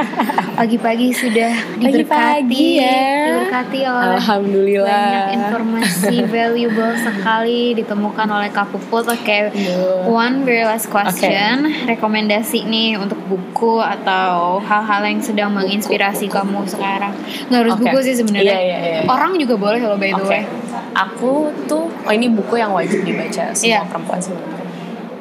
Pagi-pagi 0.58 1.10
sudah 1.10 1.50
diberkati 1.74 2.04
Pagi-pagi 2.04 2.66
ya. 2.76 3.02
Diberkati 3.26 3.80
oleh 3.82 4.06
alhamdulillah 4.14 4.86
banyak 4.86 5.28
informasi 5.34 6.16
valuable 6.34 6.94
sekali 6.94 7.72
ditemukan 7.74 8.28
oleh 8.28 8.50
Kapuput 8.50 9.04
Oke, 9.06 9.48
Aduh. 9.48 10.06
one 10.06 10.44
very 10.44 10.62
last 10.62 10.86
question 10.86 11.72
Rekomendasi 11.84 12.64
nih 12.64 12.96
untuk 12.96 13.18
buku 13.24 13.80
atau 13.80 14.60
hal-hal 14.60 15.02
yang 15.04 15.20
sedang 15.20 15.50
menginspirasi 15.50 16.28
kamu 16.28 16.62
sekarang 16.66 17.16
Nggak 17.48 17.60
harus 17.60 17.72
Oke. 17.74 17.82
buku 17.82 17.98
sih 18.02 18.14
sebenarnya 18.14 18.54
Iya, 18.54 18.60
iya, 18.60 18.78
iya. 18.78 19.00
Orang 19.04 19.34
juga 19.34 19.56
boleh 19.56 19.80
loh 19.80 19.96
by 19.96 20.10
the 20.10 20.20
Oke. 20.20 20.30
way 20.30 20.42
Aku 20.94 21.32
tuh, 21.66 21.90
oh 21.90 22.12
ini 22.12 22.28
buku 22.28 22.54
yang 22.54 22.70
wajib 22.70 23.02
dibaca 23.02 23.50
semua 23.50 23.66
Iya. 23.66 23.80
perempuan 23.84 24.20
sebenarnya. 24.20 24.63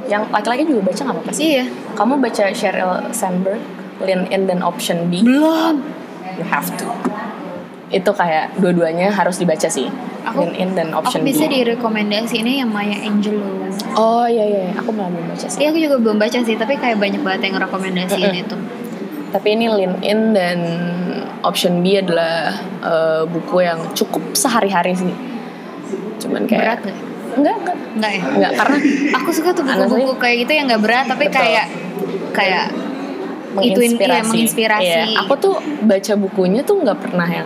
Yang 0.03 0.21
laki-laki 0.29 0.63
juga 0.63 0.81
baca 0.83 1.01
nggak 1.01 1.15
apa-apa 1.15 1.31
sih? 1.31 1.43
Iya 1.53 1.65
Kamu 1.93 2.13
baca 2.17 2.43
Sheryl 2.49 2.91
Sandberg, 3.09 3.61
Lean 3.99 4.27
In 4.27 4.45
dan 4.45 4.59
Option 4.59 5.07
B? 5.07 5.21
Belum 5.21 5.79
You 6.33 6.45
have 6.45 6.67
to. 6.75 6.89
Itu 7.87 8.09
kayak 8.09 8.57
dua-duanya 8.57 9.09
harus 9.09 9.37
dibaca 9.37 9.69
sih. 9.69 9.85
Aku- 10.23 10.43
Lean 10.43 10.55
In 10.55 10.69
dan 10.73 10.87
Aku 10.89 11.05
Option 11.05 11.21
bisa 11.21 11.45
B. 11.45 11.53
direkomendasi 11.55 12.41
ini 12.41 12.57
yang 12.57 12.67
Maya 12.67 12.97
Angelou 12.97 13.69
Oh 13.93 14.25
iya 14.25 14.43
iya, 14.43 14.63
aku 14.73 14.89
belum 14.89 15.13
baca 15.13 15.45
sih. 15.45 15.61
Iya 15.61 15.69
aku 15.69 15.79
juga 15.79 15.97
belum 15.99 16.17
baca 16.17 16.39
sih 16.39 16.55
Tapi 16.55 16.73
kayak 16.75 16.97
banyak 16.97 17.21
banget 17.21 17.41
yang 17.47 17.61
rekomendasiin 17.61 18.31
Mm-mm. 18.31 18.43
itu 18.43 18.57
Tapi 19.29 19.47
ini 19.51 19.65
Lean 19.67 19.93
In 20.01 20.19
dan 20.31 20.59
Option 21.41 21.79
B 21.79 21.95
adalah 21.95 22.55
eh, 22.81 23.23
buku 23.25 23.61
yang 23.61 23.91
cukup 23.93 24.31
sehari-hari 24.31 24.95
sih. 24.95 25.11
Cuman 26.17 26.47
kayak 26.47 26.79
Berat 26.81 26.81
gak? 26.87 26.97
Enggak 27.35 27.55
enggak 27.59 27.77
Enggak 27.93 28.11
ya? 28.11 28.21
enggak 28.27 28.51
karena 28.55 28.77
Aku 29.17 29.29
suka 29.29 29.49
tuh 29.51 29.63
buku-buku 29.63 30.13
kayak 30.17 30.35
gitu 30.43 30.51
yang 30.53 30.65
gak 30.67 30.81
berat 30.81 31.05
Tapi 31.05 31.25
Betul. 31.27 31.37
kayak 31.39 31.65
Kayak 32.31 32.65
Ituin, 33.53 34.01
iya, 34.01 34.25
menginspirasi. 34.25 34.81
Iya, 34.81 35.03
Aku 35.21 35.37
tuh 35.37 35.53
baca 35.85 36.13
bukunya 36.17 36.65
tuh 36.65 36.81
nggak 36.81 36.97
pernah 36.99 37.29
yang 37.29 37.45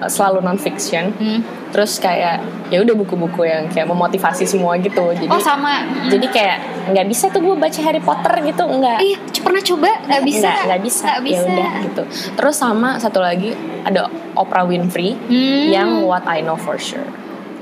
selalu 0.00 0.42
non 0.42 0.58
fiction. 0.58 1.14
hmm. 1.14 1.40
Terus 1.70 2.02
kayak 2.02 2.42
ya 2.66 2.82
udah 2.82 2.98
buku-buku 2.98 3.46
yang 3.46 3.70
kayak 3.70 3.86
memotivasi 3.86 4.42
semua 4.42 4.74
gitu. 4.82 5.14
Jadi 5.14 5.30
Oh 5.30 5.38
sama 5.38 5.86
jadi 6.10 6.26
kayak 6.26 6.58
nggak 6.90 7.06
bisa 7.06 7.30
tuh 7.30 7.38
gue 7.38 7.54
baca 7.54 7.78
Harry 7.78 8.02
Potter 8.02 8.42
gitu 8.42 8.62
nggak. 8.64 8.98
Iya 8.98 9.16
pernah 9.38 9.62
coba 9.62 9.88
Gak 10.02 10.22
bisa 10.26 10.48
Nggak, 10.50 10.64
nggak 10.66 10.80
bisa. 10.82 11.04
Nggak 11.06 11.22
bisa 11.22 11.38
Ya 11.38 11.46
udah 11.46 11.70
gitu. 11.84 12.02
Terus 12.34 12.56
sama 12.58 12.88
satu 12.98 13.22
lagi 13.22 13.54
ada 13.86 14.10
Oprah 14.34 14.66
Winfrey 14.66 15.14
Hmm. 15.14 15.70
yang 15.70 15.88
What 16.02 16.26
I 16.26 16.42
Know 16.42 16.58
for 16.58 16.74
Sure. 16.74 17.06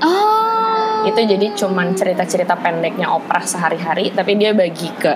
Oh 0.01 0.68
Itu 1.07 1.19
jadi 1.23 1.47
cuman 1.55 1.95
cerita-cerita 1.95 2.59
pendeknya 2.59 3.07
Oprah 3.13 3.45
sehari-hari, 3.45 4.11
tapi 4.11 4.35
dia 4.35 4.51
bagi 4.51 4.89
ke 4.99 5.13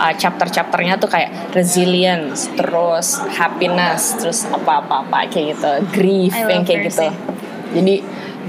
uh, 0.00 0.14
chapter-chapternya 0.16 0.96
tuh 0.96 1.10
kayak 1.12 1.54
resilience, 1.54 2.50
terus 2.56 3.20
happiness, 3.36 4.16
terus 4.18 4.48
apa-apa-apa 4.48 5.28
kayak 5.30 5.54
gitu, 5.54 5.70
grief 5.92 6.34
I 6.34 6.48
yang 6.48 6.64
kayak 6.64 6.90
gitu. 6.90 7.06
sih. 7.06 7.12
Jadi 7.70 7.94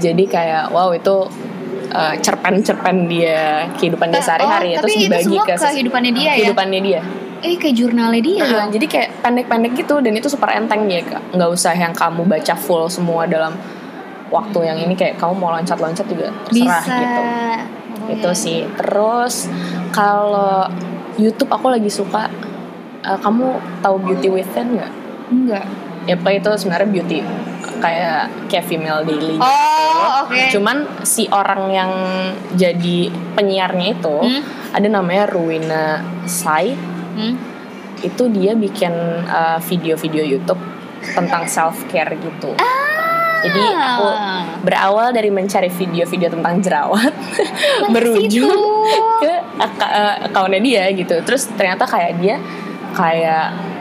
jadi 0.02 0.24
kayak 0.26 0.64
wow 0.74 0.90
itu 0.90 1.30
uh, 1.94 2.14
cerpen-cerpen 2.18 3.06
dia 3.06 3.68
kehidupan 3.76 4.10
dia 4.10 4.18
Eh, 4.18 4.24
sehari-hari 4.24 4.68
oh, 4.74 4.82
terus 4.82 4.96
dibagi 4.98 5.36
ke 5.38 5.54
kehidupannya 5.54 6.12
dia 6.16 6.24
ya? 6.24 6.34
kehidupannya 6.40 6.80
dia. 6.82 7.00
Eh 7.42 7.58
kayak 7.58 7.74
jurnalnya 7.74 8.22
dia 8.22 8.42
Nah, 8.46 8.66
jadi 8.70 8.86
kayak 8.86 9.08
pendek-pendek 9.18 9.72
gitu 9.74 9.98
dan 9.98 10.14
itu 10.14 10.30
super 10.30 10.50
enteng 10.54 10.86
ya. 10.86 11.02
Nggak 11.34 11.50
usah 11.50 11.74
yang 11.74 11.90
kamu 11.90 12.22
baca 12.26 12.54
full 12.54 12.86
semua 12.86 13.26
dalam 13.26 13.54
waktu 14.32 14.58
yang 14.64 14.78
ini 14.80 14.96
kayak 14.96 15.20
kamu 15.20 15.36
mau 15.36 15.52
loncat-loncat 15.52 16.08
juga 16.08 16.32
terserah 16.48 16.80
Bisa 16.82 16.96
gitu 16.96 17.22
Oh, 18.02 18.10
itu 18.10 18.30
sih 18.34 18.66
terus 18.74 19.46
kalau 19.94 20.66
YouTube 21.14 21.52
aku 21.52 21.70
lagi 21.70 21.86
suka 21.86 22.26
eh, 23.04 23.18
kamu 23.20 23.46
tahu 23.78 23.96
Beauty 24.02 24.26
Within 24.32 24.74
nggak 24.74 24.92
Enggak 25.30 25.64
ya 26.02 26.18
itu 26.18 26.50
sebenarnya 26.58 26.88
beauty 26.90 27.22
kayak 27.78 28.26
kayak 28.50 28.66
female 28.66 29.06
daily 29.06 29.38
gitu. 29.38 29.42
Oh 29.42 30.26
oke 30.26 30.34
cuman 30.50 30.82
si 31.06 31.30
orang 31.30 31.70
yang 31.70 31.90
jadi 32.58 33.06
penyiarnya 33.38 33.86
itu 33.94 34.16
Hmm. 34.18 34.42
ada 34.74 34.88
namanya 34.90 35.30
Ruina 35.30 36.02
Sai 36.26 36.74
Hmm. 37.14 37.38
itu 38.02 38.24
dia 38.34 38.58
bikin 38.58 38.90
uh, 39.30 39.62
video-video 39.62 40.26
YouTube 40.26 40.58
tentang 41.14 41.46
self 41.46 41.86
care 41.86 42.18
gitu. 42.18 42.50
Jadi 43.42 43.62
aku 43.74 44.08
berawal 44.62 45.10
dari 45.10 45.30
mencari 45.34 45.66
video-video 45.66 46.30
tentang 46.30 46.62
jerawat 46.62 47.12
berujung 47.90 48.86
ke 49.18 49.32
ak- 49.58 49.82
uh, 49.82 50.14
akunnya 50.30 50.60
dia 50.62 50.84
gitu. 50.94 51.18
Terus 51.26 51.50
ternyata 51.58 51.84
kayak 51.86 52.12
dia 52.22 52.36
kayak 52.94 53.72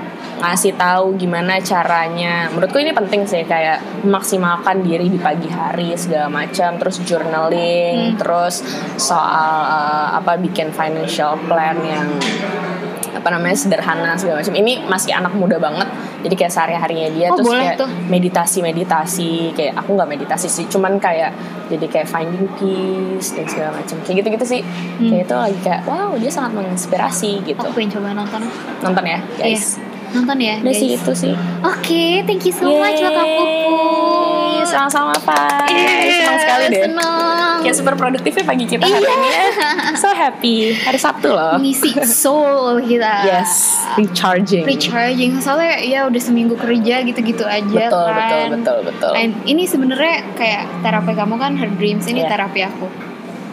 ngasih 0.42 0.74
tahu 0.74 1.14
gimana 1.22 1.62
caranya. 1.62 2.50
Menurutku 2.50 2.82
ini 2.82 2.90
penting 2.98 3.30
sih 3.30 3.46
kayak 3.46 4.02
memaksimalkan 4.02 4.82
diri 4.82 5.06
di 5.06 5.22
pagi 5.22 5.46
hari 5.46 5.94
segala 5.94 6.34
macam, 6.34 6.82
terus 6.82 6.98
journaling, 7.06 8.16
Hmm. 8.16 8.18
terus 8.18 8.66
soal 8.98 9.54
uh, 9.70 10.18
apa 10.18 10.42
bikin 10.42 10.74
financial 10.74 11.38
plan 11.46 11.78
yang 11.86 12.10
apa 13.14 13.28
namanya 13.30 13.54
sederhana 13.54 14.18
segala 14.18 14.42
macam. 14.42 14.56
Ini 14.58 14.90
masih 14.90 15.14
anak 15.14 15.38
muda 15.38 15.62
banget. 15.62 15.86
Jadi 16.22 16.36
kayak 16.38 16.54
sehari-harinya 16.54 17.08
dia 17.12 17.28
Oh, 17.30 17.38
terus 17.38 17.48
boleh 17.50 17.66
kayak 17.66 17.78
tuh. 17.82 17.90
meditasi-meditasi 18.08 19.32
kayak 19.54 19.74
aku 19.78 19.90
nggak 19.98 20.10
meditasi 20.10 20.48
sih, 20.48 20.66
cuman 20.70 20.98
kayak 20.98 21.34
jadi 21.68 21.86
kayak 21.88 22.08
finding 22.08 22.46
peace 22.56 23.34
dan 23.34 23.46
segala 23.48 23.70
macam. 23.76 23.96
Kayak 24.06 24.16
gitu-gitu 24.22 24.46
sih. 24.46 24.62
Hmm. 24.62 25.10
Kayak 25.10 25.24
itu 25.26 25.36
lagi 25.36 25.60
kayak 25.64 25.82
wow, 25.86 26.12
dia 26.16 26.32
sangat 26.32 26.52
menginspirasi 26.56 27.32
gitu. 27.44 27.60
Aku 27.60 27.74
pengen 27.74 27.98
coba 27.98 28.14
nonton 28.14 28.42
Nonton 28.82 29.04
ya, 29.06 29.20
guys. 29.36 29.78
Iya. 29.78 29.90
Nonton 30.12 30.38
ya, 30.44 30.56
Udah 30.60 30.74
guys. 30.76 30.80
sih 30.84 30.90
itu 30.94 31.12
sih. 31.16 31.34
Oke, 31.64 32.04
thank 32.28 32.44
you 32.44 32.52
so 32.52 32.68
much 32.68 33.00
Yeay, 33.00 33.08
Bakal 33.08 33.26
Puput. 33.26 34.31
Sama-sama 34.72 35.14
Pak. 35.18 35.68
Yeay, 35.68 36.10
Senang 36.18 36.38
sekali 36.40 36.66
deh. 36.70 36.84
Senang. 36.88 37.56
Kayak 37.62 37.76
super 37.76 37.94
produktifnya 37.94 38.44
pagi 38.44 38.66
kita 38.66 38.84
hari 38.84 38.98
Iya. 38.98 39.12
ini 39.12 39.30
ya. 39.30 39.46
So 39.94 40.08
happy. 40.10 40.56
Hari 40.80 40.98
Sabtu 40.98 41.30
loh. 41.30 41.56
Mengisi 41.56 41.92
soul 42.04 42.82
kita. 42.82 43.14
Yes, 43.24 43.52
recharging. 43.94 44.64
Recharging. 44.64 45.38
Soalnya 45.38 45.78
ya 45.78 46.00
udah 46.06 46.22
seminggu 46.22 46.56
kerja 46.56 47.04
gitu-gitu 47.04 47.44
aja 47.44 47.92
Betul, 47.92 48.08
kan. 48.08 48.18
betul, 48.18 48.44
betul, 48.56 48.78
betul. 48.88 49.12
And 49.14 49.36
ini 49.46 49.64
sebenarnya 49.64 50.26
kayak 50.34 50.64
terapi 50.82 51.14
kamu 51.14 51.36
kan 51.36 51.52
her 51.56 51.70
dreams 51.70 52.06
ini 52.06 52.22
Iya. 52.22 52.30
terapi 52.32 52.62
aku. 52.64 53.11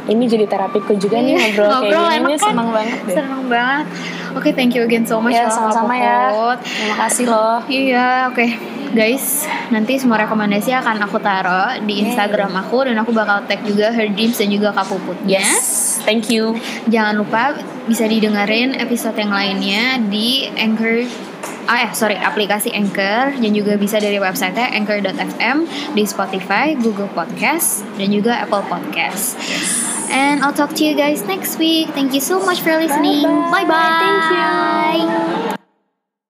Ini 0.08 0.24
jadi 0.24 0.44
terapiku 0.48 0.96
juga 0.96 1.20
nih 1.20 1.36
Iya, 1.36 1.40
ngobrol, 1.52 1.68
ngobrol 1.68 2.04
kayak 2.08 2.20
gini. 2.24 2.32
kan? 2.32 2.48
Senang 2.48 2.68
banget 2.72 2.98
deh. 3.04 3.14
Seneng 3.14 3.42
banget. 3.46 3.86
Oke, 4.32 4.48
thank 4.56 4.72
you 4.72 4.82
again 4.84 5.04
so 5.04 5.20
much 5.20 5.36
Ya, 5.36 5.52
sama-sama 5.52 5.94
ya. 5.96 6.32
Terima 6.64 6.96
kasih 7.06 7.24
loh. 7.28 7.60
Iya, 7.68 8.32
oke. 8.32 8.46
Guys, 8.88 9.44
nanti 9.68 10.00
semua 10.00 10.16
rekomendasi 10.24 10.72
akan 10.72 10.96
aku 11.04 11.20
taruh 11.20 11.76
di. 11.84 12.00
Instagram 12.08 12.56
aku 12.56 12.88
dan 12.88 12.96
aku 12.96 13.12
bakal 13.12 13.44
tag 13.44 13.60
juga 13.68 13.92
Her 13.92 14.08
Dreams 14.08 14.40
dan 14.40 14.48
juga 14.48 14.72
Kak 14.72 14.88
Puputnya. 14.88 15.44
Yes, 15.44 16.00
thank 16.08 16.32
you. 16.32 16.56
Jangan 16.88 17.20
lupa 17.20 17.52
bisa 17.84 18.08
didengerin 18.08 18.72
episode 18.80 19.12
yang 19.20 19.28
lainnya 19.28 20.00
di 20.08 20.48
Anchor 20.56 21.04
Ah, 21.68 21.84
eh, 21.84 21.92
sorry, 21.92 22.16
aplikasi 22.16 22.72
Anchor 22.72 23.36
dan 23.36 23.52
juga 23.52 23.76
bisa 23.76 24.00
dari 24.00 24.16
website 24.16 24.56
anchor.fm 24.56 25.68
di 25.92 26.00
Spotify, 26.08 26.72
Google 26.72 27.12
Podcast, 27.12 27.84
dan 28.00 28.08
juga 28.08 28.40
Apple 28.40 28.64
Podcast. 28.72 29.36
And 30.10 30.42
I'll 30.42 30.52
talk 30.52 30.74
to 30.76 30.84
you 30.84 30.96
guys 30.96 31.22
next 31.22 31.58
week. 31.58 31.88
Thank 31.90 32.14
you 32.14 32.20
so 32.20 32.44
much 32.44 32.60
for 32.60 32.76
listening. 32.76 33.22
Bye-bye. 33.22 33.64
Bye 33.64 33.64
bye. 33.64 34.98
Thank 34.98 35.52
you. 35.52 35.67